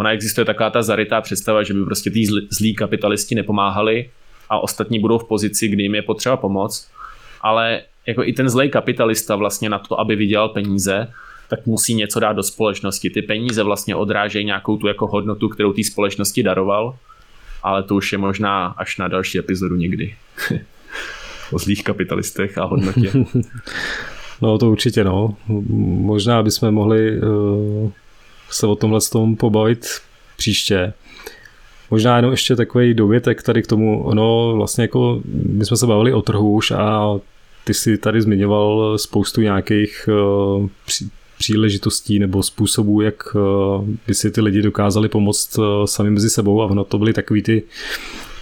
Ona 0.00 0.12
existuje 0.12 0.44
taková 0.44 0.70
ta 0.70 0.82
zarytá 0.82 1.20
představa, 1.20 1.62
že 1.62 1.74
by 1.74 1.84
prostě 1.84 2.10
ty 2.10 2.26
zlí 2.50 2.74
kapitalisti 2.74 3.34
nepomáhali 3.34 4.10
a 4.50 4.58
ostatní 4.58 5.00
budou 5.00 5.18
v 5.18 5.28
pozici, 5.28 5.68
kdy 5.68 5.82
jim 5.82 5.94
je 5.94 6.02
potřeba 6.02 6.36
pomoct 6.36 6.90
ale 7.40 7.82
jako 8.06 8.24
i 8.24 8.32
ten 8.32 8.48
zlej 8.48 8.68
kapitalista 8.68 9.36
vlastně 9.36 9.68
na 9.68 9.78
to, 9.78 10.00
aby 10.00 10.16
vydělal 10.16 10.48
peníze, 10.48 11.08
tak 11.48 11.66
musí 11.66 11.94
něco 11.94 12.20
dát 12.20 12.32
do 12.32 12.42
společnosti. 12.42 13.10
Ty 13.10 13.22
peníze 13.22 13.62
vlastně 13.62 13.96
odrážejí 13.96 14.44
nějakou 14.44 14.76
tu 14.76 14.86
jako 14.86 15.06
hodnotu, 15.06 15.48
kterou 15.48 15.72
té 15.72 15.84
společnosti 15.84 16.42
daroval, 16.42 16.96
ale 17.62 17.82
to 17.82 17.94
už 17.94 18.12
je 18.12 18.18
možná 18.18 18.66
až 18.66 18.98
na 18.98 19.08
další 19.08 19.38
epizodu 19.38 19.76
někdy. 19.76 20.14
o 21.52 21.58
zlých 21.58 21.84
kapitalistech 21.84 22.58
a 22.58 22.64
hodnotě. 22.64 23.12
no 24.42 24.58
to 24.58 24.70
určitě 24.70 25.04
no. 25.04 25.36
Možná 26.00 26.42
bychom 26.42 26.70
mohli 26.70 27.20
uh, 27.20 27.90
se 28.50 28.66
o 28.66 28.76
tomhle 28.76 29.00
tom 29.12 29.36
pobavit 29.36 29.86
příště. 30.36 30.92
Možná 31.90 32.16
jenom 32.16 32.30
ještě 32.30 32.56
takový 32.56 32.94
dovětek 32.94 33.42
tady 33.42 33.62
k 33.62 33.66
tomu, 33.66 34.04
ono 34.04 34.52
vlastně 34.56 34.82
jako, 34.82 35.20
my 35.46 35.66
jsme 35.66 35.76
se 35.76 35.86
bavili 35.86 36.12
o 36.12 36.22
trhu 36.22 36.52
už 36.52 36.70
a 36.70 37.18
ty 37.64 37.74
si 37.74 37.98
tady 37.98 38.22
zmiňoval 38.22 38.98
spoustu 38.98 39.40
nějakých 39.40 40.08
uh, 40.08 40.68
příležitostí 41.38 42.18
nebo 42.18 42.42
způsobů, 42.42 43.00
jak 43.00 43.34
uh, 43.34 43.88
by 44.06 44.14
si 44.14 44.30
ty 44.30 44.40
lidi 44.40 44.62
dokázali 44.62 45.08
pomoct 45.08 45.58
uh, 45.58 45.64
sami 45.84 46.10
mezi 46.10 46.30
sebou 46.30 46.62
a 46.62 46.66
ono 46.66 46.84
to 46.84 46.98
byly 46.98 47.12
takový 47.12 47.42
ty 47.42 47.62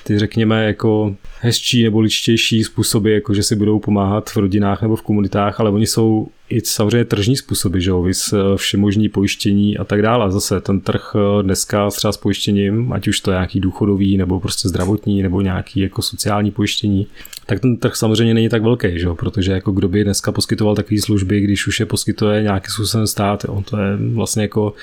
ty 0.08 0.18
řekněme 0.18 0.64
jako 0.64 1.14
hezčí 1.40 1.82
nebo 1.82 2.00
ličtější 2.00 2.64
způsoby, 2.64 3.14
jako 3.14 3.34
že 3.34 3.42
si 3.42 3.56
budou 3.56 3.78
pomáhat 3.78 4.30
v 4.30 4.36
rodinách 4.36 4.82
nebo 4.82 4.96
v 4.96 5.02
komunitách, 5.02 5.60
ale 5.60 5.70
oni 5.70 5.86
jsou 5.86 6.28
i 6.50 6.60
samozřejmě 6.60 7.04
tržní 7.04 7.36
způsoby, 7.36 7.80
že 7.80 7.90
jo, 7.90 8.02
vys 8.02 8.32
eh, 8.32 8.36
všemožní 8.56 9.08
pojištění 9.08 9.78
a 9.78 9.84
tak 9.84 10.02
dále. 10.02 10.32
Zase 10.32 10.60
ten 10.60 10.80
trh 10.80 11.12
eh, 11.16 11.42
dneska 11.42 11.90
třeba 11.90 12.12
s 12.12 12.16
pojištěním, 12.16 12.92
ať 12.92 13.08
už 13.08 13.20
to 13.20 13.30
je 13.30 13.34
nějaký 13.34 13.60
důchodový 13.60 14.16
nebo 14.16 14.40
prostě 14.40 14.68
zdravotní 14.68 15.22
nebo 15.22 15.40
nějaký 15.40 15.80
jako 15.80 16.02
sociální 16.02 16.50
pojištění, 16.50 17.06
tak 17.46 17.60
ten 17.60 17.76
trh 17.76 17.96
samozřejmě 17.96 18.34
není 18.34 18.48
tak 18.48 18.62
velký, 18.62 18.98
že 18.98 19.06
jo, 19.06 19.14
protože 19.14 19.52
jako 19.52 19.72
kdo 19.72 19.88
by 19.88 20.04
dneska 20.04 20.32
poskytoval 20.32 20.74
takové 20.74 21.00
služby, 21.00 21.40
když 21.40 21.66
už 21.66 21.80
je 21.80 21.86
poskytuje 21.86 22.42
nějaký 22.42 22.70
způsobem 22.70 23.06
stát, 23.06 23.44
jo, 23.44 23.62
to 23.70 23.76
je 23.76 23.96
vlastně 24.14 24.42
jako 24.42 24.74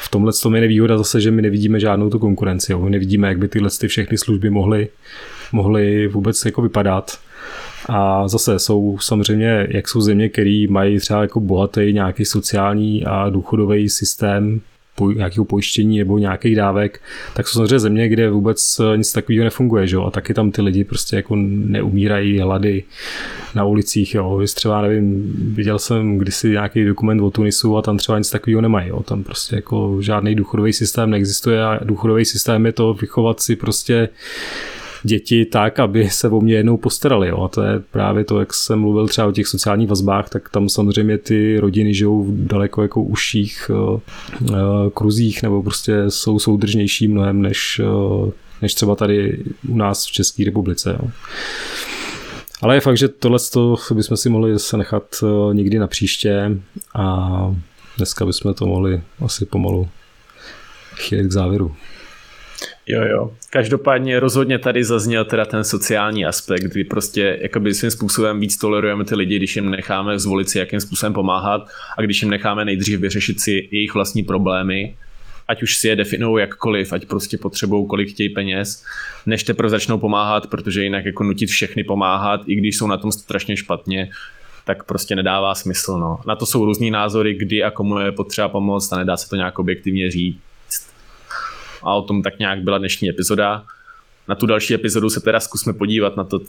v 0.00 0.08
tomhle 0.10 0.32
tom 0.42 0.54
je 0.54 0.60
nevýhoda 0.60 0.98
zase, 0.98 1.20
že 1.20 1.30
my 1.30 1.42
nevidíme 1.42 1.80
žádnou 1.80 2.10
tu 2.10 2.18
konkurenci, 2.18 2.72
jo, 2.72 2.80
my 2.80 2.90
nevidíme, 2.90 3.28
jak 3.28 3.38
by 3.38 3.48
tyhle 3.48 3.70
ty 3.80 3.88
všechny 3.88 4.18
služby 4.18 4.50
mohly, 4.50 4.88
mohly 5.52 6.08
vůbec 6.08 6.44
jako 6.44 6.62
vypadat 6.62 7.18
a 7.88 8.28
zase 8.28 8.58
jsou 8.58 8.98
samozřejmě, 9.00 9.66
jak 9.70 9.88
jsou 9.88 10.00
země, 10.00 10.28
které 10.28 10.64
mají 10.68 10.98
třeba 10.98 11.22
jako 11.22 11.40
bohatý 11.40 11.92
nějaký 11.92 12.24
sociální 12.24 13.04
a 13.04 13.30
důchodový 13.30 13.88
systém 13.88 14.60
nějakého 15.16 15.44
pojištění 15.44 15.98
nebo 15.98 16.18
nějakých 16.18 16.56
dávek, 16.56 17.00
tak 17.34 17.48
jsou 17.48 17.52
samozřejmě 17.52 17.78
země, 17.78 18.08
kde 18.08 18.30
vůbec 18.30 18.80
nic 18.96 19.12
takového 19.12 19.44
nefunguje, 19.44 19.86
že? 19.86 19.96
a 19.96 20.10
taky 20.10 20.34
tam 20.34 20.50
ty 20.50 20.62
lidi 20.62 20.84
prostě 20.84 21.16
jako 21.16 21.36
neumírají 21.36 22.38
hlady 22.38 22.84
na 23.54 23.64
ulicích, 23.64 24.14
jo. 24.14 24.36
Vy 24.36 24.46
třeba, 24.46 24.82
nevím, 24.82 25.32
viděl 25.54 25.78
jsem 25.78 26.18
kdysi 26.18 26.50
nějaký 26.50 26.84
dokument 26.84 27.20
o 27.20 27.30
Tunisu 27.30 27.76
a 27.76 27.82
tam 27.82 27.96
třeba 27.96 28.18
nic 28.18 28.30
takového 28.30 28.60
nemají, 28.60 28.88
jo. 28.88 29.02
tam 29.02 29.24
prostě 29.24 29.56
jako 29.56 29.98
žádný 30.00 30.34
důchodový 30.34 30.72
systém 30.72 31.10
neexistuje 31.10 31.64
a 31.64 31.84
důchodový 31.84 32.24
systém 32.24 32.66
je 32.66 32.72
to 32.72 32.94
vychovat 32.94 33.40
si 33.40 33.56
prostě 33.56 34.08
děti 35.02 35.44
tak, 35.44 35.80
aby 35.80 36.10
se 36.10 36.28
o 36.28 36.40
mě 36.40 36.54
jednou 36.54 36.76
postarali. 36.76 37.28
Jo. 37.28 37.42
A 37.42 37.48
to 37.48 37.62
je 37.62 37.80
právě 37.90 38.24
to, 38.24 38.40
jak 38.40 38.54
jsem 38.54 38.78
mluvil 38.78 39.08
třeba 39.08 39.26
o 39.26 39.32
těch 39.32 39.46
sociálních 39.46 39.88
vazbách, 39.88 40.28
tak 40.28 40.48
tam 40.48 40.68
samozřejmě 40.68 41.18
ty 41.18 41.58
rodiny 41.58 41.94
žijou 41.94 42.24
v 42.24 42.46
daleko 42.46 42.82
jako 42.82 43.02
užších 43.02 43.70
uh, 43.70 44.00
uh, 44.50 44.56
kruzích 44.94 45.42
nebo 45.42 45.62
prostě 45.62 46.04
jsou 46.08 46.38
soudržnější 46.38 47.08
mnohem 47.08 47.42
než, 47.42 47.80
uh, 47.84 48.30
než 48.62 48.74
třeba 48.74 48.94
tady 48.94 49.44
u 49.68 49.76
nás 49.76 50.06
v 50.06 50.12
České 50.12 50.44
republice. 50.44 50.98
Jo. 51.02 51.10
Ale 52.62 52.76
je 52.76 52.80
fakt, 52.80 52.96
že 52.96 53.08
tohle 53.08 53.38
bychom 53.94 54.16
si 54.16 54.28
mohli 54.28 54.52
zase 54.52 54.76
nechat 54.76 55.24
někdy 55.52 55.78
na 55.78 55.86
příště 55.86 56.58
a 56.94 57.56
dneska 57.96 58.26
bychom 58.26 58.54
to 58.54 58.66
mohli 58.66 59.02
asi 59.24 59.46
pomalu 59.46 59.88
chylit 60.96 61.26
k 61.26 61.32
závěru. 61.32 61.74
Jo, 62.86 63.04
jo. 63.04 63.30
Každopádně 63.50 64.20
rozhodně 64.20 64.58
tady 64.58 64.84
zazněl 64.84 65.24
teda 65.24 65.44
ten 65.44 65.64
sociální 65.64 66.26
aspekt, 66.26 66.62
kdy 66.62 66.84
prostě 66.84 67.38
jakoby 67.42 67.74
svým 67.74 67.90
způsobem 67.90 68.40
víc 68.40 68.56
tolerujeme 68.56 69.04
ty 69.04 69.14
lidi, 69.14 69.36
když 69.36 69.56
jim 69.56 69.70
necháme 69.70 70.18
zvolit 70.18 70.48
si, 70.48 70.58
jakým 70.58 70.80
způsobem 70.80 71.12
pomáhat 71.12 71.68
a 71.98 72.02
když 72.02 72.22
jim 72.22 72.30
necháme 72.30 72.64
nejdřív 72.64 73.00
vyřešit 73.00 73.40
si 73.40 73.68
jejich 73.70 73.94
vlastní 73.94 74.22
problémy, 74.22 74.96
ať 75.48 75.62
už 75.62 75.76
si 75.76 75.88
je 75.88 75.96
definují 75.96 76.40
jakkoliv, 76.40 76.92
ať 76.92 77.06
prostě 77.06 77.38
potřebují 77.38 77.86
kolik 77.86 78.10
chtějí 78.10 78.28
peněz, 78.28 78.84
než 79.26 79.44
teprve 79.44 79.70
začnou 79.70 79.98
pomáhat, 79.98 80.46
protože 80.46 80.82
jinak 80.82 81.04
jako 81.04 81.24
nutit 81.24 81.50
všechny 81.50 81.84
pomáhat, 81.84 82.40
i 82.46 82.54
když 82.54 82.76
jsou 82.76 82.86
na 82.86 82.96
tom 82.96 83.12
strašně 83.12 83.56
špatně, 83.56 84.10
tak 84.64 84.84
prostě 84.84 85.16
nedává 85.16 85.54
smysl. 85.54 85.98
No. 85.98 86.18
Na 86.26 86.36
to 86.36 86.46
jsou 86.46 86.64
různý 86.64 86.90
názory, 86.90 87.34
kdy 87.34 87.62
a 87.62 87.70
komu 87.70 87.98
je 87.98 88.12
potřeba 88.12 88.48
pomoct 88.48 88.92
a 88.92 88.96
nedá 88.96 89.16
se 89.16 89.28
to 89.28 89.36
nějak 89.36 89.58
objektivně 89.58 90.10
říct 90.10 90.40
a 91.82 91.94
o 91.94 92.02
tom 92.02 92.22
tak 92.22 92.38
nějak 92.38 92.62
byla 92.62 92.78
dnešní 92.78 93.08
epizoda. 93.08 93.64
Na 94.28 94.34
tu 94.34 94.46
další 94.46 94.74
epizodu 94.74 95.10
se 95.10 95.20
teda 95.20 95.40
zkusme 95.40 95.72
podívat 95.72 96.16
na 96.16 96.24
to, 96.24 96.40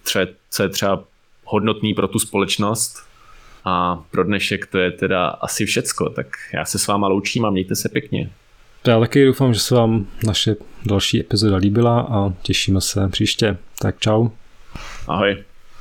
co 0.49 0.63
je 0.63 0.69
třeba 0.69 1.03
hodnotný 1.45 1.93
pro 1.93 2.07
tu 2.07 2.19
společnost. 2.19 3.07
A 3.65 4.03
pro 4.11 4.23
dnešek 4.23 4.65
to 4.65 4.77
je 4.77 4.91
teda 4.91 5.27
asi 5.27 5.65
všecko, 5.65 6.09
tak 6.09 6.27
já 6.53 6.65
se 6.65 6.79
s 6.79 6.87
váma 6.87 7.07
loučím 7.07 7.45
a 7.45 7.49
mějte 7.49 7.75
se 7.75 7.89
pěkně. 7.89 8.29
Já 8.87 8.99
taky 8.99 9.25
doufám, 9.25 9.53
že 9.53 9.59
se 9.59 9.75
vám 9.75 10.07
naše 10.27 10.55
další 10.85 11.19
epizoda 11.19 11.55
líbila 11.55 12.01
a 12.01 12.33
těšíme 12.41 12.81
se 12.81 13.07
příště. 13.09 13.57
Tak 13.79 13.99
čau. 13.99 14.29
Ahoj. 15.07 15.43